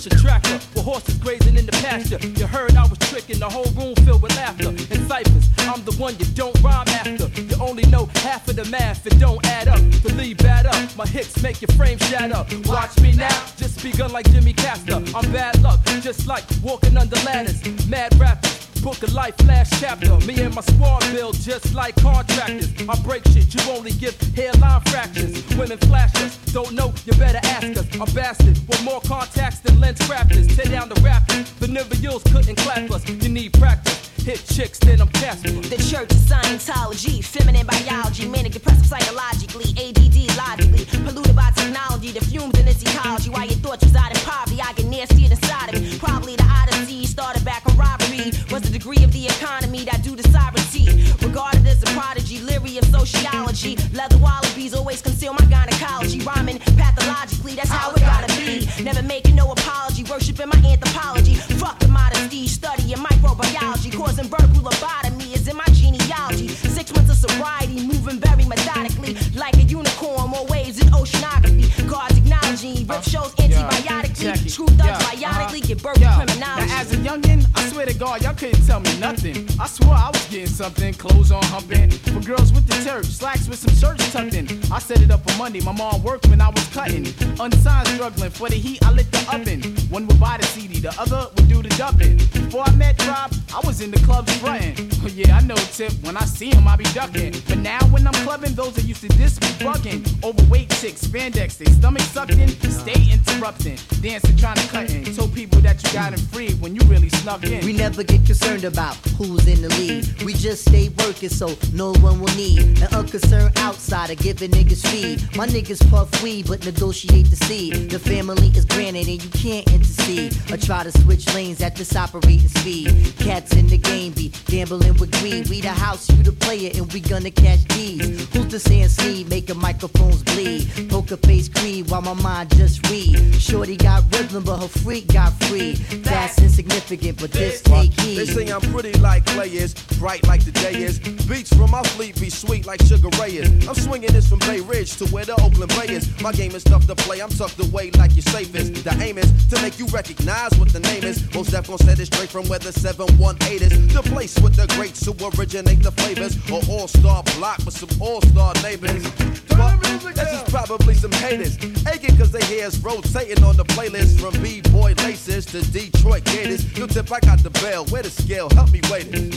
push 0.00 0.06
a 0.12 0.22
tractor 0.22 0.54
with 0.74 0.84
horses 0.84 1.14
grazing 1.18 1.56
in 1.56 1.66
the 1.66 1.72
pasture. 1.72 2.18
You 2.38 2.46
heard 2.46 2.74
I 2.76 2.86
was 2.86 2.98
tricking 3.10 3.38
the 3.38 3.48
whole 3.48 3.70
room 3.76 3.94
filled 3.96 4.22
with 4.22 4.34
laughter. 4.36 4.68
And 4.68 5.08
ciphers, 5.08 5.48
I'm 5.58 5.84
the 5.84 5.94
one 5.98 6.16
you 6.18 6.26
don't 6.34 6.58
rhyme 6.62 6.88
after. 6.88 7.28
You 7.40 7.56
only 7.60 7.84
know 7.86 8.06
half 8.16 8.48
of 8.48 8.56
the 8.56 8.64
math, 8.66 9.06
it 9.06 9.18
don't 9.18 9.44
add 9.46 9.68
up. 9.68 9.80
Believe 10.02 10.38
bad 10.38 10.66
up, 10.66 10.96
my 10.96 11.06
hits 11.06 11.42
make 11.42 11.60
your 11.60 11.72
frame 11.76 11.98
shatter. 11.98 12.44
Watch 12.68 13.00
me 13.00 13.12
now, 13.12 13.46
just 13.56 13.82
begun 13.82 14.12
like 14.12 14.30
Jimmy 14.30 14.52
Castor. 14.52 15.02
I'm 15.14 15.32
bad 15.32 15.60
luck, 15.62 15.80
just 16.00 16.26
like 16.26 16.44
walking 16.62 16.96
under 16.96 17.16
ladders. 17.16 17.60
Mad 17.88 18.18
rappers. 18.18 18.60
Book 18.82 19.02
a 19.02 19.10
life 19.12 19.34
last 19.46 19.78
chapter. 19.78 20.16
Me 20.26 20.40
and 20.40 20.54
my 20.54 20.62
squad 20.62 21.00
build 21.12 21.34
just 21.34 21.74
like 21.74 21.94
contractors. 21.96 22.72
I 22.88 22.98
break 23.02 23.22
shit, 23.28 23.52
you 23.54 23.72
only 23.72 23.92
give 23.92 24.18
hairline 24.34 24.80
fractures. 24.86 25.46
Women 25.58 25.76
flash 25.76 26.14
don't 26.52 26.72
know? 26.72 26.92
You 27.06 27.12
better 27.12 27.38
ask 27.44 27.78
us. 27.78 27.86
A 27.94 28.12
bastard 28.12 28.58
with 28.66 28.82
more 28.82 29.00
contacts 29.02 29.60
than 29.60 29.78
lens 29.78 30.00
crafters. 30.00 30.54
Tear 30.56 30.66
down 30.66 30.88
the 30.88 31.00
rappers. 31.00 31.48
The 31.60 31.68
never 31.68 31.94
yields 31.96 32.24
couldn't 32.32 32.56
clap 32.56 32.90
us. 32.90 33.08
You 33.08 33.28
need 33.28 33.52
practice. 33.52 34.10
Hit 34.24 34.44
chicks, 34.44 34.78
then 34.80 35.00
I'm 35.00 35.08
Casper. 35.08 35.50
The 35.50 35.76
church 35.76 36.10
of 36.10 36.18
Scientology, 36.18 37.24
feminine 37.24 37.66
biology, 37.66 38.28
manic 38.28 38.52
depressive 38.52 38.84
psychologically, 38.84 39.72
ADD 39.80 40.36
logically, 40.36 40.84
polluted 41.06 41.34
by 41.34 41.50
technology, 41.56 42.12
the 42.12 42.20
fumes 42.20 42.58
in 42.58 42.68
its 42.68 42.82
ecology. 42.82 43.30
Why 43.30 43.44
you 43.44 43.56
thought 43.56 43.80
you 43.80 43.88
was 43.88 43.96
out 43.96 44.10
in 44.10 44.20
poverty? 44.20 44.60
I 44.60 44.72
get 44.74 44.86
nasty 44.86 45.24
inside 45.24 45.74
of 45.74 45.80
me. 45.80 45.98
Probably 45.98 46.36
the 46.36 46.44
Odyssey 46.44 47.06
started 47.06 47.44
back 47.44 47.62
on 47.66 47.76
robbery. 47.78 48.32
Was 48.50 48.62
the 48.62 48.70
degree 48.70 49.02
of 49.04 49.12
the 49.12 49.26
economy 49.26 49.84
that 49.84 50.02
due 50.02 50.16
to 50.16 50.28
sovereignty? 50.30 50.84
Regarded 51.24 51.66
as 51.66 51.82
a 51.82 51.86
prodigy, 51.96 52.40
leery 52.40 52.76
of 52.76 52.84
sociology, 52.86 53.76
leather 53.94 54.18
wallet 54.18 54.49
always 54.90 55.02
conceal 55.02 55.32
my 55.32 55.46
gynecology. 55.46 56.18
Rhyming 56.20 56.58
pathologically, 56.74 57.54
that's 57.54 57.70
how 57.70 57.92
it 57.92 58.00
gotta 58.00 58.26
be. 58.34 58.66
Never 58.82 59.02
making 59.02 59.36
no 59.36 59.52
apology, 59.52 60.02
worshiping 60.02 60.48
my 60.48 60.58
anthropology. 60.66 61.34
Fuck 61.62 61.78
the 61.78 61.86
modesty, 61.86 62.48
studying 62.48 62.98
microbiology. 62.98 63.96
Causing 63.96 64.24
vertical 64.24 64.62
lobotomy 64.62 65.32
is 65.32 65.46
in 65.46 65.56
my 65.56 65.68
genealogy. 65.70 66.48
Six 66.48 66.92
months 66.92 67.10
of 67.10 67.30
sobriety, 67.30 67.86
moving 67.86 68.18
very 68.18 68.44
methodically. 68.44 69.16
Like 69.36 69.54
a 69.58 69.62
unicorn, 69.62 70.30
more 70.30 70.46
waves 70.46 70.80
in 70.80 70.88
oceanography. 70.88 71.70
Guards 71.88 72.18
acknowledging, 72.18 72.84
rip 72.88 73.04
shows 73.04 73.32
antibiotically. 73.38 74.48
Screw 74.48 74.66
thugs 74.66 75.04
biotically, 75.04 75.62
uh-huh. 75.62 75.68
give 75.68 75.82
birth 75.84 76.00
to 76.00 76.10
criminology. 76.18 76.66
Now 76.66 76.80
as 76.80 76.92
a 76.92 76.96
youngin', 76.96 77.46
swear 77.80 77.92
to 77.94 77.98
God, 77.98 78.22
y'all 78.22 78.34
couldn't 78.34 78.66
tell 78.66 78.80
me 78.80 78.94
nothing. 78.98 79.48
I 79.58 79.66
swore 79.66 79.94
I 79.94 80.10
was 80.12 80.26
getting 80.28 80.46
something, 80.46 80.92
clothes 80.94 81.32
on 81.32 81.42
humping. 81.44 81.90
For 81.90 82.20
girls 82.20 82.52
with 82.52 82.66
the 82.66 82.74
turf, 82.84 83.06
slacks 83.06 83.48
with 83.48 83.58
some 83.58 83.74
shirts 83.74 84.12
tucked 84.12 84.34
in. 84.34 84.46
I 84.70 84.78
set 84.78 85.00
it 85.00 85.10
up 85.10 85.22
for 85.26 85.38
Monday, 85.38 85.60
my 85.62 85.72
mom 85.72 86.02
worked 86.02 86.28
when 86.28 86.42
I 86.42 86.50
was 86.50 86.66
cutting. 86.68 87.06
Unsigned 87.40 87.88
struggling, 87.88 88.30
for 88.30 88.50
the 88.50 88.56
heat 88.56 88.84
I 88.84 88.90
lit 88.90 89.10
the 89.10 89.24
oven. 89.34 89.62
One 89.88 90.06
would 90.06 90.20
buy 90.20 90.36
the 90.36 90.46
CD, 90.46 90.78
the 90.78 90.94
other 91.00 91.30
would 91.36 91.48
do 91.48 91.62
the 91.62 91.70
dubbing. 91.70 92.18
Before 92.18 92.64
I 92.66 92.72
met 92.72 93.00
Rob, 93.06 93.32
I 93.54 93.60
was 93.66 93.80
in 93.80 93.90
the 93.90 93.98
clubs 94.00 94.36
frontin'. 94.36 94.90
Oh 95.02 95.08
yeah, 95.14 95.36
I 95.36 95.40
know 95.40 95.56
Tip, 95.72 95.92
when 96.02 96.16
I 96.16 96.24
see 96.26 96.50
him 96.50 96.68
I 96.68 96.76
be 96.76 96.84
ducking. 96.92 97.32
But 97.48 97.58
now 97.58 97.80
when 97.90 98.06
I'm 98.06 98.12
clubbing, 98.26 98.54
those 98.54 98.74
that 98.74 98.84
used 98.84 99.00
to 99.02 99.08
diss 99.08 99.40
me 99.40 99.48
bugging. 99.64 100.00
Overweight 100.22 100.68
chicks, 100.80 101.02
spandex, 101.04 101.56
they 101.56 101.70
stomach 101.72 102.02
sucked 102.02 102.32
in, 102.32 102.48
stay 102.70 103.00
interrupting. 103.10 103.78
Dancing, 104.02 104.36
trying 104.36 104.56
to 104.56 104.68
cut 104.68 104.90
in. 104.90 105.04
Told 105.14 105.34
people 105.34 105.60
that 105.62 105.82
you 105.82 105.92
got 105.92 106.12
him 106.12 106.20
free 106.28 106.52
when 106.60 106.74
you 106.74 106.82
really 106.86 107.08
snuck 107.08 107.42
in. 107.44 107.64
We 107.70 107.76
never 107.76 108.02
get 108.02 108.26
concerned 108.26 108.64
about 108.64 108.96
who's 109.16 109.46
in 109.46 109.62
the 109.62 109.68
lead. 109.68 110.22
We 110.24 110.32
just 110.32 110.66
stay 110.66 110.88
working 110.88 111.28
so 111.28 111.54
no 111.72 111.92
one 112.02 112.18
will 112.18 112.34
need 112.34 112.58
an 112.82 112.92
unconcerned 112.92 113.56
outsider 113.58 114.16
giving 114.16 114.50
niggas 114.50 114.84
feed. 114.88 115.36
My 115.36 115.46
niggas 115.46 115.88
puff 115.88 116.20
weed 116.20 116.48
but 116.48 116.64
negotiate 116.64 117.30
the 117.30 117.36
seed. 117.36 117.88
The 117.88 118.00
family 118.00 118.48
is 118.48 118.64
granted 118.64 119.06
and 119.06 119.22
you 119.22 119.30
can't 119.30 119.72
intercede 119.72 120.36
or 120.50 120.56
try 120.56 120.82
to 120.82 120.90
switch 121.02 121.32
lanes 121.32 121.62
at 121.62 121.76
this 121.76 121.94
operating 121.94 122.48
speed. 122.48 123.14
Cats 123.20 123.54
in 123.54 123.68
the 123.68 123.78
game 123.78 124.14
be 124.14 124.32
gambling 124.46 124.94
with 124.94 125.12
greed. 125.20 125.48
We 125.48 125.60
the 125.60 125.68
house, 125.68 126.10
you 126.10 126.24
the 126.24 126.32
player, 126.32 126.72
and 126.74 126.92
we 126.92 126.98
gonna 126.98 127.30
catch 127.30 127.62
these. 127.68 128.28
Who's 128.34 128.64
the 128.64 128.80
and 128.80 128.90
see, 128.90 129.22
making 129.22 129.58
microphones 129.60 130.24
bleed? 130.24 130.90
Poker 130.90 131.18
face 131.18 131.48
creed 131.48 131.88
while 131.88 132.02
my 132.02 132.14
mind 132.14 132.50
just 132.56 132.84
read. 132.90 133.40
Shorty 133.40 133.76
got 133.76 134.02
rhythm, 134.12 134.42
but 134.42 134.58
her 134.58 134.66
freak 134.66 135.06
got 135.12 135.32
free. 135.44 135.74
That's 136.02 136.36
insignificant, 136.40 137.20
but 137.20 137.30
this 137.30 137.59
take 137.60 137.92
heed. 138.00 138.16
They 138.16 138.26
say 138.26 138.50
I'm 138.50 138.60
pretty 138.72 138.92
like 139.00 139.24
clay 139.26 139.48
is, 139.48 139.74
bright 139.98 140.26
like 140.26 140.44
the 140.44 140.52
day 140.52 140.74
is. 140.82 140.98
Beats 140.98 141.52
from 141.54 141.70
my 141.70 141.82
fleet 141.94 142.20
be 142.20 142.30
sweet 142.30 142.66
like 142.66 142.82
Sugar 142.82 143.08
Ray 143.20 143.36
is. 143.36 143.68
I'm 143.68 143.74
swinging 143.74 144.12
this 144.12 144.28
from 144.28 144.38
Bay 144.40 144.60
Ridge 144.60 144.96
to 144.96 145.06
where 145.08 145.24
the 145.24 145.34
Oakland 145.40 145.72
Bay 145.76 145.94
is. 145.94 146.08
My 146.20 146.32
game 146.32 146.54
is 146.54 146.64
tough 146.64 146.86
to 146.86 146.94
play, 146.94 147.20
I'm 147.20 147.30
tucked 147.30 147.60
away 147.60 147.90
like 147.92 148.14
your 148.14 148.22
safest. 148.22 148.84
The 148.84 148.96
aim 149.02 149.18
is 149.18 149.30
to 149.48 149.60
make 149.62 149.78
you 149.78 149.86
recognize 149.86 150.58
what 150.58 150.72
the 150.72 150.80
name 150.80 151.04
is. 151.04 151.22
Mos 151.34 151.48
Def 151.48 151.66
gon' 151.68 151.78
set 151.78 151.98
it 151.98 152.06
straight 152.06 152.30
from 152.30 152.48
where 152.48 152.58
the 152.58 152.72
718 152.72 153.62
is. 153.62 153.94
The 153.94 154.02
place 154.02 154.38
with 154.40 154.56
the 154.56 154.66
greats 154.76 155.04
who 155.04 155.12
originate 155.38 155.82
the 155.82 155.92
flavors. 155.92 156.36
Or 156.50 156.60
all-star 156.70 157.22
block 157.36 157.58
with 157.64 157.76
some 157.76 157.90
all-star 158.00 158.54
neighbors. 158.62 159.02
But 159.48 159.80
this 160.14 160.32
is 160.32 160.42
probably 160.50 160.94
some 160.94 161.12
haters. 161.12 161.56
Aching 161.86 162.16
cause 162.16 162.30
they 162.32 162.44
hear 162.46 162.66
us 162.66 162.78
rotating 162.78 163.42
on 163.44 163.56
the 163.56 163.64
playlist 163.64 164.20
from 164.20 164.40
B-boy 164.42 164.94
laces 164.98 165.46
to 165.46 165.62
Detroit 165.70 166.24
Gators. 166.24 166.64
Yo, 166.76 166.86
tip, 166.86 167.10
I 167.12 167.20
got 167.20 167.42
the 167.42 167.49
bell. 167.60 167.84
Where 167.86 168.02
the 168.02 168.10
scale? 168.10 168.48
Help 168.50 168.72
me 168.72 168.80
wait 168.90 169.06
it. 169.10 169.34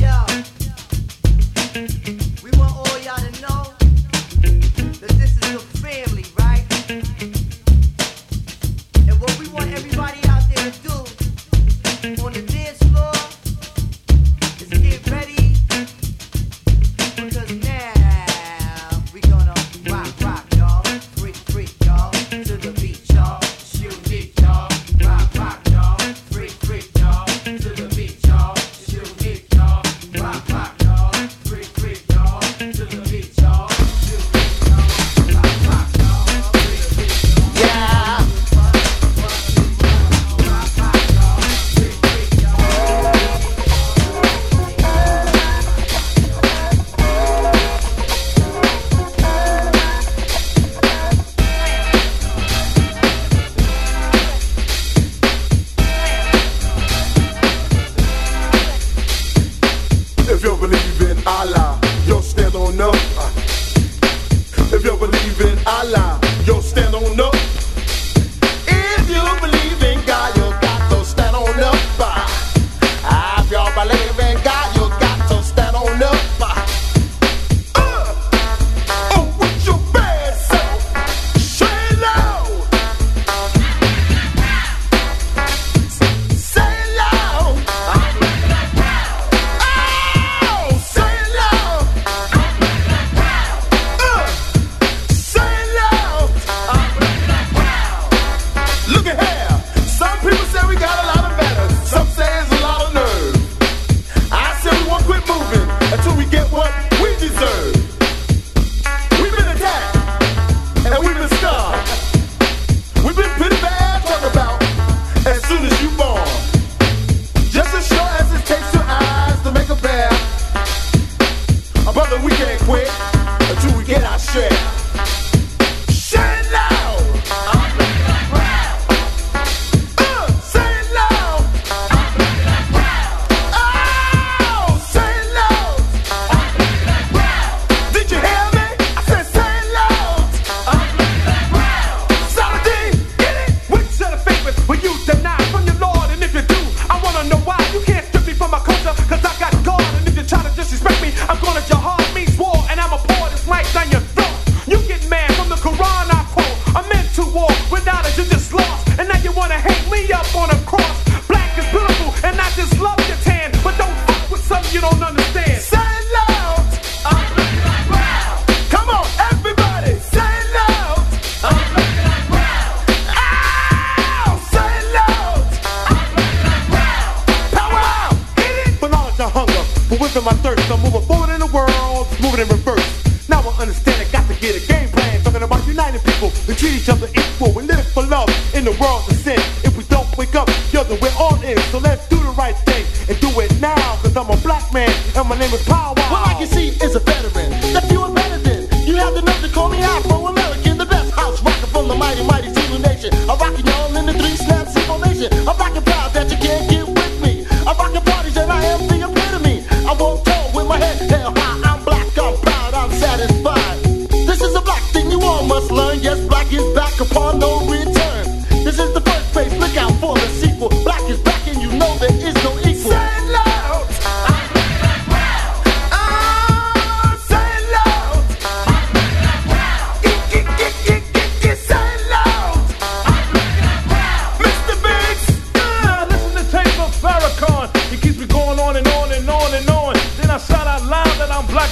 Yo, 0.00 0.26
we 2.42 2.50
want 2.58 2.74
all 2.74 2.98
y'all 3.00 3.16
to 3.16 3.32
know 3.42 3.74
that 5.00 5.12
this 5.18 5.36
is 5.36 5.54
a 5.54 5.58
family, 5.78 6.24
right? 6.38 6.64
And 9.08 9.20
what 9.20 9.38
we 9.38 9.48
want 9.48 9.72
everybody 9.72 10.25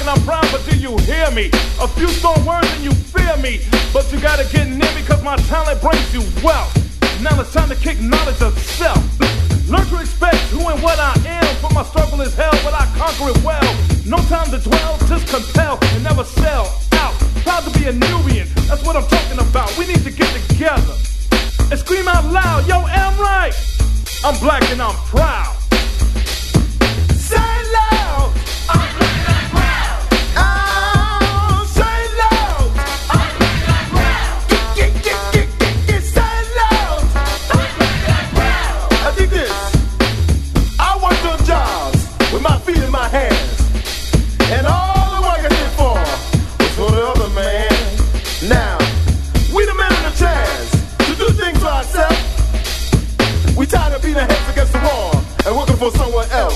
and 0.05 0.19
I'm 0.19 0.27
proud, 0.27 0.45
but 0.53 0.61
do 0.69 0.77
you 0.77 0.99
hear 1.09 1.31
me? 1.31 1.49
A 1.81 1.89
few 1.89 2.09
strong 2.09 2.45
words 2.45 2.69
and 2.77 2.85
you 2.85 2.93
fear 2.93 3.37
me, 3.39 3.65
but 3.91 4.05
you 4.13 4.21
gotta 4.21 4.45
get 4.53 4.69
near 4.69 4.93
me 4.93 5.03
cause 5.03 5.23
my 5.23 5.37
talent 5.49 5.81
brings 5.81 6.13
you 6.13 6.21
wealth. 6.45 6.73
Now 7.23 7.41
it's 7.41 7.53
time 7.55 7.71
to 7.71 7.75
kick 7.77 7.99
knowledge 8.01 8.41
of 8.43 8.53
self. 8.59 9.01
Learn 9.67 9.87
to 9.87 9.97
respect 9.97 10.37
who 10.53 10.69
and 10.69 10.83
what 10.83 10.99
I 10.99 11.17
am, 11.25 11.57
for 11.57 11.73
my 11.73 11.83
struggle 11.85 12.21
is 12.21 12.35
hell, 12.35 12.53
but 12.63 12.75
I 12.75 12.85
conquer 13.01 13.33
it 13.33 13.43
well. 13.43 13.65
No 14.05 14.19
time 14.29 14.51
to 14.53 14.59
dwell, 14.59 14.99
just 15.09 15.27
compel 15.29 15.79
and 15.81 16.05
never 16.05 16.25
sell 16.25 16.69
out. 17.01 17.15
Proud 17.41 17.65
to 17.65 17.71
be 17.79 17.87
a 17.87 17.93
Nubian, 17.93 18.47
that's 18.69 18.85
what 18.85 18.97
I'm 18.97 19.09
talking 19.09 19.39
about. 19.39 19.73
We 19.79 19.87
need 19.87 20.05
to 20.05 20.11
get 20.13 20.29
together 20.49 20.93
and 21.71 21.79
scream 21.81 22.09
out 22.09 22.31
loud, 22.31 22.69
yo, 22.69 22.77
I'm 22.77 23.19
right. 23.19 23.55
I'm 24.23 24.39
black 24.39 24.65
and 24.71 24.83
I'm 24.83 24.97
proud. 25.09 25.64
for 55.91 55.99
someone 55.99 56.31
else. 56.31 56.54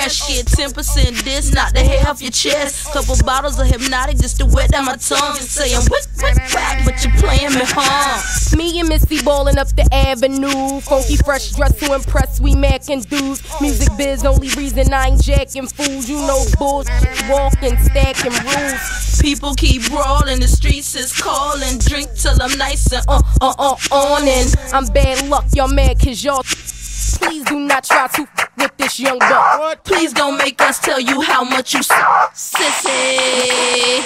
Fresh. 0.00 0.28
Get 0.28 0.46
10% 0.46 1.24
this, 1.24 1.52
not 1.52 1.74
the 1.74 1.80
hair 1.80 2.08
off 2.08 2.22
your 2.22 2.30
chest. 2.30 2.90
Couple 2.92 3.16
bottles 3.24 3.58
of 3.58 3.66
Hpnotiq 3.66 4.20
just 4.20 4.38
to 4.38 4.46
wet 4.46 4.70
down 4.70 4.86
my 4.86 4.96
tongue. 4.96 5.36
Just 5.36 5.50
saying, 5.52 5.76
whip, 5.90 6.04
whip, 6.22 6.36
back, 6.54 6.84
but 6.86 7.04
you're 7.04 7.12
playing 7.18 7.52
me 7.52 7.64
hard. 7.64 8.56
Me 8.56 8.80
and 8.80 8.88
Missy 8.88 9.22
ballin' 9.22 9.58
up 9.58 9.68
the 9.76 9.86
avenue. 9.92 10.80
Funky 10.80 11.16
fresh 11.16 11.52
dress 11.52 11.78
to 11.80 11.94
impress, 11.94 12.40
we 12.40 12.54
mackin' 12.54 13.02
dudes. 13.02 13.42
Music 13.60 13.88
biz, 13.98 14.24
only 14.24 14.48
reason 14.50 14.92
I 14.94 15.08
ain't 15.08 15.22
jacking 15.22 15.66
fools. 15.66 16.08
You 16.08 16.16
know 16.26 16.44
bullshit, 16.58 17.28
walking, 17.28 17.76
stacking 17.78 18.32
rules. 18.32 19.20
People 19.20 19.54
keep 19.54 19.86
brawling, 19.90 20.40
the 20.40 20.48
streets 20.48 20.94
is 20.94 21.12
calling. 21.12 21.78
Drink 21.78 22.08
till 22.14 22.40
I'm 22.40 22.56
nice 22.56 22.90
and 22.90 23.04
uh, 23.06 23.20
uh, 23.42 23.54
uh, 23.58 23.76
on 23.94 24.26
and 24.26 24.54
I'm 24.72 24.86
bad 24.86 25.28
luck, 25.28 25.44
y'all 25.52 25.68
mad 25.68 26.00
cause 26.00 26.24
y'all. 26.24 26.42
Please 27.20 27.44
do 27.44 27.58
not 27.60 27.84
try 27.84 28.06
to 28.08 28.22
f- 28.22 28.50
with 28.56 28.76
this 28.76 28.98
young 28.98 29.18
buck. 29.18 29.84
Please 29.84 30.12
don't 30.12 30.36
make 30.38 30.60
us 30.60 30.78
tell 30.78 31.00
you 31.00 31.20
how 31.20 31.44
much 31.44 31.74
you 31.74 31.80
s- 31.80 31.88
sissy. 32.34 34.02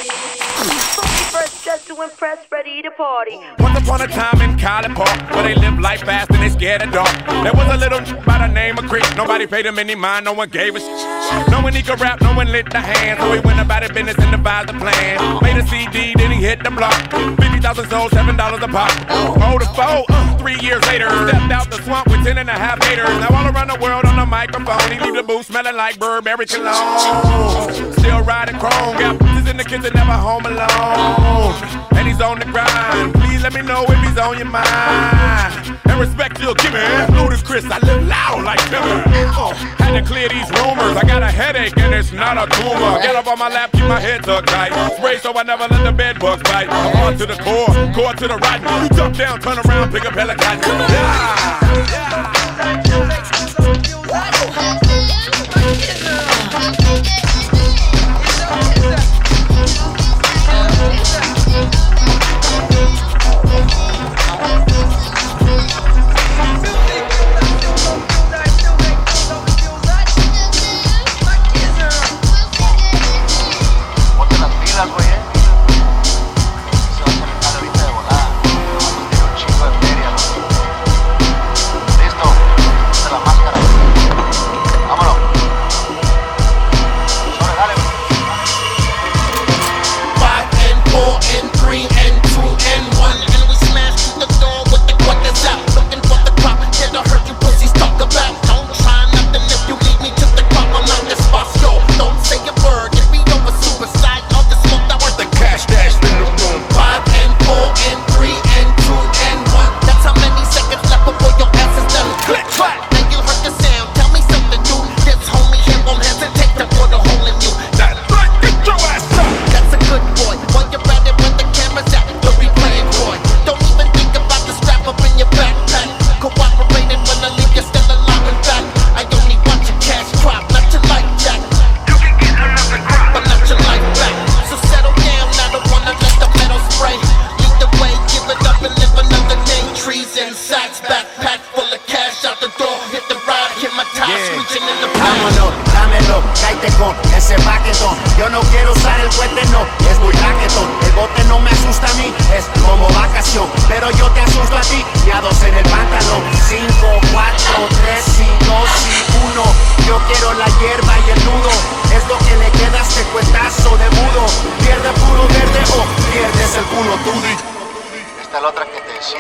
Fresh 1.33 1.65
just 1.65 1.87
to 1.89 2.01
impress, 2.03 2.39
ready 2.53 2.83
to 2.83 2.91
party. 2.93 3.39
Once 3.59 3.79
upon 3.79 4.01
a 4.03 4.07
time 4.07 4.41
in 4.41 4.57
College 4.59 4.95
Park, 4.95 5.31
where 5.35 5.43
they 5.43 5.55
live 5.57 5.79
life 5.81 6.03
fast 6.03 6.31
and 6.31 6.43
they 6.43 6.49
scared 6.49 6.83
of 6.83 6.93
dark. 6.93 7.11
There 7.27 7.53
was 7.53 7.69
a 7.73 7.77
little 7.77 8.01
by 8.25 8.39
the 8.39 8.47
name 8.53 8.79
of 8.79 8.85
Creek. 8.87 9.05
Nobody 9.17 9.47
paid 9.47 9.67
him 9.67 9.79
any 9.79 9.95
mind, 9.95 10.25
no 10.27 10.33
one 10.33 10.49
gave 10.49 10.75
a 10.77 10.81
sh- 10.81 11.51
No 11.51 11.61
one 11.63 11.73
he 11.75 11.83
could 11.83 12.01
rap, 12.01 12.21
no 12.21 12.33
one 12.35 12.51
lit 12.53 12.71
the 12.71 12.81
hand. 12.81 13.19
So 13.21 13.33
he 13.33 13.41
went 13.41 13.59
about 13.61 13.83
his 13.83 13.91
business 13.93 14.17
and 14.19 14.31
devised 14.31 14.71
a 14.71 14.75
plan. 14.75 15.43
Made 15.43 15.57
a 15.57 15.67
CD, 15.67 16.15
then 16.17 16.31
he 16.31 16.41
hit 16.41 16.63
the 16.63 16.71
block. 16.71 16.95
50,000 17.41 17.89
sold, 17.91 18.13
$7 18.13 18.63
a 18.63 18.69
pop. 18.69 18.93
Oh, 19.43 19.59
the 19.59 19.67
foe, 19.75 20.05
uh, 20.09 20.37
three 20.39 20.59
years 20.61 20.85
later, 20.87 21.09
stepped 21.29 21.51
out 21.53 21.71
the 21.71 21.83
swamp 21.83 22.07
with 22.09 22.23
10 22.25 22.39
and 22.39 22.49
a 22.49 22.53
half 22.53 22.79
Now 23.05 23.29
all 23.37 23.47
around 23.53 23.69
the 23.69 23.79
world 23.81 24.05
on 24.05 24.17
the 24.17 24.27
microphone, 24.27 24.91
he 24.91 24.99
leave 24.99 25.15
the 25.15 25.23
booth 25.23 25.47
smelling 25.47 25.77
like 25.77 25.99
Burberry 25.99 26.47
cologne. 26.47 27.73
Still 27.93 28.23
riding 28.23 28.59
chrome, 28.59 28.97
got 28.97 29.19
bitches 29.19 29.51
in 29.51 29.57
the 29.57 29.65
kitchen, 29.65 29.93
never 29.95 30.13
home 30.13 30.47
alone. 30.47 31.55
And 31.97 32.09
he's 32.09 32.21
on 32.21 32.39
the 32.39 32.47
grind. 32.47 33.15
Please 33.15 33.43
let 33.43 33.53
me 33.53 33.63
know 33.63 33.85
if 33.89 33.99
he's 34.05 34.19
on 34.19 34.37
your 34.37 34.49
mind. 34.49 35.79
And 35.85 36.01
respect 36.01 36.41
you'll 36.41 36.55
give 36.55 36.73
me. 36.73 36.81
Ludacris, 37.15 37.71
I 37.71 37.79
live 37.87 38.07
loud 38.07 38.45
like 38.45 38.59
Timber. 38.71 39.03
Uh, 39.37 39.53
had 39.79 39.93
to 39.93 40.03
clear 40.03 40.29
these 40.29 40.49
rumors. 40.51 40.97
I 40.97 41.03
got 41.07 41.23
a 41.23 41.31
headache 41.31 41.77
and 41.77 41.95
it's 41.95 42.13
not 42.13 42.37
a 42.37 42.47
tumor. 42.57 42.99
Get 43.01 43.15
up 43.15 43.27
on 43.27 43.39
my 43.39 43.49
lap, 43.49 43.73
keep 43.73 43.85
my 43.85 44.01
head 44.01 44.25
tucked 44.25 44.49
tight. 44.49 44.73
Spray 44.97 45.19
so 45.19 45.37
I 45.37 45.43
never 45.43 45.69
let 45.69 45.85
the 45.85 45.93
bed 45.93 46.19
bugs 46.19 46.43
bite. 46.43 46.69
I'm 46.69 46.97
on 47.05 47.19
to 47.19 47.27
the 47.27 47.37
core, 47.37 47.69
core 47.95 48.15
to 48.15 48.29
the 48.29 48.37
right. 48.37 48.61
You 48.83 48.89
jump 48.97 49.17
down, 49.17 49.41
turn 49.41 49.59
around, 49.59 49.93
pick 49.93 50.05
up 50.05 50.15
helicopter. 50.15 50.71
Yeah. 50.71 52.84
Ponte 55.75 56.04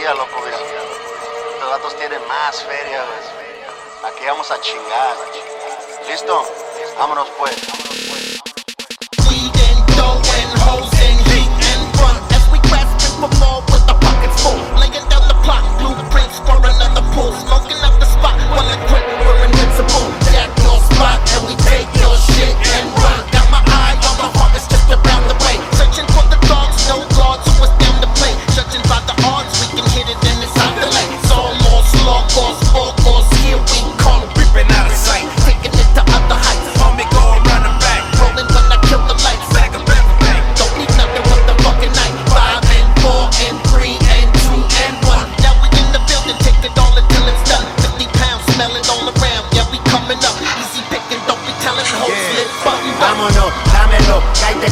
decía, 0.04 0.14
loco. 0.14 0.46
Estos 0.46 1.70
datos 1.70 1.96
tienen 1.96 2.28
más 2.28 2.62
feria, 2.62 3.02
güey. 3.04 4.12
Aquí 4.12 4.26
vamos 4.26 4.50
a 4.50 4.60
chingar. 4.60 5.16
¿Listo? 6.06 6.44
Vámonos 6.98 7.28
pues. 7.38 7.56
Dough 17.46 17.83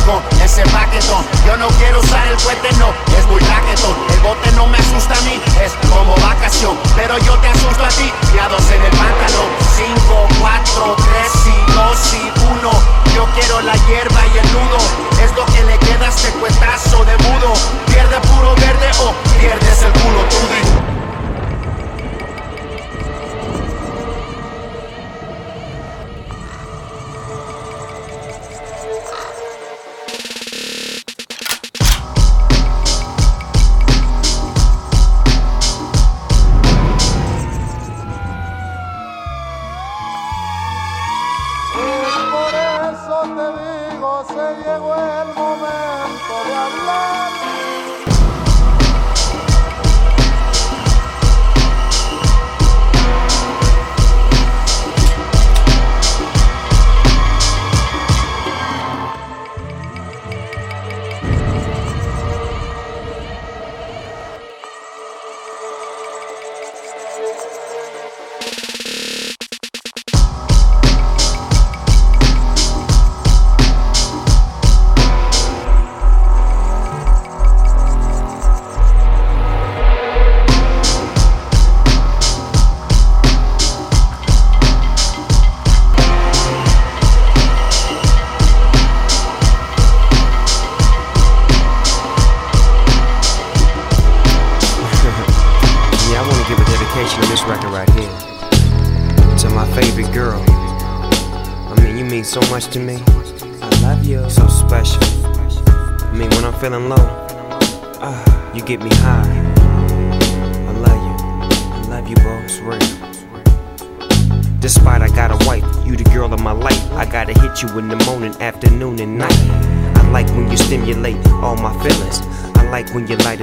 con 0.06 0.22
ese 0.40 0.62
paquetón. 0.70 1.24
Yo 1.46 1.56
no 1.56 1.68
quiero 1.78 2.00
usar 2.00 2.26
el 2.28 2.36
cohete, 2.36 2.72
no, 2.78 2.88
es 3.18 3.26
muy 3.26 3.40
raquetón. 3.40 3.94
El 4.10 4.20
bote 4.20 4.52
no 4.52 4.66
me 4.66 4.78
asusta 4.78 5.14
a 5.14 5.20
mí, 5.22 5.40
es 5.60 5.72
como 5.90 6.14
vacación. 6.16 6.76
Pero 6.96 7.18
yo 7.18 7.36
te 7.38 7.48
asusto 7.48 7.84
a 7.84 7.88
ti, 7.88 8.12
y 8.34 8.38
a 8.38 8.48
dos 8.48 8.64
en 8.70 8.82
el 8.82 8.90
pantalón. 8.90 9.48
5, 9.76 10.28
4, 10.40 10.96
3 10.96 11.32
y 11.46 11.72
2 11.72 12.14
y 12.14 12.32
1. 12.60 12.70
Yo 13.14 13.26
quiero 13.34 13.60
la 13.62 13.74
hierba 13.86 14.20
y 14.34 14.38
el 14.38 14.52
nudo. 14.52 14.78
Es 15.22 15.32
lo 15.36 15.44
que 15.46 15.62
le 15.64 15.78
queda 15.78 16.06
a 16.06 16.08
este 16.08 16.30
cuetazo 16.38 17.04
de 17.04 17.16
mudo. 17.18 17.52
Pierde 17.86 18.20
puro 18.20 18.54
verde 18.56 18.90
o 19.00 19.12
pierdes 19.38 19.82
el 19.82 19.92
culo, 19.92 20.20
tú 20.30 20.91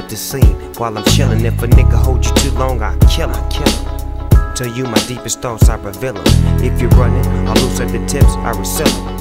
the 0.10 0.18
scene 0.18 0.56
while 0.77 0.98
I'm 0.98 1.03
chillin'. 1.06 1.45
If 1.45 1.61
a 1.61 1.68
nigga 1.68 1.94
hold 2.03 2.26
you 2.26 2.34
too 2.36 2.52
long, 2.52 2.81
I 2.81 2.98
kill 3.07 3.30
him, 3.30 3.49
kill 3.49 3.68
him. 3.68 4.76
You, 4.76 4.84
my 4.84 4.99
deepest 5.07 5.41
thoughts, 5.41 5.69
I 5.69 5.76
reveal 5.76 6.18
'em. 6.18 6.26
If 6.61 6.81
you're 6.81 6.90
running, 6.91 7.26
I 7.48 7.53
loose 7.53 7.80
at 7.80 7.94
the 7.94 8.06
tips, 8.07 8.34
I 8.44 8.52
reseal 8.60 8.88
'em. 8.88 9.19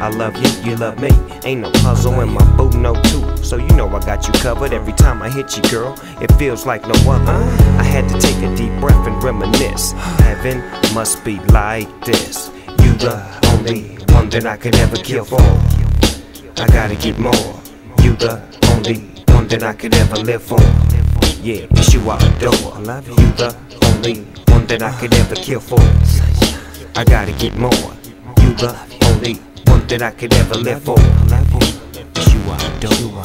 I 0.00 0.08
love 0.08 0.34
you, 0.36 0.70
you 0.70 0.76
love 0.76 0.98
me. 0.98 1.10
Ain't 1.44 1.60
no 1.60 1.70
puzzle 1.82 2.20
in 2.20 2.30
my 2.30 2.44
boot, 2.56 2.74
no 2.74 2.94
two. 3.02 3.36
So 3.44 3.56
you 3.56 3.68
know 3.76 3.86
I 3.88 4.00
got 4.00 4.26
you 4.26 4.32
covered. 4.40 4.72
Every 4.72 4.94
time 4.94 5.20
I 5.20 5.28
hit 5.28 5.56
you, 5.56 5.62
girl, 5.64 5.94
it 6.22 6.32
feels 6.38 6.64
like 6.64 6.86
no 6.86 6.94
other. 7.10 7.38
I 7.78 7.82
had 7.82 8.08
to 8.08 8.18
take 8.18 8.40
a 8.42 8.54
deep 8.56 8.72
breath 8.80 9.06
and 9.06 9.22
reminisce. 9.22 9.92
Heaven 10.20 10.62
must 10.94 11.22
be 11.22 11.38
like 11.52 11.88
this. 12.06 12.50
You 12.82 12.94
the 12.94 13.22
only 13.52 13.98
one 14.14 14.30
that 14.30 14.46
I 14.46 14.56
could 14.56 14.76
ever 14.76 14.96
kill 14.96 15.24
for. 15.24 15.42
I 16.62 16.66
gotta 16.68 16.94
get 16.94 17.18
more. 17.18 17.60
You 18.02 18.14
the 18.14 18.40
only 18.72 19.17
one 19.48 19.60
that 19.60 19.66
I 19.66 19.72
could 19.72 19.94
ever 19.94 20.16
live 20.16 20.42
for. 20.42 20.60
Yeah, 21.42 21.66
it's 21.70 21.94
you 21.94 22.00
I 22.10 22.16
adore. 22.36 22.74
I 22.74 22.80
love 22.80 23.08
you. 23.08 23.14
The 23.14 23.56
only 23.86 24.20
one 24.52 24.66
that 24.66 24.82
I 24.82 24.92
could 25.00 25.14
ever 25.14 25.36
kill 25.36 25.60
for. 25.60 25.80
I 26.94 27.04
gotta 27.04 27.32
get 27.32 27.56
more. 27.56 27.72
You 28.42 28.52
the 28.54 28.76
only 29.06 29.34
one 29.66 29.86
that 29.86 30.02
I 30.02 30.10
could 30.10 30.34
ever 30.34 30.54
live 30.54 30.82
for. 30.82 30.96
It's 30.98 32.34
you 32.34 32.40
I 32.46 32.56
adore. 32.76 33.24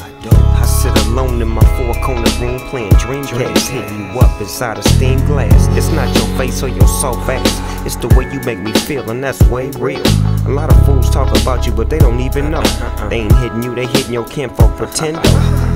I 0.56 0.66
sit 0.66 0.96
alone 1.08 1.42
in 1.42 1.50
my 1.50 1.66
four 1.76 1.94
corner 2.06 2.32
room 2.40 2.60
playing 2.70 2.92
Dreamcast, 2.92 3.68
hitting 3.68 4.14
you 4.14 4.20
up 4.20 4.40
inside 4.40 4.78
a 4.78 4.84
stained 4.84 5.26
glass. 5.28 5.68
It's 5.76 5.90
not 5.90 6.08
your 6.16 6.38
face 6.38 6.64
or 6.64 6.70
your 6.70 6.88
soft 6.88 7.30
ass, 7.30 7.86
it's 7.86 7.98
the 7.98 8.08
way 8.16 8.32
you 8.32 8.40
make 8.42 8.60
me 8.60 8.72
feel, 8.72 9.10
and 9.10 9.22
that's 9.22 9.42
way 9.50 9.72
real. 9.72 10.02
A 10.48 10.50
lot 10.50 10.72
of 10.72 10.86
fools 10.86 11.10
talk 11.10 11.30
about 11.42 11.66
you, 11.66 11.74
but 11.74 11.90
they 11.90 12.00
don't 12.00 12.22
even 12.22 12.50
know. 12.50 12.64
They 13.10 13.22
ain't 13.22 13.36
hitting 13.40 13.64
you, 13.64 13.76
they 13.76 13.88
hitting 13.88 14.14
your 14.14 14.26
kinfolk 14.26 14.78
pretender. 14.78 15.20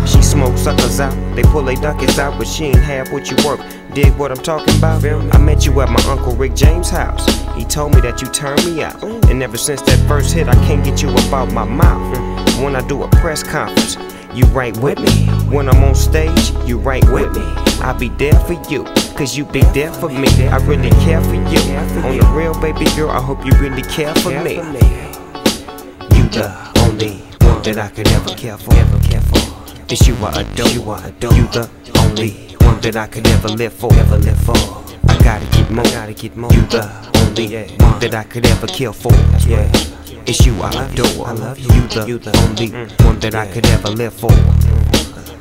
She 0.07 0.21
smoke 0.21 0.57
suckers 0.57 0.99
out, 1.01 1.13
they 1.35 1.43
pull 1.43 1.63
they 1.63 1.75
duckets 1.75 2.17
out, 2.17 2.37
but 2.37 2.47
she 2.47 2.65
ain't 2.65 2.77
half 2.77 3.11
what 3.11 3.29
you 3.29 3.35
work. 3.45 3.59
Dig 3.93 4.15
what 4.15 4.31
I'm 4.31 4.37
talking 4.37 4.77
about? 4.77 5.03
I 5.03 5.37
met 5.37 5.65
you 5.65 5.81
at 5.81 5.89
my 5.89 6.01
Uncle 6.03 6.33
Rick 6.35 6.55
James' 6.55 6.89
house. 6.89 7.25
He 7.55 7.65
told 7.65 7.93
me 7.93 8.01
that 8.01 8.21
you 8.21 8.27
turned 8.29 8.63
me 8.65 8.83
out. 8.83 9.03
And 9.03 9.43
ever 9.43 9.57
since 9.57 9.81
that 9.81 10.07
first 10.07 10.33
hit, 10.33 10.47
I 10.47 10.53
can't 10.65 10.83
get 10.83 11.01
you 11.01 11.09
up 11.09 11.33
out 11.33 11.51
my 11.51 11.65
mouth. 11.65 12.17
When 12.61 12.75
I 12.75 12.87
do 12.87 13.03
a 13.03 13.09
press 13.09 13.43
conference, 13.43 13.97
you 14.33 14.45
right 14.45 14.75
with 14.77 14.99
me. 14.99 15.25
When 15.53 15.67
I'm 15.67 15.83
on 15.83 15.95
stage, 15.95 16.51
you 16.65 16.77
right 16.77 17.03
with 17.09 17.35
me. 17.35 17.41
I'll 17.81 17.97
be 17.97 18.09
there 18.09 18.39
for 18.41 18.53
you, 18.69 18.83
cause 19.15 19.35
you 19.35 19.45
be 19.45 19.61
there 19.73 19.91
for 19.91 20.09
me. 20.09 20.27
I 20.47 20.57
really 20.65 20.89
care 21.05 21.21
for 21.23 21.35
you. 21.35 21.59
On 22.05 22.17
the 22.17 22.31
real, 22.33 22.53
baby 22.61 22.85
girl, 22.95 23.09
I 23.09 23.19
hope 23.19 23.45
you 23.45 23.51
really 23.59 23.83
care 23.83 24.13
for 24.15 24.29
me. 24.43 24.55
You 26.15 26.23
the 26.29 26.71
only 26.85 27.17
one 27.41 27.61
that 27.63 27.77
I 27.77 27.89
could 27.89 28.07
ever 28.07 28.35
care 28.35 28.57
for. 28.57 28.96
Ever 29.89 29.93
care 29.93 29.93
for. 29.93 29.93
It's 29.93 30.07
you 30.07 30.15
I 30.25 30.41
adore. 30.41 30.69
You 30.69 30.91
I 30.91 31.07
adore. 31.07 31.33
You 31.33 31.47
the 31.47 31.69
only 31.99 32.31
one 32.65 32.81
that 32.81 32.95
I 32.95 33.07
could 33.07 33.27
ever 33.27 33.47
live 33.47 33.73
for. 33.73 33.93
Ever 33.93 34.17
live 34.17 34.39
for. 34.39 34.57
I 35.07 35.17
gotta 35.23 35.45
get 35.57 35.71
more. 35.71 35.85
Gotta 35.85 36.13
get 36.13 36.35
more. 36.35 36.51
You 36.51 36.61
the 36.67 36.83
only 37.15 37.67
one 37.77 37.99
that 37.99 38.13
I 38.13 38.23
could 38.23 38.45
ever 38.45 38.67
kill 38.67 38.93
for. 38.93 39.13
Yeah. 39.47 39.71
It's 40.25 40.45
you 40.45 40.53
I 40.61 40.71
adore. 40.85 41.27
I 41.27 41.31
love 41.31 41.59
you. 41.59 41.73
You 41.73 41.87
the, 41.87 42.05
you 42.05 42.17
the 42.17 42.37
only 42.47 42.67
mm. 42.67 43.05
one 43.05 43.19
that 43.19 43.35
I 43.35 43.47
could 43.47 43.65
ever 43.67 43.89
live 43.89 44.13
for. 44.13 44.31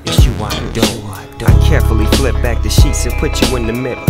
It's 0.04 0.24
you 0.24 0.32
I 0.38 0.54
adore. 0.70 1.16
I 1.48 1.68
carefully 1.68 2.06
flip 2.16 2.34
back 2.42 2.62
the 2.62 2.70
sheets 2.70 3.04
and 3.04 3.14
put 3.14 3.40
you 3.42 3.56
in 3.56 3.66
the 3.66 3.72
middle, 3.72 4.06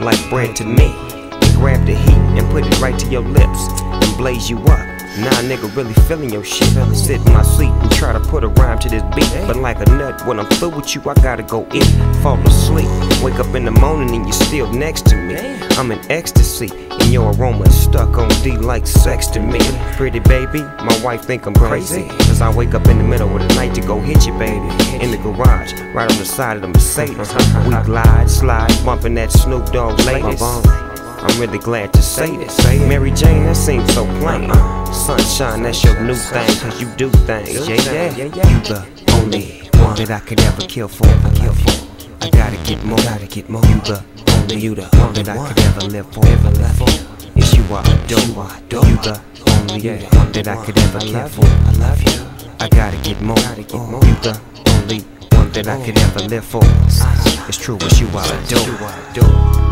like 0.00 0.18
bread 0.28 0.56
to 0.56 0.64
me. 0.64 0.94
And 1.30 1.54
grab 1.54 1.86
the 1.86 1.94
heat 1.94 2.22
and 2.38 2.50
put 2.50 2.66
it 2.66 2.80
right 2.80 2.98
to 2.98 3.06
your 3.08 3.22
lips 3.22 3.60
and 3.80 4.16
blaze 4.18 4.50
you 4.50 4.58
up. 4.58 4.95
Now 5.18 5.30
nigga 5.40 5.74
really 5.74 5.94
feeling 6.06 6.28
your 6.28 6.44
shit. 6.44 6.68
Sit 6.94 7.26
in 7.26 7.32
my 7.32 7.42
seat 7.42 7.70
and 7.70 7.90
try 7.90 8.12
to 8.12 8.20
put 8.20 8.44
a 8.44 8.48
rhyme 8.48 8.78
to 8.80 8.88
this 8.90 9.02
beat. 9.14 9.30
But 9.46 9.56
like 9.56 9.80
a 9.80 9.90
nut, 9.90 10.26
when 10.26 10.38
I'm 10.38 10.46
through 10.46 10.76
with 10.76 10.94
you, 10.94 11.00
I 11.06 11.14
gotta 11.14 11.42
go 11.42 11.66
eat. 11.72 11.86
Fall 12.22 12.38
asleep. 12.46 12.88
Wake 13.22 13.38
up 13.38 13.54
in 13.54 13.64
the 13.64 13.70
morning 13.70 14.14
and 14.14 14.24
you're 14.26 14.32
still 14.32 14.70
next 14.70 15.06
to 15.06 15.16
me. 15.16 15.36
I'm 15.78 15.90
in 15.90 16.00
ecstasy, 16.10 16.70
and 16.90 17.12
your 17.12 17.32
aroma 17.32 17.64
is 17.64 17.82
stuck 17.82 18.18
on 18.18 18.28
D 18.42 18.58
like 18.58 18.86
sex 18.86 19.26
to 19.28 19.40
me. 19.40 19.58
Pretty 19.96 20.20
baby, 20.20 20.60
my 20.60 21.00
wife 21.02 21.24
think 21.24 21.46
I'm 21.46 21.54
crazy. 21.54 22.08
Cause 22.08 22.42
I 22.42 22.54
wake 22.54 22.74
up 22.74 22.86
in 22.86 22.98
the 22.98 23.04
middle 23.04 23.34
of 23.34 23.40
the 23.40 23.54
night 23.54 23.74
to 23.76 23.80
go 23.80 23.98
hit 24.00 24.26
you, 24.26 24.32
baby. 24.38 24.68
In 25.02 25.10
the 25.12 25.18
garage, 25.22 25.72
right 25.94 26.10
on 26.10 26.18
the 26.18 26.26
side 26.26 26.56
of 26.56 26.62
the 26.62 26.68
Mercedes. 26.68 27.16
We 27.66 27.74
glide, 27.84 28.30
slide, 28.30 28.72
bumping 28.84 29.14
that 29.14 29.32
Snoop 29.32 29.66
Dogg 29.72 29.98
latest. 30.00 30.85
I'm 31.18 31.40
really 31.40 31.58
glad 31.58 31.92
to 31.94 32.02
say 32.02 32.36
this. 32.36 32.56
Mary 32.88 33.10
Jane, 33.10 33.44
that 33.44 33.56
seems 33.56 33.92
so 33.94 34.04
plain. 34.20 34.52
Sunshine, 34.92 35.62
that's 35.62 35.82
your 35.82 35.98
new 36.02 36.14
thing, 36.14 36.46
cause 36.60 36.80
you 36.80 36.88
do 36.96 37.10
things. 37.10 37.68
Yeah, 37.68 37.76
yeah, 37.92 38.24
yeah. 38.26 38.48
You 38.50 38.60
the 38.60 39.12
only 39.12 39.68
one 39.80 39.96
that 39.96 40.10
I 40.10 40.20
could 40.20 40.40
ever 40.40 40.62
kill 40.62 40.88
for. 40.88 41.06
I 41.06 41.32
Kill 41.34 41.52
for. 41.54 41.86
I 42.20 42.30
gotta 42.30 42.56
get 42.64 42.84
more. 42.84 42.98
Gotta 42.98 43.26
get 43.26 43.48
more. 43.48 43.64
You 43.64 43.80
the 43.80 44.04
only, 44.32 44.56
you 44.56 44.74
the 44.74 44.82
one 44.82 45.12
that 45.14 45.28
I 45.28 45.48
could 45.48 45.58
ever 45.60 45.80
live 45.86 46.12
for. 46.12 46.26
Ever 46.26 46.50
live 46.50 46.76
for. 46.76 46.88
It's 47.34 47.54
you 47.54 47.64
I 47.70 47.80
adore. 48.04 48.86
You 48.86 48.96
the 48.96 49.20
only 49.48 49.80
yeah, 49.80 50.18
one 50.18 50.32
that 50.32 50.48
I 50.48 50.64
could 50.64 50.78
ever 50.78 51.00
care 51.00 51.28
for. 51.28 51.46
I 51.46 51.72
love 51.78 52.02
you. 52.02 52.26
I 52.60 52.68
gotta 52.68 52.96
get 52.98 53.20
more. 53.22 53.36
Gotta 53.36 53.62
get 53.62 53.74
oh, 53.74 53.86
more. 53.86 54.04
You 54.04 54.14
the 54.16 54.40
only 54.80 55.00
one 55.32 55.50
that 55.52 55.66
I 55.66 55.84
could 55.84 55.98
ever 55.98 56.20
live 56.28 56.44
for. 56.44 56.60
Ah. 56.64 57.46
It's 57.48 57.58
true, 57.58 57.78
it's 57.80 58.00
you 58.00 58.08
I 58.12 58.26
adore. 58.26 59.65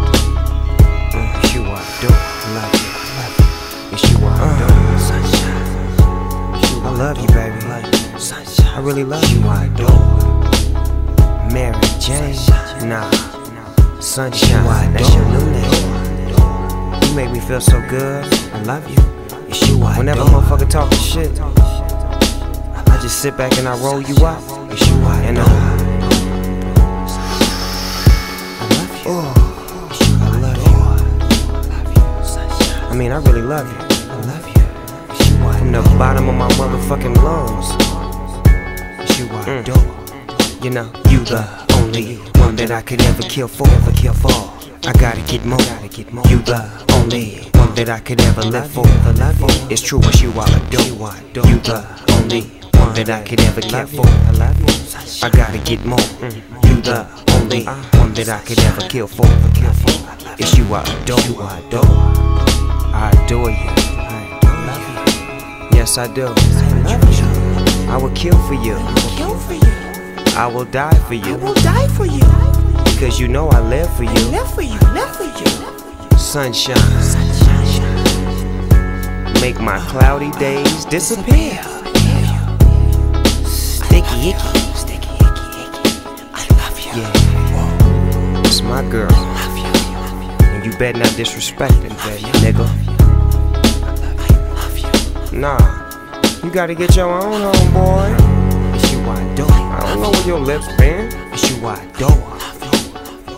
It's 1.55 1.63
you 1.63 1.71
I 1.71 1.79
adore. 2.01 2.19
Love 2.57 2.75
you. 2.75 2.91
It's 3.95 4.03
you 4.11 4.19
I 4.27 4.29
adore. 4.59 4.99
Sunshine. 4.99 5.63
I 6.83 6.91
love 6.99 7.17
you, 7.19 7.29
baby. 7.29 7.61
I 8.75 8.81
really 8.81 9.05
love 9.05 9.23
you. 9.31 9.47
I 9.47 9.67
adore. 9.67 11.53
Mary 11.53 11.79
Jane. 12.01 12.35
Nah. 12.89 13.09
Sunshine. 14.01 14.93
That's 14.95 15.15
your 15.15 15.25
new 15.27 15.47
name. 15.53 17.03
You 17.05 17.15
make 17.15 17.31
me 17.31 17.39
feel 17.39 17.61
so 17.61 17.81
good. 17.89 18.25
I 18.53 18.63
love 18.63 18.91
you. 18.91 18.99
It's 19.47 19.69
you 19.69 19.81
I 19.81 19.97
Whenever 19.97 20.23
a 20.23 20.25
motherfucker 20.25 20.69
talking 20.69 20.99
shit, 20.99 21.39
I 21.41 22.99
just 23.01 23.21
sit 23.23 23.37
back 23.37 23.57
and 23.59 23.69
I 23.69 23.79
roll 23.79 24.01
you 24.03 24.17
up. 24.27 24.43
It's 24.73 24.85
you 24.89 24.97
I 25.05 25.21
and 25.23 25.39
uh, 25.39 25.45
Oh, 29.07 29.44
I 32.95 32.97
mean, 32.97 33.11
I 33.11 33.17
really 33.17 33.43
love 33.43 33.67
you. 33.67 33.79
I 34.09 34.17
love 34.21 34.47
you. 34.47 35.59
From 35.59 35.73
the 35.73 35.83
bottom 35.99 36.29
of 36.29 36.37
my 36.37 36.47
motherfucking 36.51 37.17
lungs. 37.25 37.71
You 39.19 39.27
I 39.33 39.59
adore. 39.59 40.63
You 40.63 40.71
know, 40.71 40.93
you 41.11 41.19
the 41.25 41.43
only 41.75 42.19
one 42.41 42.55
that 42.55 42.71
I 42.71 42.83
could 42.83 43.03
ever 43.03 43.23
kill 43.23 43.49
for. 43.49 43.67
Ever 43.69 43.91
kill 43.91 44.15
for. 44.15 44.31
I 44.89 44.93
gotta 44.93 45.23
get 45.23 45.45
more. 45.45 45.59
Gotta 45.59 45.89
get 45.89 46.13
more. 46.13 46.25
You 46.29 46.39
the 46.39 46.71
only 46.93 47.51
one 47.59 47.75
that 47.75 47.89
I 47.89 47.99
could 47.99 48.21
ever 48.21 48.43
live 48.43 48.71
for. 48.71 48.87
Live 48.87 49.39
for. 49.41 49.51
It's 49.73 49.83
true, 49.83 49.99
it's 50.05 50.23
you 50.23 50.31
I 50.39 50.47
adore. 50.47 51.17
You 51.51 51.59
the 51.59 51.85
only 52.13 52.43
one 52.79 52.95
that 52.95 53.11
I 53.11 53.25
could 53.25 53.41
ever 53.41 53.61
care 53.61 53.89
for. 53.89 54.07
I 54.07 54.31
love 54.39 54.61
you. 54.61 54.69
I 55.21 55.31
gotta 55.31 55.59
get 55.59 55.85
more. 55.85 55.99
You 56.63 56.81
the 56.81 57.09
only 57.41 57.65
one 57.65 58.15
that 58.15 58.29
I 58.29 58.41
could 58.43 58.61
ever 58.61 58.83
kill 58.83 59.09
for. 59.09 59.27
It's 60.39 60.57
you 60.57 60.73
I 60.73 60.83
adore. 61.03 61.43
I 61.43 62.24
adore. 63.25 63.51
you. 63.51 63.57
I 63.57 64.39
adore 64.43 65.71
you. 65.71 65.77
Yes, 65.77 65.97
I 65.99 66.07
do. 66.13 66.27
I 66.27 66.83
love 66.83 67.05
you. 67.19 67.91
I 67.91 67.97
will 67.97 68.15
kill 68.15 68.39
for 68.47 68.55
you. 68.55 68.77
Kill 69.17 69.39
for 69.39 69.55
you. 69.55 69.73
I 70.37 70.47
will 70.47 70.65
die 70.67 70.99
for 71.09 71.15
you. 71.15 71.35
I 71.35 71.37
will 71.37 71.55
die 71.55 71.89
for 71.89 72.07
you. 72.07 72.25
Because 72.85 73.19
you 73.19 73.29
know 73.29 73.49
I 73.49 73.61
live 73.61 73.95
for 73.97 74.05
you. 74.05 74.13
Live 74.31 74.53
for 74.55 74.63
you. 74.63 74.79
Live 74.93 75.17
for 75.17 75.25
you. 75.25 76.19
Sunshine. 76.19 76.77
Make 79.41 79.61
my 79.61 79.79
cloudy 79.89 80.31
days 80.33 80.85
disappear. 80.87 81.63
Sticky 83.47 84.31
icky. 84.31 84.59
Sticky 84.75 85.15
icky 85.15 85.49
icky. 85.65 85.85
I 86.35 86.47
love 86.61 86.79
you. 86.81 86.93
Yeah. 87.01 88.41
It's 88.45 88.61
my 88.63 88.83
girl. 88.91 89.09
I 89.11 89.47
love 89.47 89.57
you. 89.59 90.47
And 90.47 90.65
you 90.67 90.73
better 90.79 90.99
not 90.99 91.15
disrespect 91.17 91.75
it, 91.75 91.93
baby, 92.05 92.31
nigga. 92.45 93.04
Nah, 95.35 95.59
you 96.45 96.51
gotta 96.53 96.77
get 96.77 96.95
your 96.95 97.11
own 97.11 97.41
home, 97.41 97.73
boy. 97.73 98.15
It's 98.73 98.93
you 98.93 99.01
I 99.01 99.35
do. 99.35 99.45
I 99.45 99.81
don't 99.83 100.01
know 100.01 100.11
where 100.13 100.27
your 100.29 100.39
lips 100.39 100.69
been. 100.77 101.13
It's 101.33 101.51
you 101.51 101.67
I 101.67 101.85
do. 101.99 102.07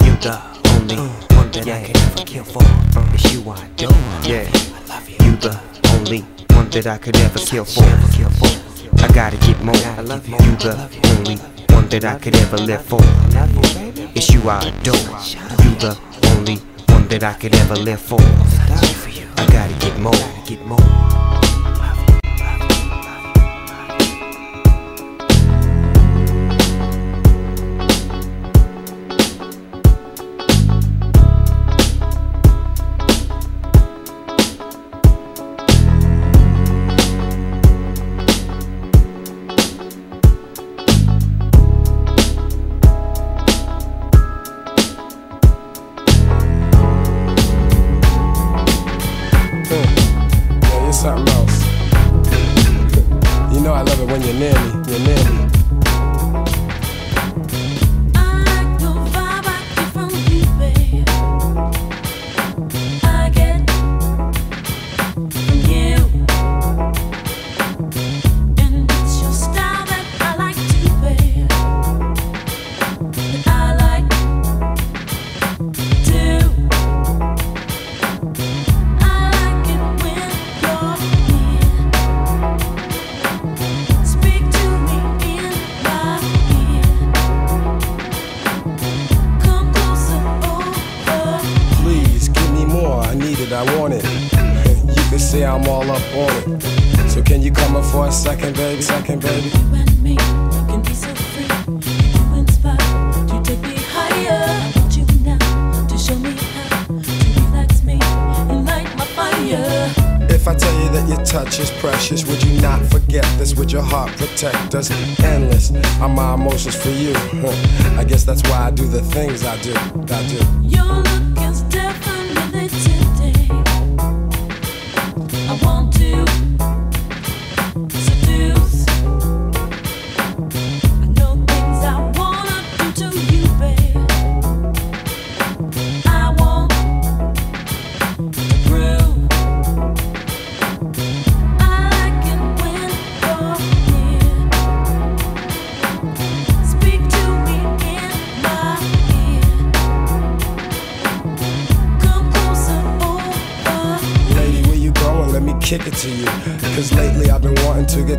You 0.04 0.12
the 0.20 0.38
only 0.76 0.96
uh, 0.96 1.08
one 1.36 1.50
that 1.52 1.64
yeah. 1.66 1.76
I 1.76 1.84
can 1.84 1.96
ever 1.96 2.24
kill 2.24 2.44
for. 2.44 2.62
Uh, 2.62 3.14
it's 3.14 3.32
you 3.32 3.50
I 3.50 3.66
do. 3.76 3.88
Yeah, 4.28 4.44
I 4.44 4.84
love 4.90 5.08
you. 5.08 5.16
You 5.24 5.36
the 5.36 5.58
only 5.94 6.20
one 6.54 6.68
that 6.68 6.86
I 6.86 6.98
could 6.98 7.16
ever 7.16 7.38
kill 7.38 7.64
for. 7.64 7.88
Kill 8.12 8.28
for. 8.28 9.02
I 9.02 9.08
gotta 9.14 9.38
get 9.38 9.62
more. 9.64 9.74
I 9.74 10.02
love 10.02 10.28
you. 10.28 10.34
You 10.34 10.56
the 10.56 10.76
only 11.16 11.36
one 11.74 11.88
that 11.88 12.04
I 12.04 12.18
could 12.18 12.36
ever 12.36 12.58
live 12.58 12.84
for. 12.84 13.00
It's 14.14 14.28
you 14.34 14.42
I 14.46 14.68
adore. 14.68 14.96
You 15.64 15.74
the 15.80 15.98
only 16.36 16.56
one 16.92 17.08
that 17.08 17.24
I 17.24 17.32
could 17.32 17.54
ever 17.54 17.76
live 17.76 18.02
for. 18.02 18.20
I 18.20 19.46
gotta 19.50 19.74
get 19.80 19.98
more. 19.98 20.12
Get 20.44 20.60
more. 20.66 21.05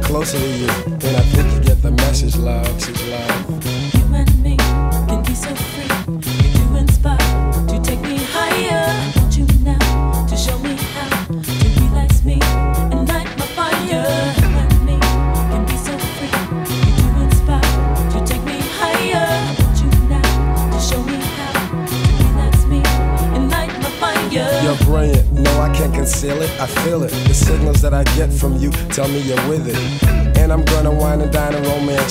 closer 0.08 0.40
to 0.40 0.48
you. 0.48 0.97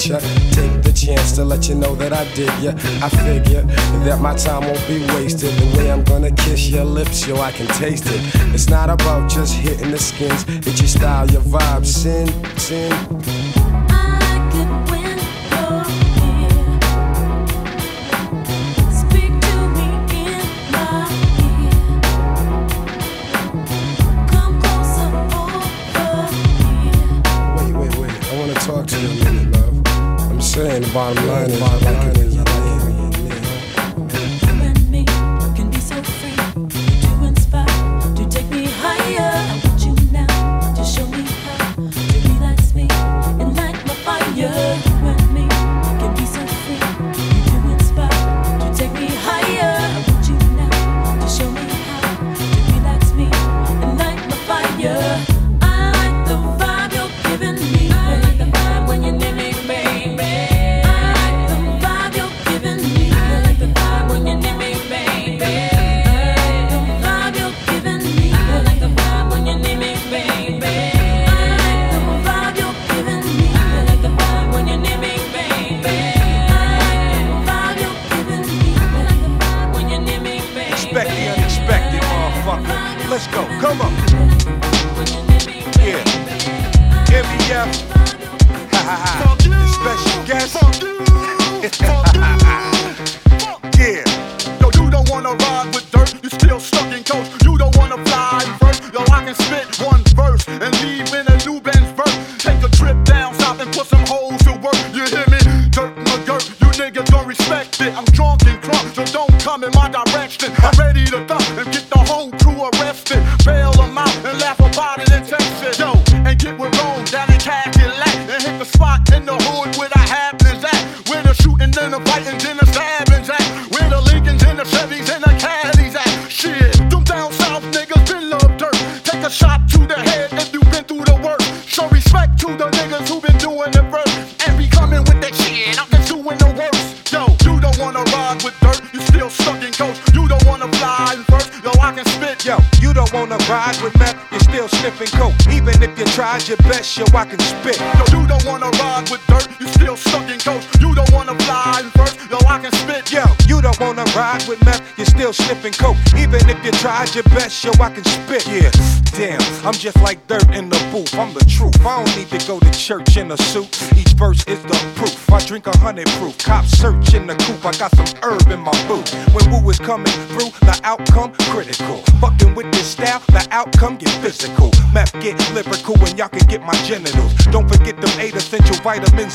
Take 0.07 0.83
the 0.83 0.93
chance 0.95 1.33
to 1.33 1.45
let 1.45 1.69
you 1.69 1.75
know 1.75 1.97
that 1.97 2.13
I 2.13 2.25
did 2.35 2.53
ya. 2.63 2.73
I 3.05 3.09
figure 3.09 3.63
that 4.05 4.21
my 4.21 4.37
time 4.37 4.63
won't 4.63 4.87
be 4.87 5.01
wasted. 5.15 5.51
The 5.55 5.77
way 5.77 5.91
I'm 5.91 6.05
gonna 6.05 6.31
kiss 6.31 6.69
your 6.69 6.85
lips, 6.85 7.27
yo, 7.27 7.41
I 7.41 7.51
can 7.51 7.67
taste 7.67 8.07
it. 8.07 8.21
It's 8.55 8.69
not 8.69 8.89
about 8.89 9.29
just 9.29 9.55
hitting 9.55 9.91
the 9.91 9.99
skins, 9.99 10.45
it's 10.49 10.79
your 10.81 10.89
style, 10.89 11.29
your 11.29 11.43
vibe, 11.43 11.85
sin, 11.85 12.29
sin. 12.57 13.16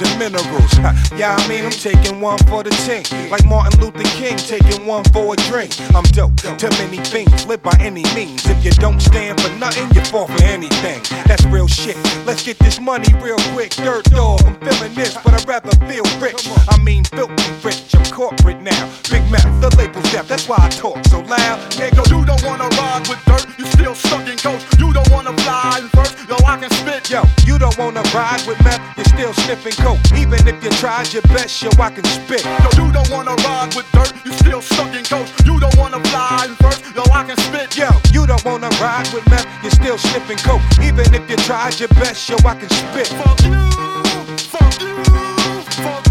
And 0.01 0.19
minerals. 0.19 0.73
Yeah, 1.17 1.35
I 1.37 1.47
mean, 1.47 1.65
I'm 1.65 1.71
taking 1.71 2.21
one 2.21 2.37
for 2.49 2.63
the 2.63 2.71
team. 2.85 3.29
Like 3.29 3.45
Martin 3.45 3.79
Luther 3.79 4.03
King, 4.17 4.37
taking 4.37 4.85
one 4.85 5.03
for 5.05 5.33
a 5.33 5.37
drink. 5.49 5.79
I'm 5.95 6.03
dope. 6.11 6.35
Too 6.57 6.69
many 6.81 6.97
things, 6.97 7.45
live 7.45 7.63
by 7.63 7.75
any 7.79 8.03
means. 8.15 8.45
If 8.49 8.63
you 8.63 8.71
don't 8.71 8.99
stand 8.99 9.39
for 9.41 9.53
nothing, 9.57 9.89
you 9.95 10.01
fall 10.05 10.27
for 10.27 10.43
anything. 10.43 11.01
That's 11.25 11.45
real 11.45 11.67
shit. 11.67 11.97
Let's 12.25 12.43
get 12.43 12.57
this 12.59 12.79
money 12.79 13.11
real 13.21 13.39
quick. 13.53 13.71
Dirt 13.71 14.05
dog, 14.05 14.41
I'm 14.45 14.55
feeling 14.59 14.93
this, 14.93 15.15
but 15.23 15.33
I'd 15.33 15.47
rather 15.47 15.75
feel 15.85 16.05
rich. 16.19 16.49
I 16.69 16.77
mean, 16.83 17.03
filthy 17.05 17.51
rich. 17.63 17.95
I'm 17.95 18.05
corporate 18.05 18.61
now. 18.61 18.89
Big 19.09 19.23
mouth, 19.31 19.61
the 19.61 19.75
label's 19.77 20.11
deaf. 20.11 20.27
That's 20.27 20.47
why 20.47 20.57
I 20.59 20.69
talk 20.69 21.01
you're 29.51 29.59
still 29.59 29.73
sniffing 29.73 29.83
coke. 29.83 30.17
Even 30.17 30.47
if 30.47 30.63
you 30.63 30.69
tried 30.71 31.11
your 31.13 31.21
best, 31.23 31.61
yo, 31.61 31.69
I 31.79 31.89
can 31.89 32.03
spit. 32.05 32.43
Yo, 32.45 32.85
you 32.85 32.91
don't 32.91 33.09
wanna 33.11 33.35
ride 33.43 33.73
with 33.75 33.89
dirt, 33.91 34.13
you 34.25 34.31
still 34.33 34.61
stuck 34.61 34.93
in 34.95 35.03
coast. 35.03 35.33
You 35.45 35.59
don't 35.59 35.75
wanna 35.77 35.99
fly 36.09 36.45
in 36.47 36.55
first, 36.55 36.83
yo, 36.95 37.03
I 37.11 37.23
can 37.23 37.37
spit. 37.37 37.75
Yo, 37.77 37.89
you 38.11 38.25
don't 38.25 38.43
wanna 38.45 38.69
ride 38.81 39.07
with 39.13 39.27
meth, 39.29 39.47
you're 39.61 39.71
still 39.71 39.97
sniffing 39.97 40.37
coke. 40.37 40.61
Even 40.81 41.13
if 41.13 41.29
you 41.29 41.37
tried 41.37 41.79
your 41.79 41.89
best, 41.89 42.29
yo, 42.29 42.37
I 42.45 42.55
can 42.55 42.69
spit. 42.69 43.07
Fuck 43.07 43.41
you, 43.43 43.69
fuck 44.37 44.81
you, 44.81 45.03
fuck 45.83 46.10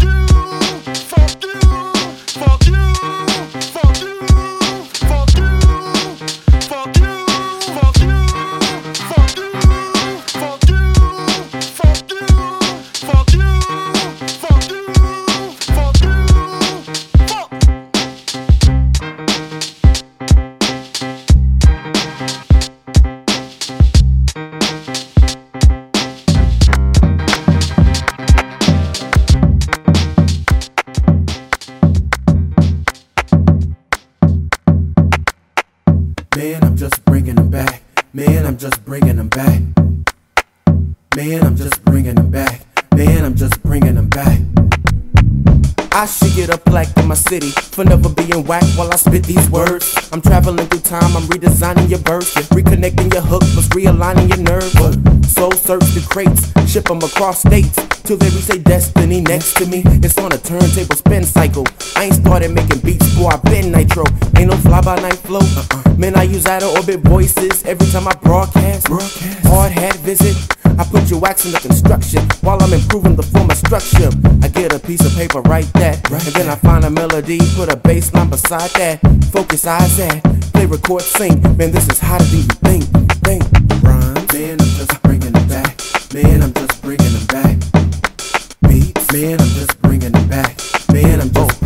whack 48.51 48.63
while 48.75 48.91
I 48.91 48.97
spit 48.97 49.23
these 49.23 49.49
words. 49.49 50.00
I'm 50.13 50.21
traveling 50.21 50.67
through 50.67 50.81
time, 50.81 51.15
I'm 51.15 51.23
redesigning 51.23 51.89
your 51.89 51.99
verse, 51.99 52.33
reconnecting 52.51 53.13
your 53.13 53.21
hook, 53.21 53.43
plus 53.53 53.67
realigning 53.69 54.27
your 54.27 54.43
nerves. 54.43 55.31
Soul 55.31 55.53
search 55.53 55.87
the 55.95 56.05
crates, 56.09 56.51
ship 56.69 56.83
them 56.85 56.97
across 56.97 57.39
states 57.39 57.75
till 58.03 58.17
they 58.17 58.29
reach 58.35 58.47
their 58.47 58.59
destiny 58.59 59.21
next 59.21 59.53
to 59.55 59.65
me. 59.65 59.83
It's 60.03 60.17
on 60.17 60.33
a 60.33 60.37
turntable 60.37 60.95
spin 60.95 61.23
cycle. 61.23 61.65
I 61.95 62.05
ain't 62.05 62.15
started 62.15 62.51
making 62.51 62.79
beats 62.79 63.07
before 63.15 63.33
I 63.33 63.37
been 63.37 63.71
nitro. 63.71 64.03
Ain't 64.37 64.49
no 64.49 64.57
fly 64.57 64.81
by 64.81 64.99
night 64.99 65.19
flow. 65.19 65.39
Uh-uh. 65.39 65.95
Man, 65.95 66.17
I 66.17 66.23
use 66.23 66.45
out 66.45 66.63
of 66.63 66.75
orbit 66.75 66.99
voices 67.01 67.63
every 67.63 67.87
time 67.87 68.07
I 68.07 68.13
broadcast. 68.15 68.87
Hard 69.47 69.71
hat 69.71 69.95
visit. 69.97 70.35
I 70.77 70.83
put 70.83 71.09
your 71.09 71.19
wax 71.19 71.45
in 71.45 71.51
the 71.51 71.59
construction 71.59 72.23
while 72.41 72.61
I'm 72.61 72.73
improving 72.73 73.15
the 73.15 73.23
form 73.23 73.49
of 73.49 73.57
structure. 73.57 74.09
I 74.41 74.47
get 74.47 74.73
a 74.73 74.79
piece 74.79 75.05
of 75.05 75.13
paper, 75.15 75.41
write 75.41 75.71
that, 75.73 76.01
and 76.11 76.33
then 76.33 76.49
I 76.49 76.55
find 76.55 76.83
a 76.85 76.89
melody, 76.89 77.39
put 77.55 77.71
a 77.71 77.75
bass 77.75 78.13
line 78.13 78.29
beside 78.29 78.71
that. 78.71 78.99
Focus 79.31 79.65
eyes 79.67 79.99
at, 80.01 80.23
play, 80.53 80.65
record, 80.65 81.01
sing. 81.01 81.41
Man, 81.57 81.71
this 81.71 81.87
is 81.87 81.99
hotter 81.99 82.25
than 82.25 82.39
you 82.39 82.55
think. 82.65 82.83
Think, 83.23 83.43
rhymes. 83.83 84.33
Man, 84.33 84.59
I'm 84.59 84.73
just 84.79 85.01
bringing 85.03 85.33
it 85.35 85.47
back. 85.47 85.79
Man, 86.13 86.41
I'm 86.41 86.53
just 86.53 86.81
bringing 86.81 87.13
them 87.13 87.27
back. 87.27 87.57
Beats. 88.67 89.11
Man, 89.13 89.39
I'm 89.39 89.53
just 89.59 89.81
bringing 89.81 90.11
them 90.11 90.27
back. 90.27 90.57
Man, 90.91 91.21
I'm 91.21 91.31
just 91.31 91.60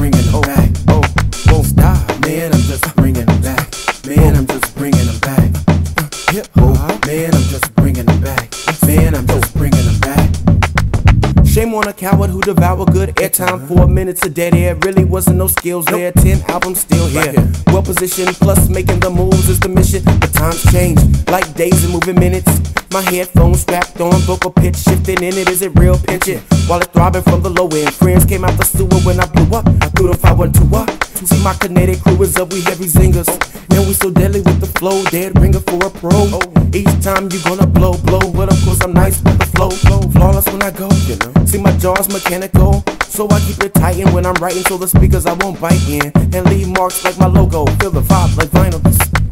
on 11.76 11.88
a 11.88 11.94
coward 11.94 12.30
who 12.30 12.42
devoured 12.42 12.92
good 12.94 13.10
airtime. 13.16 13.68
Four 13.68 13.88
minutes 13.88 14.26
of 14.26 14.34
dead 14.34 14.56
air, 14.56 14.76
really 14.76 15.04
wasn't 15.04 15.38
no 15.38 15.48
skills 15.48 15.86
there. 15.86 16.12
Ten 16.12 16.42
albums 16.48 16.82
still 16.82 17.08
here. 17.08 17.34
Well 17.68 17.84
positioned, 17.84 18.36
plus 18.36 18.70
making 18.70 19.00
the 19.00 19.10
moves 19.10 19.50
is 19.50 19.60
the 19.60 19.70
mission. 19.70 20.04
But 20.06 20.34
times 20.34 20.64
change, 20.72 21.00
like 21.28 21.54
days 21.56 21.84
and 21.84 21.94
moving 21.94 22.20
minutes. 22.20 22.50
My 22.92 23.02
headphones 23.02 23.62
strapped 23.62 24.00
on, 24.00 24.14
vocal 24.22 24.52
pitch 24.52 24.78
shifting 24.78 25.18
in 25.18 25.36
it. 25.36 25.50
Is 25.50 25.62
it 25.62 25.78
real 25.78 25.98
pinching? 25.98 26.40
While 26.68 26.82
it 26.82 26.94
throbbing 26.94 27.24
from 27.24 27.42
the 27.42 27.50
low 27.50 27.68
end. 27.68 27.94
Friends 27.94 28.26
came 28.26 28.46
out 28.46 28.58
the 28.58 28.64
sewer 28.66 29.00
when 29.04 29.20
I 29.20 29.26
blew 29.26 29.58
up. 29.58 29.68
I 29.82 29.90
threw 29.90 30.08
the 30.08 30.18
512 30.18 30.74
up. 30.74 31.04
See 31.26 31.44
my 31.44 31.54
kinetic 31.56 32.02
crew 32.02 32.22
is 32.22 32.38
up, 32.38 32.54
we 32.54 32.62
heavy 32.62 32.86
zingers. 32.86 33.28
Man, 33.70 33.88
we 33.88 33.94
so 33.94 34.12
deadly 34.12 34.42
with 34.42 34.60
the 34.60 34.68
flow, 34.80 35.04
dead 35.06 35.38
ringer 35.40 35.60
for 35.60 35.84
a 35.86 35.90
pro. 35.90 36.40
Each 36.74 36.92
time 37.04 37.32
you 37.32 37.42
gonna 37.44 37.66
blow, 37.66 37.98
blow, 37.98 38.32
but 38.32 38.52
of 38.52 38.64
course 38.64 38.82
I'm 38.82 38.94
nice 38.94 39.22
with 39.24 39.40
the 39.40 39.46
flow. 39.46 39.70
Flawless 40.12 40.46
when 40.48 40.62
I 40.62 40.72
go, 40.72 40.90
you 41.08 41.16
know. 41.18 41.46
See 41.46 41.58
my 41.66 41.76
jaws 41.78 42.08
mechanical, 42.14 42.84
so 43.08 43.28
I 43.30 43.40
keep 43.40 43.62
it 43.64 43.74
tighten 43.74 44.14
when 44.14 44.26
I'm 44.26 44.36
writing, 44.36 44.64
so 44.64 44.78
the 44.78 44.88
speakers 44.88 45.26
I 45.26 45.34
won't 45.34 45.60
bite 45.60 45.82
in 45.90 46.12
and 46.16 46.46
leave 46.46 46.70
marks 46.70 47.04
like 47.04 47.18
my 47.18 47.26
logo. 47.26 47.66
Feel 47.82 47.92
the 47.92 48.02
vibe 48.02 48.38
like 48.38 48.50
vinyl. 48.50 48.82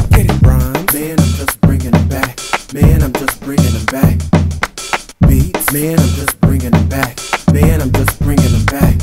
Get 0.09 0.25
it, 0.25 0.41
rhyme. 0.41 0.73
Man, 0.93 1.19
I'm 1.19 1.33
just 1.37 1.61
bringing 1.61 1.93
it 1.93 2.09
back. 2.09 2.39
Man, 2.73 3.03
I'm 3.03 3.13
just 3.13 3.39
bringing 3.41 3.71
them 3.71 3.85
back. 3.85 4.17
Beats. 5.27 5.71
Man, 5.71 5.99
I'm 5.99 6.13
just 6.17 6.41
bringing 6.41 6.71
them 6.71 6.89
back. 6.89 7.19
Man, 7.53 7.81
I'm 7.81 7.91
just 7.91 8.19
bringing 8.19 8.51
them 8.51 8.65
back. 8.65 8.95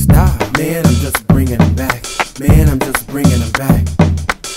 Stop. 0.00 0.40
Man, 0.56 0.86
I'm 0.86 0.98
just 1.04 1.26
bringing 1.28 1.58
them 1.58 1.74
back. 1.74 2.04
Man, 2.40 2.68
I'm 2.70 2.80
just 2.80 3.06
bringing 3.06 3.40
them 3.40 3.52
back. 3.52 3.84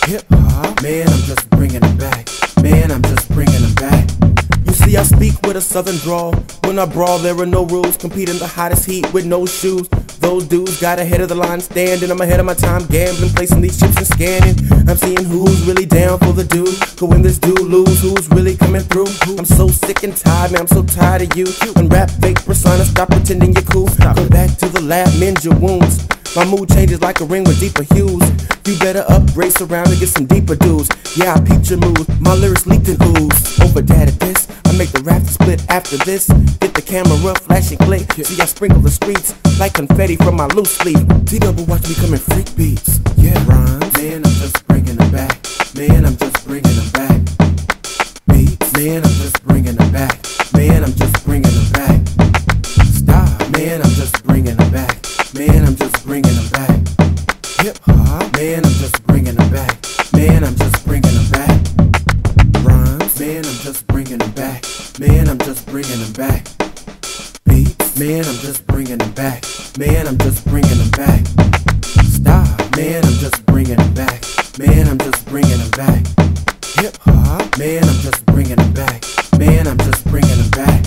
Hip 0.08 0.24
hop. 0.32 0.82
Man, 0.82 1.08
I'm 1.08 1.24
just 1.28 1.50
bringing 1.50 1.82
them 1.82 1.98
back. 1.98 2.30
Man, 2.62 2.92
I'm 2.92 3.02
just 3.04 3.28
bringing 3.30 3.62
them 3.62 3.76
back. 3.76 4.43
See, 4.84 4.98
I 4.98 5.04
speak 5.04 5.34
with 5.44 5.56
a 5.56 5.62
southern 5.62 5.98
drawl. 5.98 6.34
When 6.66 6.78
I 6.78 6.86
brawl, 6.86 7.18
there 7.18 7.38
are 7.40 7.46
no 7.46 7.66
rules. 7.66 7.96
Compete 7.96 8.30
in 8.30 8.38
the 8.38 8.48
hottest 8.48 8.86
heat 8.86 9.12
with 9.14 9.26
no 9.26 9.46
shoes. 9.46 9.88
Those 10.20 10.46
dudes 10.46 10.80
got 10.82 11.00
ahead 11.00 11.22
of 11.22 11.30
the 11.30 11.36
line 11.36 11.62
standing. 11.62 12.12
I'm 12.12 12.20
ahead 12.20 12.40
of 12.40 12.46
my 12.46 12.54
time 12.54 12.86
gambling, 12.88 13.30
placing 13.32 13.62
these 13.62 13.80
chips 13.80 13.98
and 13.98 14.08
scanning. 14.08 14.56
I'm 14.90 14.98
seeing 14.98 15.24
who's 15.24 15.62
really 15.68 15.86
down 15.86 16.20
for 16.20 16.34
the 16.34 16.44
dude. 16.44 16.80
Cause 16.98 17.10
when 17.10 17.22
this 17.22 17.38
dude 17.40 17.60
lose, 17.60 18.02
who's 18.02 18.30
really 18.32 18.56
coming 18.56 18.82
through? 18.82 19.08
I'm 19.38 19.46
so 19.46 19.68
sick 19.68 20.04
and 20.04 20.16
tired, 20.16 20.52
man. 20.52 20.62
I'm 20.62 20.68
so 20.68 20.84
tired 20.84 21.22
of 21.22 21.38
you. 21.38 21.48
When 21.76 21.88
rap 21.90 22.10
fake 22.22 22.44
persona, 22.46 22.84
stop 22.86 23.10
pretending 23.10 23.54
you're 23.54 23.64
cool. 23.64 23.88
Go 23.88 24.28
back 24.30 24.58
to 24.60 24.68
the 24.68 24.82
lab, 24.82 25.08
mend 25.20 25.44
your 25.44 25.56
wounds. 25.56 26.08
My 26.36 26.46
mood 26.46 26.68
changes 26.70 27.00
like 27.00 27.22
a 27.22 27.26
ring 27.26 27.44
with 27.44 27.60
deeper 27.60 27.84
hues. 27.94 28.24
You 28.66 28.80
better 28.80 29.06
upgrade 29.08 29.54
around 29.62 29.90
and 29.90 30.00
get 30.00 30.10
some 30.10 30.26
deeper 30.26 30.56
dudes. 30.56 30.90
Yeah, 31.16 31.36
I 31.36 31.40
peeped 31.40 31.70
your 31.70 31.78
mood. 31.78 32.08
My 32.20 32.34
lyrics 32.34 32.66
leaked 32.66 32.88
and 32.88 33.00
ooze. 33.04 33.60
Over 33.62 33.82
that 33.84 34.08
at 34.08 34.20
this. 34.20 34.48
I 34.66 34.76
make 34.76 34.90
the 34.90 35.04
rap 35.04 35.22
split 35.24 35.64
after 35.70 35.98
this. 35.98 36.28
Get 36.60 36.74
the 36.74 36.82
camera 36.82 37.36
flashing 37.36 37.78
click. 37.78 38.12
See, 38.14 38.42
I 38.42 38.46
sprinkle 38.46 38.82
the 38.82 38.90
streets 38.90 39.36
like 39.60 39.76
confetti 39.76 40.16
from 40.16 40.36
my 40.36 40.48
loose 40.48 40.76
sleeve. 40.76 41.06
T 41.28 41.38
double 41.38 41.66
watch 41.66 41.88
me 41.88 41.94
coming 41.94 42.20
freak 42.20 42.50
beats. 42.56 43.00
Yeah, 43.16 43.38
rhymes. 43.46 43.94
Man, 43.94 44.26
I'm 44.26 44.34
just 44.42 44.66
bringing 44.68 44.96
them 44.96 45.12
back. 45.12 45.38
Man, 45.76 46.04
I'm 46.04 46.18
just 46.18 46.48
bringing 46.48 46.74
them 46.74 46.90
back. 46.98 47.22
Beats. 48.26 48.74
Man, 48.74 49.06
I'm 49.06 49.16
just 49.22 49.44
bringing 49.44 49.76
them 49.76 49.92
back. 49.92 50.18
Man, 50.56 50.84
I'm 50.84 50.94
just 50.94 51.24
bringing 51.26 51.54
them 51.54 51.72
back. 51.74 52.02
Stop. 52.90 53.52
Man, 53.52 53.84
I'm 53.84 53.94
just 53.94 54.24
bringing 54.24 54.58
them 54.58 54.72
back. 54.72 55.03
Man, 55.36 55.66
I'm 55.66 55.76
just 55.76 56.06
bringing 56.06 56.34
them 56.36 56.50
back. 56.52 56.70
Hip 57.62 57.78
hop. 57.86 58.34
Man, 58.38 58.64
I'm 58.64 58.74
just 58.74 59.04
bringing 59.08 59.34
them 59.34 59.50
back. 59.52 59.80
Man, 60.14 60.44
I'm 60.44 60.56
just 60.56 60.86
bringing 60.86 61.10
them 61.12 61.30
back. 61.32 61.60
Rhymes. 62.64 63.20
Man, 63.20 63.38
I'm 63.38 63.60
just 63.66 63.88
bringing 63.88 64.20
them 64.20 64.32
back. 64.32 64.64
Man, 65.00 65.28
I'm 65.28 65.40
just 65.40 65.66
bringing 65.66 66.00
them 66.00 66.14
back. 66.14 66.46
Beats, 67.46 67.98
man, 67.98 68.26
I'm 68.26 68.40
just 68.46 68.68
bringing 68.68 69.00
them 69.00 69.12
back. 69.14 69.44
Man, 69.80 70.08
I'm 70.08 70.20
just 70.20 70.46
bringing 70.46 70.78
them 70.78 70.92
back. 70.92 71.26
Stop, 72.06 72.78
man, 72.78 73.04
I'm 73.04 73.18
just 73.18 73.44
bringing 73.48 73.78
them 73.78 73.94
back. 73.96 74.22
Man, 74.60 74.88
I'm 74.88 75.00
just 75.00 75.26
bringing 75.26 75.58
them 75.58 75.72
back. 75.72 76.06
Hip 76.78 76.96
hop, 77.02 77.58
man, 77.58 77.84
I'm 77.84 78.00
just 78.06 78.24
bringing 78.28 78.58
them 78.58 78.74
back. 78.74 79.04
Man, 79.40 79.68
I'm 79.68 79.78
just 79.80 80.06
bringing 80.06 80.38
them 80.38 80.52
back. 80.52 80.86